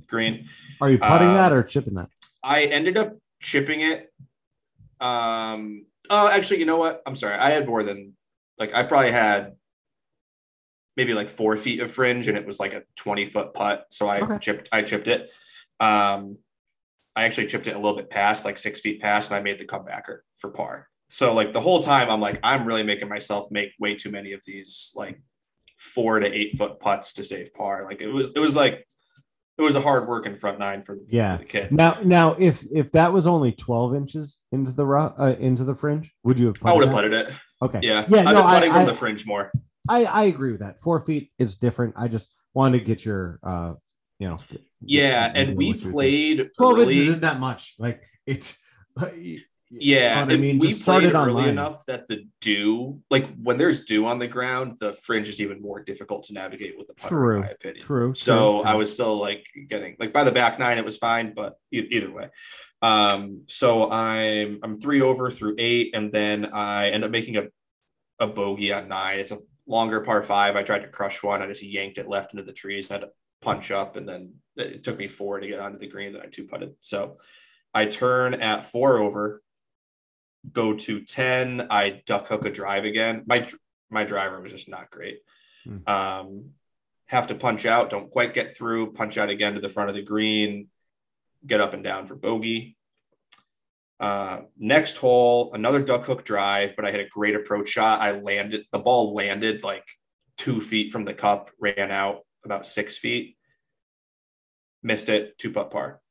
green. 0.08 0.50
Are 0.82 0.90
you 0.90 0.98
putting 0.98 1.30
um, 1.30 1.36
that 1.36 1.54
or 1.54 1.64
chipping 1.64 1.94
that? 1.96 2.10
I 2.44 2.64
ended 2.64 2.98
up 2.98 3.18
chipping 3.44 3.82
it. 3.82 4.12
Um, 5.00 5.86
oh, 6.10 6.28
actually, 6.28 6.60
you 6.60 6.66
know 6.66 6.78
what? 6.78 7.04
I'm 7.06 7.16
sorry. 7.16 7.36
I 7.36 7.52
had 7.52 7.68
more 7.68 7.84
than 7.84 8.14
like 8.58 8.74
I 8.74 8.84
probably 8.84 9.12
had 9.12 9.54
maybe 10.98 11.14
like 11.14 11.30
four 11.30 11.58
feet 11.58 11.82
of 11.82 11.92
fringe, 11.92 12.28
and 12.28 12.38
it 12.38 12.46
was 12.46 12.60
like 12.60 12.74
a 12.74 12.84
20 12.96 13.26
foot 13.28 13.54
putt. 13.54 13.86
So 13.92 14.08
I 14.08 14.22
Okay. 14.22 14.38
chipped. 14.40 14.70
I 14.72 14.82
chipped 14.82 15.08
it. 15.08 15.30
Um, 15.80 16.38
I 17.16 17.26
actually 17.26 17.48
chipped 17.48 17.68
it 17.68 17.76
a 17.76 17.80
little 17.80 17.98
bit 17.98 18.10
past, 18.10 18.46
like 18.46 18.58
six 18.58 18.80
feet 18.80 19.02
past, 19.02 19.30
and 19.30 19.38
I 19.38 19.42
made 19.42 19.60
the 19.60 19.66
comebacker 19.66 20.20
for 20.38 20.50
par. 20.50 20.88
So 21.10 21.34
like 21.34 21.54
the 21.54 21.62
whole 21.62 21.80
time, 21.84 22.10
I'm 22.10 22.22
like, 22.22 22.40
I'm 22.42 22.66
really 22.66 22.82
making 22.82 23.08
myself 23.10 23.52
make 23.52 23.70
way 23.80 23.94
too 23.94 24.10
many 24.10 24.32
of 24.34 24.42
these 24.48 24.94
like 24.96 25.22
four 25.78 26.20
to 26.20 26.32
eight 26.32 26.58
foot 26.58 26.80
putts 26.80 27.14
to 27.14 27.24
save 27.24 27.54
par. 27.54 27.84
Like 27.84 28.02
it 28.02 28.08
was, 28.08 28.32
it 28.36 28.40
was 28.40 28.56
like 28.56 28.88
it 29.58 29.62
was 29.62 29.76
a 29.76 29.82
hard 29.82 30.08
working 30.08 30.36
front 30.36 30.58
nine 30.60 30.82
for, 30.82 30.98
Yeah. 31.08 31.38
for 31.38 31.44
the 31.44 31.50
kid. 31.50 31.72
Now, 31.72 32.00
now, 32.04 32.36
if 32.40 32.66
if 32.72 32.92
that 32.94 33.14
was 33.14 33.28
only 33.28 33.52
twelve 33.52 33.96
inches 33.96 34.40
into 34.52 34.72
the 34.72 34.86
rough, 34.86 35.14
uh, 35.20 35.36
into 35.40 35.64
the 35.64 35.76
fringe, 35.76 36.14
would 36.24 36.40
you 36.40 36.48
have? 36.48 36.56
I 36.66 36.74
would 36.74 36.86
have 36.86 36.94
putted 36.94 37.14
it. 37.14 37.32
Okay. 37.62 37.80
Yeah. 37.84 38.06
Yeah, 38.10 38.20
I've 38.20 38.26
no, 38.26 38.34
been 38.34 38.38
I- 38.46 38.54
putting 38.56 38.72
from 38.74 38.82
I- 38.82 38.86
the 38.86 38.96
fringe 38.96 39.26
more. 39.26 39.52
I 39.90 40.06
I 40.06 40.24
agree 40.24 40.52
with 40.52 40.62
that. 40.62 40.82
Four 40.82 41.00
feet 41.02 41.32
is 41.38 41.56
different. 41.56 41.94
I 41.98 42.08
just 42.08 42.30
wanted 42.54 42.80
to 42.80 42.86
get 42.86 43.04
your, 43.06 43.40
uh, 43.44 43.74
you 44.20 44.28
know. 44.30 44.38
Yeah. 44.82 45.28
get- 45.28 45.38
And 45.50 45.58
we 45.58 45.68
what 45.68 45.76
you 45.76 45.82
think. 45.82 45.94
played 45.94 46.50
twelve 46.58 46.76
early. 46.78 46.84
inches 46.94 47.08
isn't 47.10 47.22
that 47.22 47.40
much. 47.40 47.76
Like 47.80 48.02
it's. 48.26 48.58
Yeah, 49.80 50.10
You 50.10 50.16
know 50.16 50.26
what 50.26 50.34
I 50.34 50.38
mean, 50.38 50.60
we 50.60 50.74
played 50.74 51.04
it 51.04 51.14
early 51.14 51.30
online. 51.32 51.50
enough 51.50 51.86
that 51.88 52.08
the 52.08 52.26
dew, 52.42 53.02
like 53.10 53.28
when 53.42 53.58
there's 53.58 53.86
dew 53.86 54.06
on 54.06 54.20
the 54.20 54.28
ground, 54.28 54.78
the 54.80 54.94
fringe 54.94 55.28
is 55.28 55.42
even 55.42 55.62
more 55.62 55.82
difficult 55.84 56.24
to 56.28 56.34
navigate 56.34 56.78
with 56.78 56.88
the 56.88 56.94
putter, 56.94 57.16
True. 57.16 57.36
in 57.38 57.42
my 57.42 57.48
opinion. 57.50 57.84
True. 57.86 58.14
So 58.14 58.62
true, 58.62 58.70
I 58.70 58.76
was 58.76 58.94
still 58.94 59.18
like 59.18 59.46
getting 59.68 59.96
like 60.00 60.14
by 60.14 60.24
the 60.24 60.32
back 60.32 60.60
nine, 60.60 60.78
it 60.78 60.86
was 60.86 60.98
fine, 60.98 61.34
but 61.36 61.56
e- 61.72 61.88
either 61.92 62.12
way. 62.12 62.30
Um, 62.82 63.44
so 63.48 63.90
I'm 63.90 64.60
I'm 64.64 64.76
three 64.80 65.02
over 65.02 65.32
through 65.32 65.56
eight, 65.58 65.96
and 65.96 66.12
then 66.12 66.46
I 66.54 66.90
end 66.90 67.04
up 67.04 67.12
making 67.12 67.38
a 67.38 67.44
a 68.20 68.28
bogey 68.28 68.72
on 68.74 68.88
nine. 68.90 69.20
It's 69.20 69.32
a 69.32 69.40
longer 69.66 70.02
par 70.02 70.22
five. 70.24 70.56
I 70.56 70.64
tried 70.64 70.80
to 70.84 70.90
crush 70.90 71.24
one. 71.24 71.42
I 71.42 71.48
just 71.48 71.64
yanked 71.64 71.98
it 71.98 72.08
left 72.08 72.34
into 72.34 72.44
the 72.44 72.54
trees 72.54 72.90
and 72.92 73.02
had 73.02 73.08
to 73.08 73.14
punch 73.42 73.72
up, 73.72 73.96
and 73.96 74.08
then 74.08 74.34
it 74.56 74.84
took 74.84 74.98
me 74.98 75.08
four 75.08 75.40
to 75.40 75.48
get 75.48 75.60
onto 75.60 75.80
the 75.80 75.88
green. 75.88 76.14
Then 76.14 76.22
I 76.22 76.28
two 76.28 76.46
putted. 76.46 76.74
So 76.82 77.16
I 77.74 77.86
turn 77.86 78.36
at 78.36 78.66
four 78.66 79.00
over, 79.00 79.42
go 80.52 80.74
to 80.76 81.02
ten. 81.02 81.68
I 81.70 82.02
duck 82.06 82.28
hook 82.28 82.46
a 82.46 82.52
drive 82.52 82.86
again. 82.86 83.24
My 83.26 83.48
my 83.90 84.04
driver 84.04 84.42
was 84.42 84.52
just 84.52 84.70
not 84.70 84.90
great. 84.90 85.20
Hmm. 85.64 85.78
Um, 85.88 86.50
have 87.08 87.28
to 87.28 87.36
punch 87.36 87.66
out, 87.66 87.90
don't 87.90 88.10
quite 88.10 88.34
get 88.34 88.58
through, 88.58 88.94
punch 88.94 89.18
out 89.18 89.30
again 89.30 89.54
to 89.54 89.62
the 89.62 89.70
front 89.70 89.90
of 89.90 89.96
the 89.96 90.02
green, 90.02 90.68
get 91.46 91.62
up 91.62 91.74
and 91.74 91.84
down 91.84 92.08
for 92.08 92.16
bogey. 92.16 92.76
Uh, 94.00 94.42
next 94.58 94.98
hole, 94.98 95.52
another 95.54 95.80
duck 95.80 96.06
hook 96.06 96.26
drive, 96.26 96.76
but 96.76 96.86
I 96.86 96.92
had 96.92 97.00
a 97.00 97.08
great 97.08 97.36
approach 97.36 97.70
shot. 97.70 98.02
I 98.02 98.14
landed, 98.14 98.66
the 98.72 98.80
ball 98.80 99.14
landed 99.14 99.64
like 99.64 99.86
two 100.38 100.60
feet 100.60 100.92
from 100.92 101.06
the 101.06 101.14
cup, 101.14 101.52
ran 101.60 101.92
out 101.92 102.22
about 102.44 102.66
six 102.66 102.98
feet, 102.98 103.38
missed 104.82 105.10
it, 105.10 105.38
two 105.38 105.52
putt 105.52 105.72
par. 105.72 106.02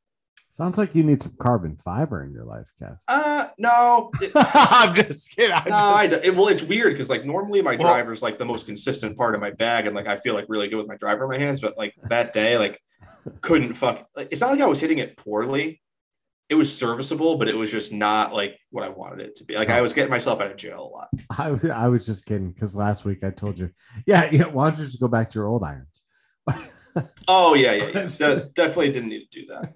Sounds 0.52 0.78
like 0.78 0.94
you 0.94 1.02
need 1.02 1.22
some 1.22 1.34
carbon 1.40 1.76
fiber 1.82 2.22
in 2.22 2.32
your 2.32 2.44
life, 2.44 2.70
Kev. 2.80 2.98
Uh, 3.08 3.31
no, 3.58 4.10
it- 4.20 4.32
I'm 4.34 4.94
just 4.94 5.34
kidding. 5.34 5.52
I'm 5.52 5.64
no. 5.64 5.70
just- 5.70 5.84
I, 5.84 6.06
don't- 6.06 6.24
it, 6.24 6.36
well, 6.36 6.48
it's 6.48 6.62
weird 6.62 6.92
because 6.94 7.10
like 7.10 7.24
normally 7.24 7.62
my 7.62 7.76
Well- 7.76 7.88
driver's 7.88 8.22
like 8.22 8.38
the 8.38 8.44
most 8.44 8.66
consistent 8.66 9.16
part 9.16 9.34
of 9.34 9.40
my 9.40 9.50
bag, 9.50 9.86
and 9.86 9.94
like 9.96 10.06
I 10.08 10.16
feel 10.16 10.34
like 10.34 10.46
really 10.48 10.68
good 10.68 10.76
with 10.76 10.88
my 10.88 10.96
driver 10.96 11.24
in 11.24 11.30
my 11.30 11.38
hands. 11.38 11.60
But 11.60 11.76
like 11.78 11.94
that 12.04 12.32
day, 12.32 12.58
like 12.58 12.80
couldn't 13.40 13.74
fuck. 13.74 14.06
Like, 14.16 14.28
it's 14.30 14.40
not 14.40 14.50
like 14.50 14.60
I 14.60 14.66
was 14.66 14.80
hitting 14.80 14.98
it 14.98 15.16
poorly. 15.16 15.80
It 16.48 16.54
was 16.56 16.76
serviceable, 16.76 17.38
but 17.38 17.48
it 17.48 17.56
was 17.56 17.70
just 17.70 17.92
not 17.94 18.34
like 18.34 18.58
what 18.70 18.84
I 18.84 18.90
wanted 18.90 19.20
it 19.26 19.36
to 19.36 19.44
be. 19.44 19.56
Like 19.56 19.70
I 19.70 19.80
was 19.80 19.94
getting 19.94 20.10
myself 20.10 20.38
out 20.40 20.50
of 20.50 20.56
jail 20.58 20.82
a 20.82 20.90
lot. 20.94 21.08
I, 21.30 21.68
I 21.72 21.88
was 21.88 22.04
just 22.04 22.26
kidding 22.26 22.50
because 22.50 22.76
last 22.76 23.06
week 23.06 23.24
I 23.24 23.30
told 23.30 23.58
you, 23.58 23.70
yeah, 24.06 24.28
yeah. 24.30 24.44
Why 24.44 24.68
don't 24.68 24.78
you 24.80 24.84
just 24.84 25.00
go 25.00 25.08
back 25.08 25.30
to 25.30 25.38
your 25.38 25.46
old 25.46 25.62
irons? 25.62 26.00
Oh 27.26 27.54
yeah, 27.54 27.72
yeah, 27.72 27.88
yeah. 27.94 28.08
De- 28.18 28.44
definitely 28.54 28.92
didn't 28.92 29.08
need 29.08 29.26
to 29.30 29.40
do 29.40 29.46
that. 29.46 29.72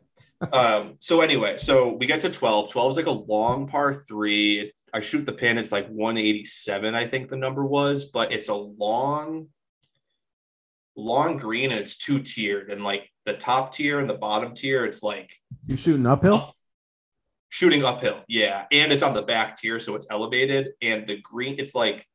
Um, 0.52 0.96
so 0.98 1.20
anyway, 1.20 1.58
so 1.58 1.92
we 1.92 2.06
get 2.06 2.20
to 2.20 2.30
12. 2.30 2.70
12 2.70 2.90
is 2.90 2.96
like 2.96 3.06
a 3.06 3.10
long 3.10 3.66
par 3.66 3.94
three. 3.94 4.72
I 4.92 5.00
shoot 5.00 5.26
the 5.26 5.32
pin, 5.32 5.58
it's 5.58 5.72
like 5.72 5.88
187, 5.88 6.94
I 6.94 7.06
think 7.06 7.28
the 7.28 7.36
number 7.36 7.64
was, 7.64 8.06
but 8.06 8.32
it's 8.32 8.48
a 8.48 8.54
long, 8.54 9.48
long 10.96 11.36
green 11.36 11.70
and 11.70 11.80
it's 11.80 11.98
two 11.98 12.20
tiered. 12.20 12.70
And 12.70 12.82
like 12.82 13.10
the 13.24 13.34
top 13.34 13.72
tier 13.72 14.00
and 14.00 14.08
the 14.08 14.14
bottom 14.14 14.54
tier, 14.54 14.84
it's 14.84 15.02
like 15.02 15.30
you're 15.66 15.76
shooting 15.76 16.06
uphill? 16.06 16.54
shooting 17.48 17.84
uphill. 17.84 18.22
Yeah. 18.28 18.64
And 18.72 18.92
it's 18.92 19.02
on 19.02 19.14
the 19.14 19.22
back 19.22 19.56
tier, 19.56 19.80
so 19.80 19.94
it's 19.94 20.06
elevated. 20.10 20.68
And 20.82 21.06
the 21.06 21.20
green, 21.22 21.56
it's 21.58 21.74
like 21.74 22.06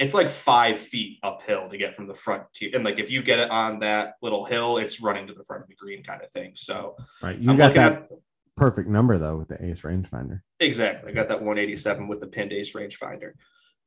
it's 0.00 0.14
like 0.14 0.30
five 0.30 0.78
feet 0.78 1.18
uphill 1.22 1.68
to 1.68 1.76
get 1.76 1.94
from 1.94 2.06
the 2.06 2.14
front 2.14 2.44
to 2.54 2.72
And 2.72 2.84
like 2.84 2.98
if 2.98 3.10
you 3.10 3.22
get 3.22 3.38
it 3.38 3.50
on 3.50 3.80
that 3.80 4.14
little 4.22 4.46
hill, 4.46 4.78
it's 4.78 5.00
running 5.00 5.26
to 5.26 5.34
the 5.34 5.44
front 5.44 5.62
of 5.62 5.68
the 5.68 5.76
green 5.76 6.02
kind 6.02 6.22
of 6.22 6.30
thing. 6.30 6.52
So 6.56 6.96
Right. 7.22 7.38
You 7.38 7.50
I'm 7.50 7.56
got 7.56 7.68
looking 7.68 7.82
that 7.82 7.92
at 7.92 8.08
perfect 8.56 8.88
number 8.88 9.18
though 9.18 9.36
with 9.36 9.48
the 9.48 9.62
ace 9.64 9.82
rangefinder. 9.82 10.40
exactly. 10.58 11.12
I 11.12 11.14
got 11.14 11.28
that 11.28 11.40
187 11.40 12.08
with 12.08 12.20
the 12.20 12.26
pinned 12.26 12.52
ace 12.52 12.72
rangefinder. 12.72 13.32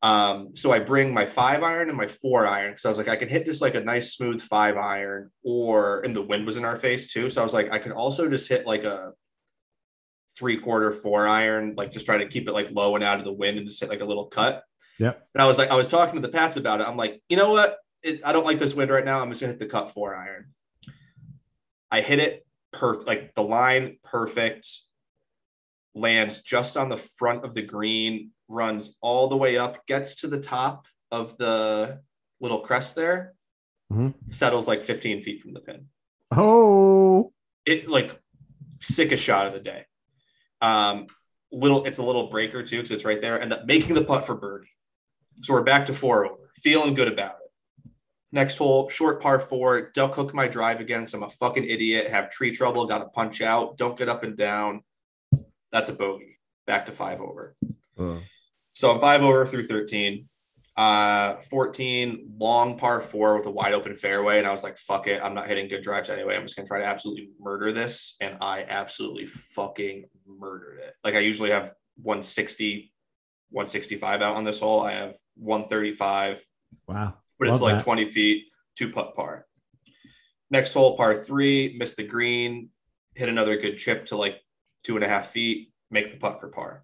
Um, 0.03 0.53
so 0.53 0.71
I 0.71 0.79
bring 0.79 1.13
my 1.13 1.25
five 1.25 1.63
iron 1.63 1.87
and 1.87 1.97
my 1.97 2.07
four 2.07 2.45
iron 2.45 2.71
because 2.71 2.85
I 2.85 2.89
was 2.89 2.97
like, 2.97 3.07
I 3.07 3.15
could 3.15 3.29
hit 3.31 3.45
just 3.45 3.61
like 3.61 3.75
a 3.75 3.79
nice 3.79 4.13
smooth 4.13 4.41
five 4.41 4.75
iron, 4.75 5.31
or 5.45 6.01
and 6.01 6.13
the 6.13 6.21
wind 6.21 6.45
was 6.45 6.57
in 6.57 6.65
our 6.65 6.75
face 6.75 7.11
too. 7.11 7.29
So 7.29 7.39
I 7.39 7.43
was 7.43 7.53
like, 7.53 7.71
I 7.71 7.79
could 7.79 7.93
also 7.93 8.29
just 8.29 8.49
hit 8.49 8.67
like 8.67 8.83
a 8.83 9.13
three 10.37 10.57
quarter 10.57 10.91
four 10.91 11.25
iron, 11.25 11.75
like 11.77 11.91
just 11.93 12.05
try 12.05 12.17
to 12.17 12.27
keep 12.27 12.49
it 12.49 12.53
like 12.53 12.69
low 12.71 12.95
and 12.95 13.03
out 13.03 13.19
of 13.19 13.23
the 13.25 13.31
wind 13.31 13.57
and 13.57 13.65
just 13.65 13.79
hit 13.79 13.89
like 13.89 14.01
a 14.01 14.05
little 14.05 14.25
cut. 14.25 14.63
Yep. 14.99 15.27
And 15.33 15.41
I 15.41 15.45
was 15.47 15.57
like, 15.57 15.69
I 15.69 15.75
was 15.75 15.87
talking 15.87 16.15
to 16.15 16.21
the 16.27 16.31
Pats 16.31 16.55
about 16.57 16.81
it. 16.81 16.87
I'm 16.87 16.97
like, 16.97 17.21
you 17.29 17.37
know 17.37 17.49
what? 17.51 17.77
It, 18.03 18.21
I 18.25 18.31
don't 18.33 18.45
like 18.45 18.59
this 18.59 18.73
wind 18.75 18.91
right 18.91 19.05
now. 19.05 19.21
I'm 19.21 19.29
just 19.29 19.41
gonna 19.41 19.53
hit 19.53 19.59
the 19.59 19.65
cut 19.65 19.89
four 19.91 20.15
iron. 20.15 20.53
I 21.91 22.01
hit 22.01 22.19
it 22.19 22.45
perfect, 22.71 23.07
like 23.07 23.33
the 23.35 23.43
line 23.43 23.97
perfect, 24.03 24.67
lands 25.95 26.41
just 26.41 26.75
on 26.75 26.89
the 26.89 26.97
front 26.97 27.45
of 27.45 27.53
the 27.53 27.61
green, 27.61 28.31
runs 28.47 28.95
all 29.01 29.27
the 29.27 29.37
way 29.37 29.57
up, 29.57 29.85
gets 29.85 30.15
to 30.21 30.27
the 30.27 30.39
top 30.39 30.87
of 31.11 31.37
the 31.37 32.01
little 32.39 32.59
crest 32.61 32.95
there, 32.95 33.35
Mhm. 33.91 34.13
settles 34.33 34.67
like 34.67 34.81
15 34.83 35.21
feet 35.21 35.41
from 35.41 35.53
the 35.53 35.59
pin. 35.59 35.87
Oh, 36.35 37.31
It 37.65 37.87
like 37.87 38.19
sickest 38.81 39.23
shot 39.23 39.47
of 39.47 39.53
the 39.53 39.59
day. 39.59 39.85
Um, 40.61 41.07
little, 41.51 41.85
it's 41.85 41.99
a 41.99 42.03
little 42.03 42.27
breaker 42.29 42.63
too, 42.63 42.77
because 42.77 42.91
it's 42.91 43.05
right 43.05 43.21
there, 43.21 43.37
and 43.37 43.55
making 43.65 43.93
the 43.93 44.03
putt 44.03 44.25
for 44.25 44.35
birdie. 44.35 44.67
So 45.41 45.53
we're 45.53 45.63
back 45.63 45.85
to 45.87 45.93
four 45.93 46.25
over, 46.25 46.51
feeling 46.55 46.93
good 46.93 47.07
about 47.07 47.31
it. 47.31 47.91
Next 48.31 48.57
hole, 48.57 48.89
short 48.89 49.21
par 49.21 49.39
four. 49.39 49.91
Duck 49.93 50.15
hook 50.15 50.33
my 50.33 50.47
drive 50.47 50.79
again 50.79 51.01
because 51.01 51.13
I'm 51.13 51.23
a 51.23 51.29
fucking 51.29 51.65
idiot. 51.65 52.09
Have 52.09 52.31
tree 52.31 52.51
trouble. 52.51 52.85
Got 52.87 52.99
to 52.99 53.05
punch 53.05 53.41
out. 53.41 53.77
Don't 53.77 53.97
get 53.97 54.09
up 54.09 54.23
and 54.23 54.35
down. 54.35 54.81
That's 55.71 55.89
a 55.89 55.93
bogey. 55.93 56.39
Back 56.65 56.87
to 56.87 56.91
five 56.91 57.21
over. 57.21 57.55
So 58.73 58.91
I'm 58.91 58.99
five 58.99 59.21
over 59.21 59.45
through 59.45 59.67
13. 59.67 60.27
Uh, 60.75 61.35
14, 61.41 62.33
long 62.39 62.79
par 62.79 62.99
four 62.99 63.37
with 63.37 63.45
a 63.45 63.51
wide 63.51 63.73
open 63.73 63.95
fairway. 63.95 64.39
And 64.39 64.47
I 64.47 64.51
was 64.51 64.63
like, 64.63 64.77
fuck 64.77 65.05
it. 65.07 65.21
I'm 65.21 65.35
not 65.35 65.47
hitting 65.47 65.67
good 65.67 65.83
drives 65.83 66.09
anyway. 66.09 66.35
I'm 66.35 66.41
just 66.41 66.55
going 66.55 66.65
to 66.65 66.67
try 66.67 66.79
to 66.79 66.85
absolutely 66.85 67.29
murder 67.39 67.71
this. 67.71 68.15
And 68.19 68.37
I 68.41 68.65
absolutely 68.67 69.27
fucking 69.27 70.05
murdered 70.25 70.79
it. 70.79 70.95
Like 71.03 71.13
I 71.13 71.19
usually 71.19 71.51
have 71.51 71.75
160, 72.01 72.91
165 73.53 74.21
out 74.21 74.35
on 74.35 74.43
this 74.43 74.59
hole. 74.59 74.81
I 74.81 74.93
have 74.93 75.15
135 75.35 76.43
wow. 76.87 77.13
but 77.39 77.47
it's 77.47 77.61
Love 77.61 77.71
like 77.71 77.77
that. 77.79 77.83
20 77.83 78.09
feet, 78.09 78.45
two 78.75 78.91
putt 78.91 79.15
par. 79.15 79.45
Next 80.49 80.73
hole, 80.73 80.97
par 80.97 81.15
three, 81.15 81.75
missed 81.77 81.97
the 81.97 82.03
green, 82.03 82.69
hit 83.15 83.29
another 83.29 83.57
good 83.57 83.77
chip 83.77 84.05
to 84.07 84.17
like 84.17 84.39
two 84.83 84.95
and 84.95 85.03
a 85.03 85.07
half 85.07 85.27
feet, 85.27 85.71
make 85.89 86.11
the 86.11 86.17
putt 86.17 86.39
for 86.39 86.49
par. 86.49 86.83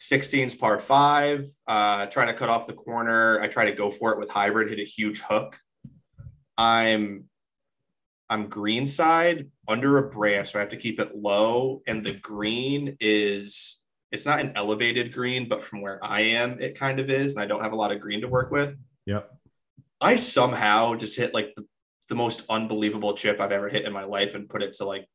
16's 0.00 0.54
par 0.54 0.78
five, 0.78 1.46
uh, 1.66 2.06
trying 2.06 2.26
to 2.26 2.34
cut 2.34 2.50
off 2.50 2.66
the 2.66 2.74
corner. 2.74 3.40
I 3.40 3.48
try 3.48 3.64
to 3.66 3.72
go 3.72 3.90
for 3.90 4.12
it 4.12 4.18
with 4.18 4.30
hybrid, 4.30 4.68
hit 4.68 4.78
a 4.78 4.84
huge 4.84 5.20
hook. 5.20 5.58
I'm 6.58 7.28
I'm 8.28 8.48
green 8.48 8.86
side 8.86 9.50
under 9.68 9.98
a 9.98 10.10
branch, 10.10 10.50
so 10.50 10.58
I 10.58 10.60
have 10.60 10.70
to 10.70 10.76
keep 10.76 11.00
it 11.00 11.16
low. 11.16 11.82
And 11.86 12.04
the 12.04 12.14
green 12.14 12.96
is 13.00 13.80
it's 14.16 14.24
not 14.24 14.40
an 14.40 14.52
elevated 14.56 15.12
green, 15.12 15.46
but 15.46 15.62
from 15.62 15.82
where 15.82 16.02
I 16.02 16.20
am, 16.20 16.58
it 16.58 16.78
kind 16.78 16.98
of 16.98 17.10
is. 17.10 17.34
And 17.34 17.44
I 17.44 17.46
don't 17.46 17.62
have 17.62 17.74
a 17.74 17.76
lot 17.76 17.92
of 17.92 18.00
green 18.00 18.22
to 18.22 18.28
work 18.28 18.50
with. 18.50 18.74
Yep. 19.04 19.30
I 20.00 20.16
somehow 20.16 20.94
just 20.94 21.18
hit 21.18 21.34
like 21.34 21.54
the, 21.54 21.66
the 22.08 22.14
most 22.14 22.42
unbelievable 22.48 23.12
chip 23.12 23.40
I've 23.40 23.52
ever 23.52 23.68
hit 23.68 23.84
in 23.84 23.92
my 23.92 24.04
life 24.04 24.34
and 24.34 24.48
put 24.48 24.62
it 24.62 24.72
to 24.78 24.86
like 24.86 25.06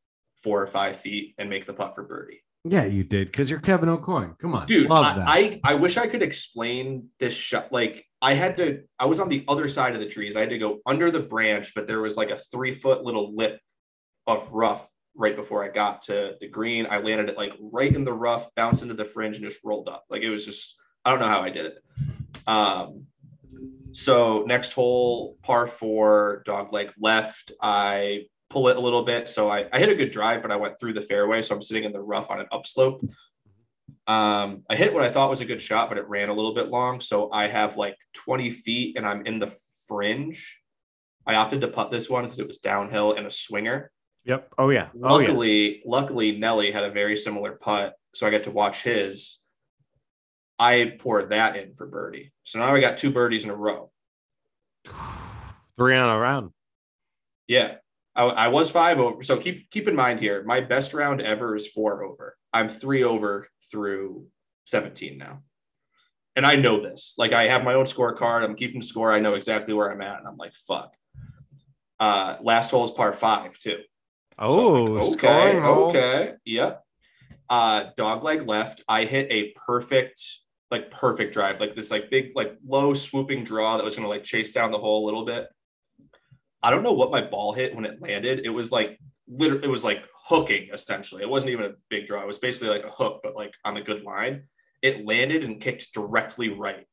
four 0.44 0.62
or 0.62 0.68
five 0.68 0.98
feet 0.98 1.34
and 1.40 1.50
make 1.50 1.66
the 1.66 1.74
putt 1.74 1.96
for 1.96 2.04
birdie. 2.04 2.44
Yeah, 2.64 2.86
you 2.86 3.04
did 3.04 3.32
because 3.32 3.50
you're 3.50 3.60
Kevin 3.60 3.90
O'Coin. 3.90 4.36
Come 4.38 4.54
on, 4.54 4.68
Dude, 4.68 4.92
I. 4.92 5.60
I 5.64 5.72
I 5.72 5.74
wish 5.74 5.98
I 5.98 6.06
could 6.06 6.22
explain 6.22 7.08
this 7.20 7.34
shot. 7.34 7.72
Like 7.72 8.06
I 8.22 8.36
had 8.36 8.56
to, 8.58 8.84
I 9.00 9.06
was 9.06 9.20
on 9.20 9.30
the 9.30 9.44
other 9.48 9.68
side 9.68 9.96
of 9.96 10.00
the 10.00 10.06
trees. 10.06 10.36
I 10.36 10.42
had 10.42 10.52
to 10.52 10.60
go 10.60 10.78
under 10.86 11.10
the 11.10 11.22
branch, 11.22 11.74
but 11.74 11.88
there 11.88 12.02
was 12.02 12.18
like 12.18 12.30
a 12.30 12.38
three 12.38 12.74
foot 12.74 13.04
little 13.04 13.36
lip 13.36 13.60
of 14.28 14.52
rough 14.52 14.88
right 15.16 15.36
before 15.36 15.64
I 15.64 15.70
got 15.70 16.02
to 16.04 16.36
the 16.40 16.48
green. 16.48 16.88
I 16.90 17.00
landed 17.00 17.30
it 17.30 17.38
like 17.38 17.54
right 17.60 17.94
in 17.94 18.04
the 18.04 18.14
rough, 18.14 18.54
bounced 18.56 18.84
into 18.84 18.94
the 18.94 19.06
fringe, 19.06 19.38
and 19.38 19.46
just 19.46 19.64
rolled 19.64 19.88
up. 19.88 20.06
Like 20.10 20.24
it 20.24 20.30
was 20.30 20.46
just, 20.46 20.76
I 21.06 21.12
don't 21.12 21.20
know 21.20 21.28
how 21.28 21.42
I 21.42 21.50
did 21.50 21.66
it. 21.66 21.84
Um, 22.48 23.06
so 23.94 24.44
next 24.48 24.74
hole, 24.74 25.38
par 25.44 25.68
four, 25.68 26.44
dog 26.46 26.72
leg 26.72 26.92
left. 27.00 27.52
I 27.62 28.26
pull 28.50 28.68
it 28.70 28.78
a 28.78 28.82
little 28.82 29.04
bit. 29.04 29.30
So 29.30 29.50
I, 29.50 29.68
I 29.72 29.80
hit 29.80 29.90
a 29.90 29.96
good 29.96 30.12
drive, 30.12 30.42
but 30.42 30.52
I 30.52 30.56
went 30.56 30.80
through 30.80 30.94
the 30.94 31.02
fairway. 31.02 31.42
So 31.42 31.56
I'm 31.56 31.62
sitting 31.62 31.84
in 31.84 31.94
the 31.94 32.02
rough 32.02 32.30
on 32.30 32.40
an 32.40 32.48
upslope. 32.52 33.02
Um, 34.08 34.64
I 34.70 34.76
hit 34.76 34.94
what 34.94 35.04
I 35.04 35.10
thought 35.10 35.30
was 35.30 35.42
a 35.42 35.46
good 35.46 35.62
shot, 35.62 35.90
but 35.90 35.98
it 35.98 36.08
ran 36.08 36.30
a 36.30 36.34
little 36.34 36.54
bit 36.54 36.70
long. 36.70 37.00
So 37.00 37.32
I 37.32 37.48
have 37.48 37.78
like 37.78 37.96
20 38.14 38.50
feet 38.50 38.98
and 38.98 39.08
I'm 39.08 39.26
in 39.26 39.40
the 39.40 39.56
fringe. 39.88 40.62
I 41.26 41.36
opted 41.36 41.62
to 41.62 41.68
putt 41.68 41.92
this 41.92 42.10
one 42.10 42.24
because 42.24 42.40
it 42.40 42.48
was 42.48 42.58
downhill 42.58 43.14
and 43.14 43.28
a 43.28 43.32
swinger. 43.32 43.92
Yep. 44.24 44.54
Oh 44.58 44.70
yeah. 44.70 44.90
Oh 45.04 45.20
yeah. 45.20 45.28
Luckily, 45.28 45.82
luckily 45.86 46.38
Nelly 46.38 46.72
had 46.72 46.84
a 46.84 46.92
very 46.92 47.16
similar 47.16 47.54
putt, 47.54 47.96
so 48.14 48.28
I 48.28 48.30
got 48.30 48.44
to 48.44 48.52
watch 48.52 48.84
his. 48.84 49.40
I 50.60 50.96
poured 51.00 51.32
that 51.32 51.56
in 51.56 51.74
for 51.74 51.88
birdie. 51.88 52.32
So 52.44 52.60
now 52.60 52.76
I 52.76 52.80
got 52.80 52.98
two 52.98 53.12
birdies 53.12 53.44
in 53.44 53.50
a 53.50 53.56
row. 53.56 53.92
Three 55.78 55.98
on 55.98 56.10
a 56.10 56.18
round. 56.18 56.52
Yeah. 57.48 57.76
I, 58.16 58.24
I 58.26 58.48
was 58.50 58.70
five 58.70 59.00
over. 59.00 59.24
So 59.24 59.38
keep 59.38 59.70
keep 59.70 59.88
in 59.88 59.96
mind 59.96 60.20
here, 60.20 60.44
my 60.44 60.62
best 60.62 60.94
round 60.94 61.22
ever 61.22 61.56
is 61.56 61.68
four 61.68 62.04
over. 62.04 62.38
I'm 62.54 62.68
three 62.68 63.04
over 63.04 63.48
through 63.72 64.28
17 64.66 65.18
now. 65.18 65.42
And 66.36 66.46
I 66.46 66.56
know 66.56 66.80
this. 66.80 67.16
Like 67.18 67.34
I 67.34 67.48
have 67.48 67.64
my 67.64 67.74
own 67.74 67.86
scorecard. 67.86 68.44
I'm 68.44 68.56
keeping 68.56 68.82
score. 68.82 69.12
I 69.12 69.20
know 69.20 69.34
exactly 69.34 69.74
where 69.74 69.92
I'm 69.92 70.02
at. 70.02 70.20
And 70.20 70.28
I'm 70.28 70.38
like, 70.38 70.54
fuck. 70.54 70.94
Uh 72.00 72.38
last 72.42 72.72
hole 72.72 72.84
is 72.84 72.92
par 72.92 73.14
five 73.14 73.58
too. 73.58 73.80
So 74.42 74.76
Oh, 74.76 74.86
I'm 74.86 74.94
like, 74.96 75.04
okay, 75.14 75.60
okay, 75.60 76.34
yep. 76.46 76.84
Uh, 77.50 77.86
dog 77.98 78.24
leg 78.24 78.48
left. 78.48 78.82
I 78.88 79.06
hit 79.06 79.28
a 79.30 79.54
perfect, 79.68 80.22
like 80.72 80.90
perfect 80.90 81.34
drive, 81.34 81.60
like 81.60 81.76
this, 81.76 81.92
like 81.92 82.10
big, 82.10 82.32
like 82.36 82.58
low 82.66 82.94
swooping 82.94 83.44
draw 83.44 83.78
that 83.78 83.84
was 83.84 83.96
gonna 83.96 84.08
like 84.08 84.24
chase 84.24 84.52
down 84.52 84.72
the 84.72 84.78
hole 84.78 85.04
a 85.04 85.06
little 85.06 85.26
bit. 85.26 85.48
I 86.64 86.72
don't 86.72 86.84
know 86.84 86.94
what 86.94 87.12
my 87.12 87.22
ball 87.22 87.54
hit 87.54 87.76
when 87.76 87.86
it 87.86 88.02
landed. 88.02 88.42
It 88.46 88.50
was 88.50 88.72
like 88.72 89.00
literally, 89.28 89.64
it 89.64 89.70
was 89.70 89.84
like 89.84 90.04
hooking 90.26 90.70
essentially. 90.74 91.22
It 91.22 91.30
wasn't 91.30 91.52
even 91.52 91.66
a 91.66 91.74
big 91.90 92.08
draw. 92.08 92.22
It 92.22 92.28
was 92.28 92.40
basically 92.40 92.70
like 92.70 92.86
a 92.86 92.90
hook, 92.92 93.20
but 93.24 93.36
like 93.36 93.54
on 93.66 93.74
the 93.74 93.82
good 93.82 94.04
line. 94.04 94.44
It 94.82 95.06
landed 95.06 95.44
and 95.44 95.62
kicked 95.62 95.94
directly 95.94 96.50
right 96.50 96.88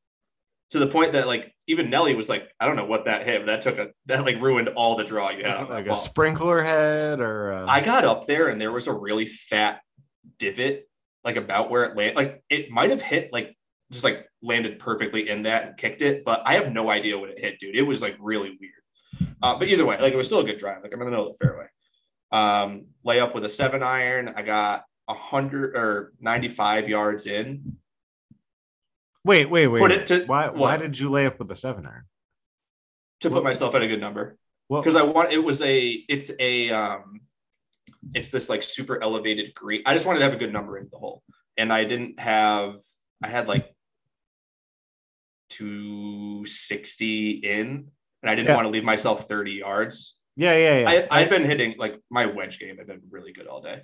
to 0.70 0.78
the 0.78 0.86
point 0.86 1.12
that 1.12 1.26
like 1.26 1.52
even 1.66 1.90
Nelly 1.90 2.14
was 2.14 2.28
like, 2.28 2.50
I 2.60 2.66
don't 2.66 2.76
know 2.76 2.84
what 2.84 3.06
that 3.06 3.24
hit, 3.24 3.40
but 3.40 3.46
that 3.46 3.62
took 3.62 3.78
a 3.78 3.90
that 4.06 4.24
like 4.24 4.40
ruined 4.40 4.68
all 4.70 4.96
the 4.96 5.04
draw 5.04 5.30
you 5.30 5.44
had. 5.44 5.52
Was 5.52 5.56
on 5.58 5.64
it 5.64 5.68
that 5.68 5.74
like 5.74 5.86
a 5.86 5.88
ball. 5.90 5.96
sprinkler 5.96 6.62
head 6.62 7.20
or 7.20 7.52
a... 7.52 7.66
I 7.66 7.80
got 7.80 8.04
up 8.04 8.26
there 8.26 8.48
and 8.48 8.60
there 8.60 8.72
was 8.72 8.86
a 8.86 8.92
really 8.92 9.26
fat 9.26 9.80
divot, 10.38 10.88
like 11.24 11.36
about 11.36 11.70
where 11.70 11.84
it 11.84 11.96
landed. 11.96 12.16
Like 12.16 12.42
it 12.50 12.70
might 12.70 12.90
have 12.90 13.02
hit, 13.02 13.32
like 13.32 13.56
just 13.90 14.04
like 14.04 14.26
landed 14.42 14.78
perfectly 14.78 15.28
in 15.28 15.44
that 15.44 15.66
and 15.66 15.76
kicked 15.76 16.02
it, 16.02 16.24
but 16.24 16.42
I 16.44 16.54
have 16.54 16.72
no 16.72 16.90
idea 16.90 17.18
what 17.18 17.30
it 17.30 17.38
hit, 17.38 17.58
dude. 17.58 17.76
It 17.76 17.82
was 17.82 18.02
like 18.02 18.16
really 18.20 18.56
weird. 18.60 19.32
Uh, 19.42 19.58
but 19.58 19.68
either 19.68 19.86
way, 19.86 19.98
like 20.00 20.12
it 20.12 20.16
was 20.16 20.26
still 20.26 20.40
a 20.40 20.44
good 20.44 20.58
drive. 20.58 20.82
Like 20.82 20.92
I'm 20.92 21.00
in 21.00 21.06
the 21.06 21.10
middle 21.10 21.28
of 21.28 21.38
the 21.38 21.44
fairway. 21.44 21.66
Um, 22.30 22.86
lay 23.04 23.20
up 23.20 23.34
with 23.34 23.44
a 23.44 23.48
seven 23.48 23.82
iron. 23.82 24.32
I 24.36 24.42
got 24.42 24.84
hundred 25.08 25.74
or 25.74 26.12
ninety 26.20 26.48
five 26.48 26.88
yards 26.88 27.26
in. 27.26 27.76
Wait, 29.24 29.50
wait, 29.50 29.66
wait. 29.66 29.80
Put 29.80 29.92
it 29.92 30.06
to 30.06 30.24
why? 30.26 30.48
Why 30.48 30.76
did 30.76 30.98
you 30.98 31.10
lay 31.10 31.26
up 31.26 31.38
with 31.38 31.50
a 31.50 31.56
seven 31.56 31.86
iron? 31.86 32.04
to 33.20 33.30
put 33.30 33.42
myself 33.42 33.74
at 33.74 33.82
a 33.82 33.88
good 33.88 34.00
number 34.00 34.38
Well, 34.68 34.80
because 34.80 34.94
I 34.94 35.02
want 35.02 35.32
it 35.32 35.42
was 35.42 35.60
a 35.60 35.88
it's 36.08 36.30
a 36.38 36.70
um 36.70 37.20
it's 38.14 38.30
this 38.30 38.48
like 38.48 38.62
super 38.62 39.02
elevated 39.02 39.52
green. 39.54 39.82
I 39.84 39.92
just 39.94 40.06
wanted 40.06 40.20
to 40.20 40.24
have 40.26 40.34
a 40.34 40.38
good 40.38 40.52
number 40.52 40.78
in 40.78 40.88
the 40.92 40.98
hole, 40.98 41.22
and 41.56 41.72
I 41.72 41.82
didn't 41.84 42.20
have. 42.20 42.76
I 43.22 43.26
had 43.26 43.48
like 43.48 43.74
260 45.50 47.30
in, 47.42 47.90
and 48.22 48.30
I 48.30 48.34
didn't 48.36 48.48
Yeah. 48.48 48.54
want 48.56 48.66
to 48.66 48.70
leave 48.70 48.84
myself 48.84 49.26
30 49.28 49.52
yards. 49.52 50.14
yeah, 50.36 50.54
yeah, 50.56 50.78
yeah. 50.78 51.06
I, 51.10 51.20
I've 51.20 51.30
been 51.30 51.44
hitting 51.44 51.74
like 51.78 52.00
my 52.10 52.26
wedge 52.26 52.60
game. 52.60 52.76
I've 52.80 52.86
been 52.86 53.02
really 53.10 53.32
good 53.32 53.48
all 53.48 53.60
day, 53.60 53.82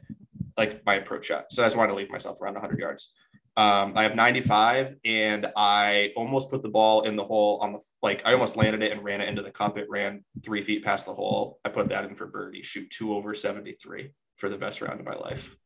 like 0.56 0.86
my 0.86 0.94
approach 0.94 1.26
shot. 1.26 1.46
So 1.50 1.64
I 1.64 1.66
just 1.66 1.76
wanted 1.76 1.88
to 1.90 1.96
leave 1.96 2.10
myself 2.10 2.40
around 2.40 2.54
100 2.54 2.78
yards. 2.78 3.12
Um, 3.56 3.92
I 3.96 4.02
have 4.02 4.16
95, 4.16 4.96
and 5.04 5.46
I 5.56 6.12
almost 6.16 6.50
put 6.50 6.62
the 6.64 6.68
ball 6.68 7.02
in 7.02 7.14
the 7.14 7.22
hole 7.24 7.58
on 7.62 7.72
the 7.72 7.78
like. 8.02 8.22
I 8.26 8.32
almost 8.32 8.56
landed 8.56 8.82
it 8.82 8.90
and 8.90 9.04
ran 9.04 9.20
it 9.20 9.28
into 9.28 9.42
the 9.42 9.50
cup. 9.52 9.78
It 9.78 9.86
ran 9.88 10.24
three 10.42 10.60
feet 10.60 10.84
past 10.84 11.06
the 11.06 11.14
hole. 11.14 11.60
I 11.64 11.68
put 11.68 11.88
that 11.90 12.04
in 12.04 12.16
for 12.16 12.26
birdie. 12.26 12.62
Shoot 12.62 12.90
two 12.90 13.14
over 13.14 13.32
73 13.32 14.10
for 14.38 14.48
the 14.48 14.56
best 14.58 14.80
round 14.80 14.98
of 14.98 15.06
my 15.06 15.14
life, 15.14 15.56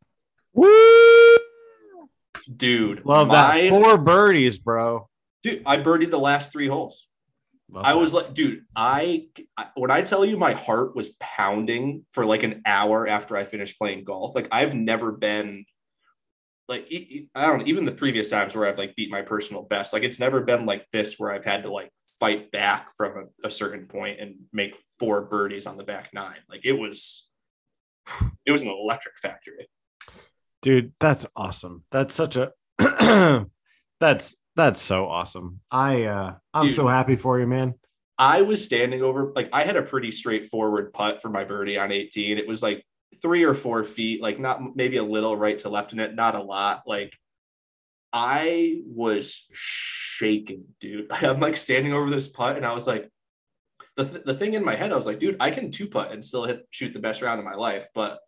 Woo! 0.52 1.36
dude. 2.54 3.04
Love 3.04 3.28
my- 3.28 3.34
that. 3.62 3.70
Four 3.70 3.98
birdies, 3.98 4.58
bro. 4.58 5.08
dude. 5.42 5.62
I 5.66 5.78
birdied 5.78 6.10
the 6.10 6.18
last 6.18 6.52
three 6.52 6.68
holes. 6.68 7.06
Love 7.70 7.84
I 7.84 7.92
that. 7.92 7.98
was 7.98 8.12
like, 8.12 8.34
dude, 8.34 8.64
I 8.76 9.28
I- 9.56 9.68
when 9.76 9.90
I 9.90 10.02
tell 10.02 10.24
you 10.24 10.36
my 10.36 10.52
heart 10.52 10.94
was 10.96 11.10
pounding 11.20 12.04
for 12.12 12.24
like 12.26 12.42
an 12.42 12.62
hour 12.66 13.06
after 13.06 13.36
I 13.36 13.44
finished 13.44 13.78
playing 13.78 14.04
golf. 14.04 14.34
Like 14.34 14.48
I've 14.52 14.74
never 14.74 15.12
been 15.12 15.64
like 16.68 16.86
I 17.34 17.46
don't 17.46 17.58
know, 17.60 17.64
even 17.66 17.84
the 17.84 17.92
previous 17.92 18.28
times 18.30 18.54
where 18.54 18.66
I've 18.66 18.78
like 18.78 18.94
beat 18.96 19.10
my 19.10 19.22
personal 19.22 19.62
best. 19.62 19.92
Like 19.92 20.02
it's 20.02 20.20
never 20.20 20.42
been 20.42 20.66
like 20.66 20.86
this 20.92 21.18
where 21.18 21.32
I've 21.32 21.44
had 21.44 21.62
to 21.62 21.72
like 21.72 21.90
fight 22.20 22.50
back 22.50 22.90
from 22.96 23.30
a, 23.44 23.46
a 23.46 23.50
certain 23.50 23.86
point 23.86 24.20
and 24.20 24.34
make 24.52 24.76
four 24.98 25.22
birdies 25.22 25.66
on 25.66 25.76
the 25.76 25.84
back 25.84 26.10
nine. 26.12 26.38
Like 26.50 26.64
it 26.64 26.72
was 26.72 27.28
it 28.46 28.52
was 28.52 28.62
an 28.62 28.68
electric 28.68 29.18
factory. 29.18 29.68
dude 30.62 30.92
that's 30.98 31.26
awesome 31.36 31.84
that's 31.90 32.14
such 32.14 32.36
a 32.36 32.52
that's 34.00 34.36
that's 34.56 34.80
so 34.80 35.06
awesome 35.06 35.60
i 35.70 36.04
uh 36.04 36.34
i'm 36.54 36.66
Dude. 36.68 36.74
so 36.76 36.88
happy 36.88 37.16
for 37.16 37.38
you 37.38 37.46
man 37.46 37.74
I 38.20 38.42
was 38.42 38.64
standing 38.64 39.00
over, 39.02 39.32
like, 39.36 39.48
I 39.52 39.62
had 39.62 39.76
a 39.76 39.82
pretty 39.82 40.10
straightforward 40.10 40.92
putt 40.92 41.22
for 41.22 41.28
my 41.28 41.44
birdie 41.44 41.78
on 41.78 41.92
18. 41.92 42.36
It 42.36 42.48
was 42.48 42.60
like 42.64 42.84
three 43.20 43.44
or 43.44 43.54
four 43.54 43.84
feet, 43.84 44.22
like, 44.22 44.38
not 44.38 44.76
maybe 44.76 44.96
a 44.96 45.02
little 45.02 45.36
right 45.36 45.58
to 45.60 45.68
left 45.68 45.92
in 45.92 46.00
it, 46.00 46.14
not 46.14 46.34
a 46.34 46.42
lot. 46.42 46.82
Like, 46.86 47.12
I 48.12 48.80
was 48.86 49.46
shaking, 49.52 50.64
dude. 50.80 51.12
I'm 51.12 51.40
like 51.40 51.56
standing 51.56 51.92
over 51.92 52.10
this 52.10 52.28
putt, 52.28 52.56
and 52.56 52.66
I 52.66 52.72
was 52.72 52.86
like, 52.86 53.10
the, 53.96 54.04
th- 54.04 54.24
the 54.24 54.34
thing 54.34 54.54
in 54.54 54.64
my 54.64 54.74
head, 54.74 54.92
I 54.92 54.96
was 54.96 55.06
like, 55.06 55.18
dude, 55.18 55.36
I 55.40 55.50
can 55.50 55.70
two 55.70 55.88
putt 55.88 56.12
and 56.12 56.24
still 56.24 56.44
hit 56.44 56.66
shoot 56.70 56.92
the 56.92 57.00
best 57.00 57.20
round 57.20 57.38
of 57.40 57.44
my 57.44 57.54
life. 57.54 57.88
But 57.94 58.20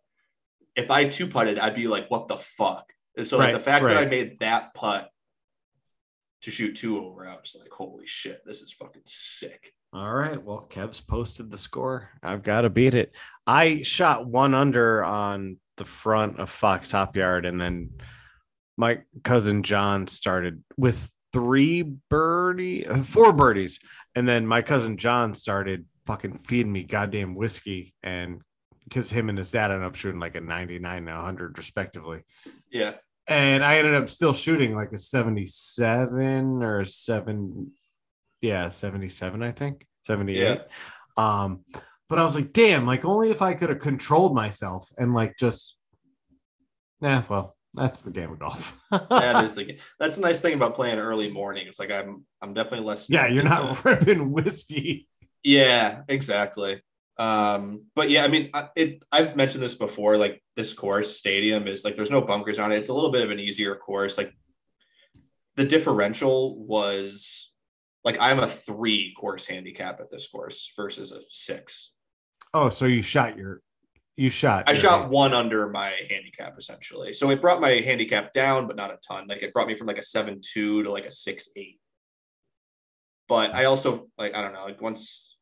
if 0.75 0.91
I 0.91 1.05
two 1.05 1.27
putted, 1.27 1.59
I'd 1.59 1.75
be 1.75 1.87
like, 1.87 2.09
what 2.09 2.27
the 2.27 2.37
fuck? 2.37 2.91
And 3.17 3.27
so, 3.27 3.37
like, 3.37 3.53
the 3.53 3.59
fact 3.59 3.85
that 3.85 3.97
I 3.97 4.05
made 4.05 4.39
that 4.39 4.73
putt 4.73 5.09
to 6.41 6.51
shoot 6.51 6.75
two 6.75 7.03
over, 7.05 7.27
I 7.27 7.35
was 7.35 7.55
like, 7.59 7.71
holy 7.71 8.07
shit, 8.07 8.41
this 8.45 8.61
is 8.61 8.71
fucking 8.71 9.03
sick. 9.05 9.73
All 9.93 10.13
right 10.13 10.41
well 10.41 10.67
kev's 10.69 11.01
posted 11.01 11.51
the 11.51 11.57
score. 11.57 12.09
I've 12.23 12.43
got 12.43 12.61
to 12.61 12.69
beat 12.69 12.93
it. 12.93 13.11
I 13.45 13.81
shot 13.81 14.25
one 14.25 14.53
under 14.53 15.03
on 15.03 15.57
the 15.77 15.85
front 15.85 16.39
of 16.39 16.49
fox 16.49 16.89
top 16.89 17.15
yard 17.15 17.45
and 17.45 17.59
then 17.59 17.91
my 18.77 18.99
cousin 19.23 19.63
john 19.63 20.07
started 20.07 20.63
with 20.77 21.11
three 21.33 21.81
birdie 21.81 22.83
four 23.03 23.33
birdies 23.33 23.79
and 24.15 24.27
then 24.27 24.45
my 24.45 24.61
cousin 24.61 24.97
john 24.97 25.33
started 25.33 25.85
fucking 26.05 26.39
feeding 26.45 26.71
me 26.71 26.83
goddamn 26.83 27.35
whiskey 27.35 27.93
and 28.03 28.41
because 28.83 29.09
him 29.09 29.29
and 29.29 29.37
his 29.37 29.51
dad 29.51 29.71
ended 29.71 29.87
up 29.87 29.95
shooting 29.95 30.19
like 30.19 30.35
a 30.35 30.41
99 30.41 30.97
and 30.97 31.05
100 31.07 31.57
respectively. 31.57 32.23
Yeah. 32.69 32.95
and 33.27 33.63
I 33.63 33.77
ended 33.77 33.95
up 33.95 34.09
still 34.09 34.33
shooting 34.33 34.75
like 34.75 34.91
a 34.91 34.97
77 34.97 36.63
or 36.63 36.81
a 36.81 36.85
7 36.85 37.71
yeah 38.41 38.69
77 38.69 39.41
I 39.43 39.51
think 39.51 39.85
78 40.05 40.37
Yeah. 40.37 40.57
um 41.17 41.63
but 42.09 42.19
I 42.19 42.23
was 42.23 42.35
like 42.35 42.51
damn 42.53 42.85
like 42.85 43.05
only 43.05 43.31
if 43.31 43.41
I 43.41 43.53
could 43.53 43.69
have 43.69 43.79
controlled 43.79 44.35
myself 44.35 44.89
and 44.97 45.13
like 45.13 45.35
just 45.39 45.77
yeah 47.01 47.23
well 47.29 47.55
that's 47.73 48.01
the 48.01 48.11
game 48.11 48.31
of 48.31 48.39
golf 48.39 48.77
that 48.91 49.43
is 49.45 49.55
the 49.55 49.63
game. 49.63 49.77
that's 49.99 50.15
the 50.15 50.21
nice 50.21 50.41
thing 50.41 50.53
about 50.53 50.75
playing 50.75 50.99
early 50.99 51.31
morning. 51.31 51.67
It's 51.67 51.79
like 51.79 51.91
I'm 51.91 52.25
I'm 52.41 52.53
definitely 52.53 52.85
less 52.85 53.09
yeah 53.09 53.27
you're 53.27 53.43
not 53.43 53.83
ripping 53.85 54.31
whiskey 54.31 55.07
yeah, 55.43 56.01
exactly. 56.07 56.81
Um, 57.17 57.85
but 57.95 58.09
yeah, 58.09 58.23
I 58.23 58.27
mean 58.27 58.51
it 58.75 59.03
I've 59.11 59.35
mentioned 59.35 59.63
this 59.63 59.75
before, 59.75 60.17
like 60.17 60.41
this 60.55 60.73
course 60.73 61.17
stadium 61.17 61.67
is 61.67 61.83
like 61.83 61.95
there's 61.95 62.11
no 62.11 62.21
bunkers 62.21 62.59
on 62.59 62.71
it. 62.71 62.77
It's 62.77 62.89
a 62.89 62.93
little 62.93 63.11
bit 63.11 63.23
of 63.23 63.31
an 63.31 63.39
easier 63.39 63.75
course. 63.75 64.17
Like 64.17 64.33
the 65.55 65.65
differential 65.65 66.57
was 66.63 67.50
like 68.03 68.17
I'm 68.19 68.39
a 68.39 68.47
three 68.47 69.13
course 69.19 69.45
handicap 69.45 69.99
at 69.99 70.09
this 70.11 70.27
course 70.27 70.71
versus 70.75 71.11
a 71.11 71.21
six. 71.27 71.93
oh 72.53 72.69
so 72.69 72.85
you 72.85 73.01
shot 73.01 73.37
your 73.37 73.61
you 74.17 74.29
shot 74.29 74.65
I 74.67 74.71
your- 74.73 74.81
shot 74.81 75.09
one 75.09 75.33
under 75.33 75.69
my 75.69 75.93
handicap 76.09 76.55
essentially. 76.57 77.13
So 77.13 77.29
it 77.31 77.41
brought 77.41 77.61
my 77.61 77.71
handicap 77.81 78.33
down, 78.33 78.67
but 78.67 78.75
not 78.75 78.91
a 78.91 78.97
ton. 79.07 79.27
Like 79.27 79.41
it 79.41 79.53
brought 79.53 79.67
me 79.67 79.75
from 79.75 79.87
like 79.87 79.97
a 79.97 80.03
seven 80.03 80.39
two 80.41 80.83
to 80.83 80.91
like 80.91 81.05
a 81.05 81.11
six 81.11 81.49
eight. 81.55 81.79
But 83.29 83.53
I 83.55 83.65
also 83.65 84.09
like 84.17 84.35
I 84.35 84.41
don't 84.41 84.53
know, 84.53 84.65
like 84.65 84.81
once 84.81 85.37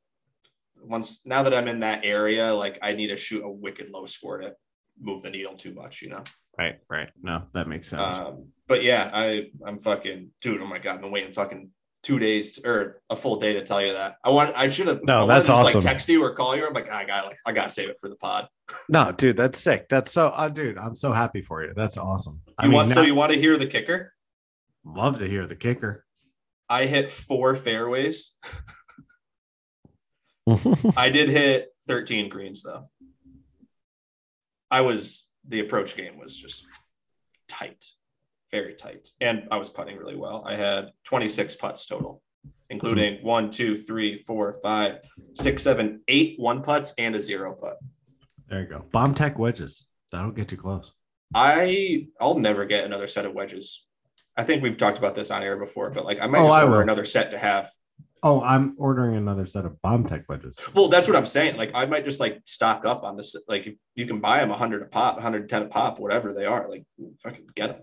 once 0.81 1.25
now 1.25 1.43
that 1.43 1.53
I'm 1.53 1.67
in 1.67 1.79
that 1.81 2.01
area, 2.05 2.53
like 2.53 2.77
I 2.81 2.93
need 2.93 3.07
to 3.07 3.17
shoot 3.17 3.43
a 3.43 3.49
wicked 3.49 3.89
low 3.89 4.05
score 4.05 4.37
to 4.39 4.53
move 5.01 5.23
the 5.23 5.29
needle 5.31 5.55
too 5.55 5.73
much, 5.73 6.01
you 6.01 6.09
know. 6.09 6.23
right 6.57 6.77
right 6.89 7.09
no 7.21 7.43
that 7.53 7.67
makes 7.67 7.87
sense 7.89 8.13
Um, 8.13 8.49
but 8.67 8.83
yeah, 8.83 9.09
I 9.13 9.49
I'm 9.65 9.79
fucking 9.79 10.29
dude. 10.41 10.61
Oh 10.61 10.67
my 10.67 10.77
god, 10.77 10.95
I've 10.95 11.01
been 11.01 11.11
waiting 11.11 11.33
fucking 11.33 11.71
two 12.01 12.17
days 12.19 12.53
to, 12.53 12.67
or 12.67 13.01
a 13.09 13.15
full 13.15 13.39
day 13.39 13.53
to 13.53 13.63
tell 13.63 13.81
you 13.81 13.93
that. 13.93 14.15
I 14.23 14.29
want 14.29 14.55
I 14.55 14.69
should 14.69 14.87
have 14.87 15.01
No, 15.03 15.23
I 15.23 15.27
that's 15.27 15.47
just, 15.47 15.59
awesome. 15.59 15.79
Like 15.81 15.83
text 15.83 16.07
you 16.09 16.23
or 16.23 16.33
call 16.33 16.55
you. 16.55 16.65
I'm 16.65 16.73
like 16.73 16.89
I 16.91 17.05
got 17.05 17.25
like 17.25 17.39
I 17.45 17.51
gotta 17.51 17.71
save 17.71 17.89
it 17.89 17.97
for 17.99 18.09
the 18.09 18.15
pod. 18.15 18.47
no 18.89 19.11
dude 19.11 19.35
that's 19.35 19.57
sick 19.57 19.89
that's 19.89 20.11
so 20.11 20.27
uh, 20.27 20.47
dude 20.47 20.77
I'm 20.77 20.95
so 20.95 21.11
happy 21.11 21.41
for 21.41 21.63
you 21.63 21.73
that's 21.75 21.97
awesome 21.97 22.39
I 22.57 22.65
You 22.65 22.69
mean 22.69 22.75
want 22.75 22.91
so 22.91 23.01
you 23.01 23.15
want 23.15 23.31
to 23.33 23.39
hear 23.39 23.57
the 23.57 23.65
kicker? 23.65 24.13
love 24.85 25.19
to 25.19 25.27
hear 25.27 25.47
the 25.47 25.55
kicker 25.55 26.05
I 26.69 26.85
hit 26.85 27.09
four 27.09 27.55
fairways. 27.55 28.35
I 30.97 31.09
did 31.09 31.29
hit 31.29 31.69
13 31.87 32.29
greens 32.29 32.63
though. 32.63 32.89
I 34.71 34.81
was 34.81 35.27
the 35.47 35.59
approach 35.61 35.95
game 35.97 36.17
was 36.19 36.37
just 36.37 36.65
tight, 37.47 37.83
very 38.51 38.73
tight. 38.73 39.09
And 39.21 39.47
I 39.51 39.57
was 39.57 39.69
putting 39.69 39.97
really 39.97 40.15
well. 40.15 40.43
I 40.45 40.55
had 40.55 40.91
26 41.05 41.55
putts 41.55 41.85
total, 41.85 42.21
including 42.69 43.23
one, 43.23 43.49
two, 43.49 43.75
three, 43.75 44.23
four, 44.23 44.53
five, 44.61 44.99
six, 45.33 45.63
seven, 45.63 46.01
eight 46.07 46.39
one 46.39 46.61
putts 46.63 46.93
and 46.97 47.15
a 47.15 47.21
zero 47.21 47.53
putt. 47.53 47.77
There 48.47 48.61
you 48.61 48.67
go. 48.67 48.85
BombTech 48.91 49.37
wedges. 49.37 49.85
That'll 50.11 50.31
get 50.31 50.51
you 50.51 50.57
close. 50.57 50.91
I 51.33 52.07
I'll 52.19 52.39
never 52.39 52.65
get 52.65 52.85
another 52.85 53.07
set 53.07 53.25
of 53.25 53.33
wedges. 53.33 53.85
I 54.35 54.43
think 54.43 54.63
we've 54.63 54.77
talked 54.77 54.97
about 54.97 55.13
this 55.15 55.29
on 55.29 55.43
air 55.43 55.57
before, 55.57 55.91
but 55.91 56.05
like 56.05 56.19
I 56.21 56.25
might 56.27 56.39
Oh, 56.39 56.47
just 56.47 56.63
order 56.63 56.81
another 56.81 57.05
set 57.05 57.31
to 57.31 57.37
have. 57.37 57.69
Oh, 58.23 58.41
I'm 58.41 58.75
ordering 58.77 59.15
another 59.15 59.45
set 59.45 59.65
of 59.65 59.77
BombTech 59.85 60.25
wedges. 60.27 60.59
Well, 60.73 60.89
that's 60.89 61.07
what 61.07 61.15
I'm 61.15 61.25
saying. 61.27 61.55
Like 61.57 61.71
I 61.75 61.85
might 61.85 62.03
just 62.05 62.19
like 62.19 62.41
stock 62.45 62.85
up 62.85 63.03
on 63.03 63.15
this. 63.15 63.35
Like 63.47 63.67
if 63.67 63.75
you 63.95 64.07
can 64.07 64.19
buy 64.19 64.39
them 64.39 64.49
100 64.49 64.81
a 64.81 64.85
pop, 64.85 65.15
110 65.15 65.61
a 65.61 65.65
pop, 65.67 65.99
whatever 65.99 66.33
they 66.33 66.45
are. 66.45 66.67
Like 66.67 66.83
fucking 67.21 67.45
get 67.55 67.67
them. 67.67 67.81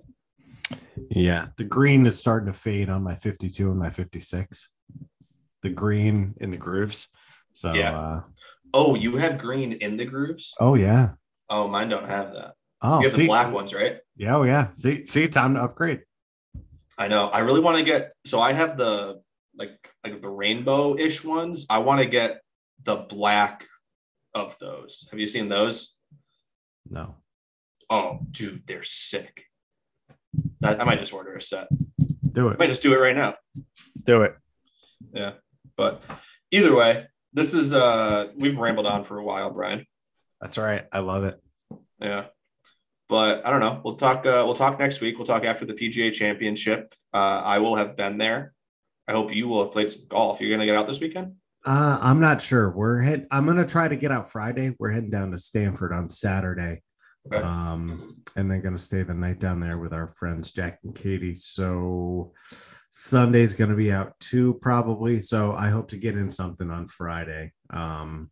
Yeah. 1.11 1.47
The 1.57 1.65
green 1.65 2.07
is 2.07 2.19
starting 2.19 2.53
to 2.53 2.59
fade 2.59 2.89
on 2.89 3.03
my 3.03 3.15
52 3.15 3.71
and 3.71 3.79
my 3.79 3.91
56. 3.91 4.69
The 5.63 5.71
green 5.71 6.35
in 6.41 6.51
the 6.51 6.57
grooves. 6.57 7.09
So 7.53 7.73
Yeah. 7.73 7.99
uh 7.99 8.21
Oh, 8.75 8.95
you 8.95 9.17
have 9.17 9.39
green 9.39 9.73
in 9.73 9.97
the 9.97 10.05
grooves? 10.05 10.53
oh 10.61 10.75
yeah. 10.75 11.11
Oh, 11.49 11.69
mine 11.69 11.89
don't 11.89 12.07
have 12.09 12.33
that. 12.35 12.55
Oh, 12.83 12.99
you 12.99 13.05
have 13.07 13.15
see, 13.15 13.23
the 13.23 13.29
black 13.29 13.53
ones, 13.53 13.73
right? 13.73 13.99
Yeah, 14.17 14.37
oh 14.37 14.43
yeah. 14.43 14.69
See, 14.75 15.07
see, 15.07 15.29
time 15.29 15.55
to 15.55 15.63
upgrade. 15.63 16.03
I 16.99 17.09
know. 17.09 17.29
I 17.29 17.39
really 17.39 17.61
want 17.61 17.79
to 17.79 17.85
get. 17.85 18.13
So 18.27 18.41
I 18.41 18.53
have 18.53 18.77
the 18.77 19.23
like 19.57 19.79
like 20.05 20.21
the 20.21 20.29
rainbow 20.29 20.97
ish 20.99 21.25
ones. 21.25 21.65
I 21.71 21.79
want 21.79 22.01
to 22.03 22.07
get 22.07 22.41
the 22.83 22.97
black 22.97 23.67
of 24.35 24.59
those. 24.59 25.09
Have 25.11 25.19
you 25.21 25.27
seen 25.27 25.49
those? 25.49 25.95
No. 26.91 27.15
Oh, 27.89 28.19
dude, 28.31 28.67
they're 28.67 28.83
sick. 28.83 29.46
That 30.61 30.81
I 30.81 30.85
might 30.85 31.01
just 31.01 31.13
order 31.13 31.35
a 31.35 31.41
set. 31.41 31.69
Do 32.33 32.49
it. 32.49 32.55
I 32.55 32.57
might 32.59 32.69
just 32.69 32.83
do 32.83 32.93
it 32.95 32.99
right 32.99 33.17
now. 33.17 33.35
Do 34.05 34.23
it. 34.23 34.37
Yeah. 35.13 35.33
But 35.77 36.03
either 36.51 36.75
way, 36.75 37.07
this 37.33 37.55
is 37.55 37.73
uh 37.73 38.29
we've 38.37 38.59
rambled 38.59 38.87
on 38.87 39.05
for 39.05 39.19
a 39.19 39.25
while, 39.25 39.51
Brian. 39.51 39.85
That's 40.41 40.59
all 40.59 40.65
right. 40.65 40.87
I 40.93 41.01
love 41.01 41.25
it. 41.25 41.41
Yeah. 42.01 42.27
but 43.09 43.47
I 43.47 43.51
don't 43.51 43.61
know. 43.61 43.81
We'll 43.85 43.97
talk. 43.97 44.27
Uh, 44.27 44.43
we'll 44.45 44.55
talk 44.55 44.79
next 44.79 45.01
week. 45.01 45.17
We'll 45.17 45.27
talk 45.27 45.45
after 45.45 45.65
the 45.65 45.75
PGA 45.75 46.13
Championship. 46.13 46.93
Uh, 47.15 47.43
I 47.45 47.59
will 47.59 47.77
have 47.77 47.97
been 47.97 48.19
there. 48.19 48.53
I 49.09 49.13
hope 49.13 49.35
you 49.35 49.49
will 49.49 49.63
have 49.65 49.73
played 49.73 49.91
some 49.91 50.03
golf. 50.09 50.41
You're 50.41 50.51
gonna 50.51 50.67
get 50.67 50.77
out 50.77 50.89
this 50.89 51.01
weekend. 51.01 51.35
Uh, 51.65 51.99
I'm 52.01 52.21
not 52.21 52.43
sure. 52.43 52.71
We're 52.71 53.01
head. 53.01 53.27
I'm 53.31 53.47
gonna 53.47 53.67
try 53.67 53.89
to 53.89 53.97
get 53.97 54.11
out 54.13 54.31
Friday. 54.31 54.75
We're 54.79 54.91
heading 54.91 55.11
down 55.11 55.31
to 55.33 55.39
Stanford 55.39 55.93
on 55.93 56.09
Saturday. 56.09 56.83
Um, 57.33 58.23
and 58.37 58.51
then 58.51 58.61
gonna 58.61 58.79
stay 58.79 59.03
the 59.03 59.15
night 59.15 59.39
down 59.39 59.61
there 59.61 59.79
with 59.79 59.93
our 59.93 60.09
friends 60.09 60.51
Jack 60.51 60.81
and 60.85 60.95
Katie. 60.95 61.37
So 61.37 62.33
Sunday's 62.91 63.55
gonna 63.55 63.75
be 63.75 63.93
out 63.93 64.19
too, 64.21 64.59
probably. 64.61 65.21
So 65.21 65.53
I 65.53 65.69
hope 65.69 65.89
to 65.89 65.97
get 65.97 66.17
in 66.17 66.31
something 66.31 66.71
on 66.71 66.87
Friday. 66.87 67.53
Um, 67.71 68.31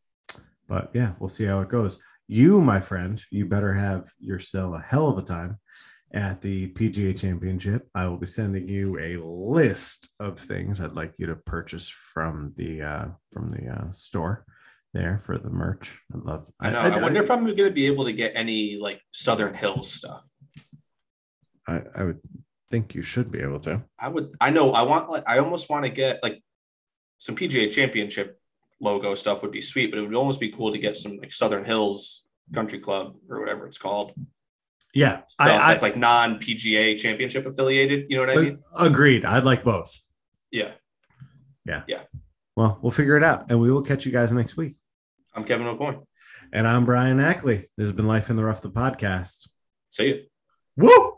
but 0.68 0.90
yeah, 0.95 1.12
we'll 1.18 1.28
see 1.28 1.45
how 1.45 1.61
it 1.61 1.68
goes. 1.68 1.99
You, 2.26 2.61
my 2.61 2.80
friend, 2.80 3.22
you 3.30 3.47
better 3.47 3.74
have 3.74 4.11
yourself 4.18 4.74
a 4.74 4.82
hell 4.82 5.09
of 5.09 5.18
a 5.18 5.22
time 5.22 5.59
at 6.12 6.40
the 6.40 6.68
PGA 6.68 7.18
Championship. 7.18 7.88
I 7.95 8.07
will 8.07 8.16
be 8.16 8.26
sending 8.26 8.68
you 8.68 8.99
a 8.99 9.22
list 9.22 10.09
of 10.20 10.38
things 10.38 10.80
I'd 10.80 10.92
like 10.92 11.14
you 11.18 11.26
to 11.26 11.36
purchase 11.36 11.88
from 11.88 12.53
the 12.57 12.82
uh, 12.82 13.05
from 13.30 13.49
the 13.49 13.68
uh, 13.68 13.90
store 13.90 14.47
there 14.95 15.20
for 15.24 15.36
the 15.36 15.51
merch. 15.51 16.01
I 16.14 16.18
love. 16.18 16.47
I 16.59 16.70
know. 16.70 16.78
I, 16.78 17.03
wonder 17.03 17.22
if 17.22 17.30
I'm 17.30 17.45
going 17.45 17.57
to 17.57 17.70
be 17.70 17.86
able 17.86 18.05
to 18.07 18.12
get 18.12 18.32
any 18.34 18.78
like 18.80 19.03
Southern 19.12 19.55
Hills 19.55 19.92
stuff. 19.92 20.22
I, 21.68 21.82
I 21.95 22.05
would 22.05 22.20
think 22.70 22.95
you 22.95 23.03
should 23.03 23.30
be 23.30 23.40
able 23.40 23.61
to. 23.61 23.82
I 23.99 24.09
would. 24.09 24.34
I 24.40 24.51
know. 24.51 24.72
I 24.72 24.82
want 24.82 25.11
like. 25.11 25.28
I 25.28 25.38
almost 25.38 25.68
want 25.68 25.84
to 25.84 25.90
get 25.90 26.22
like 26.22 26.42
some 27.18 27.36
PGA 27.36 27.70
Championship 27.70 28.40
logo 28.80 29.14
stuff 29.14 29.42
would 29.42 29.51
be 29.51 29.61
sweet, 29.61 29.90
but 29.90 29.99
it 29.99 30.03
would 30.03 30.14
almost 30.14 30.40
be 30.40 30.51
cool 30.51 30.72
to 30.72 30.78
get 30.78 30.97
some 30.97 31.16
like 31.16 31.32
Southern 31.32 31.64
Hills 31.64 32.26
Country 32.55 32.78
Club 32.78 33.16
or 33.28 33.40
whatever 33.40 33.66
it's 33.66 33.78
called. 33.78 34.14
Yeah, 34.95 35.22
I, 35.40 35.51
I, 35.51 35.68
that's 35.68 35.82
like 35.82 35.97
non 35.97 36.38
PGA 36.38 36.97
Championship 36.97 37.47
affiliated. 37.47 38.07
You 38.09 38.16
know 38.16 38.26
what 38.26 38.38
I 38.38 38.40
mean? 38.40 38.59
Agreed. 38.78 39.24
I'd 39.24 39.45
like 39.45 39.64
both. 39.64 40.01
Yeah. 40.53 40.70
Yeah. 41.66 41.82
Yeah. 41.88 42.03
Well, 42.57 42.78
we'll 42.80 42.92
figure 42.92 43.16
it 43.16 43.24
out, 43.24 43.47
and 43.51 43.61
we 43.61 43.72
will 43.72 43.82
catch 43.82 44.07
you 44.07 44.12
guys 44.12 44.32
next 44.32 44.57
week. 44.57 44.76
I'm 45.37 45.43
Kevin 45.43 45.66
McCoy. 45.66 46.01
And 46.53 46.64
I'm 46.64 46.85
Brian 46.85 47.18
Ackley. 47.18 47.57
This 47.76 47.89
has 47.89 47.93
been 47.93 48.07
Life 48.07 48.30
in 48.30 48.37
the 48.37 48.45
Rough, 48.45 48.62
the 48.62 48.70
podcast. 48.70 49.49
See 49.91 50.07
you. 50.07 50.22
Woo! 50.76 51.13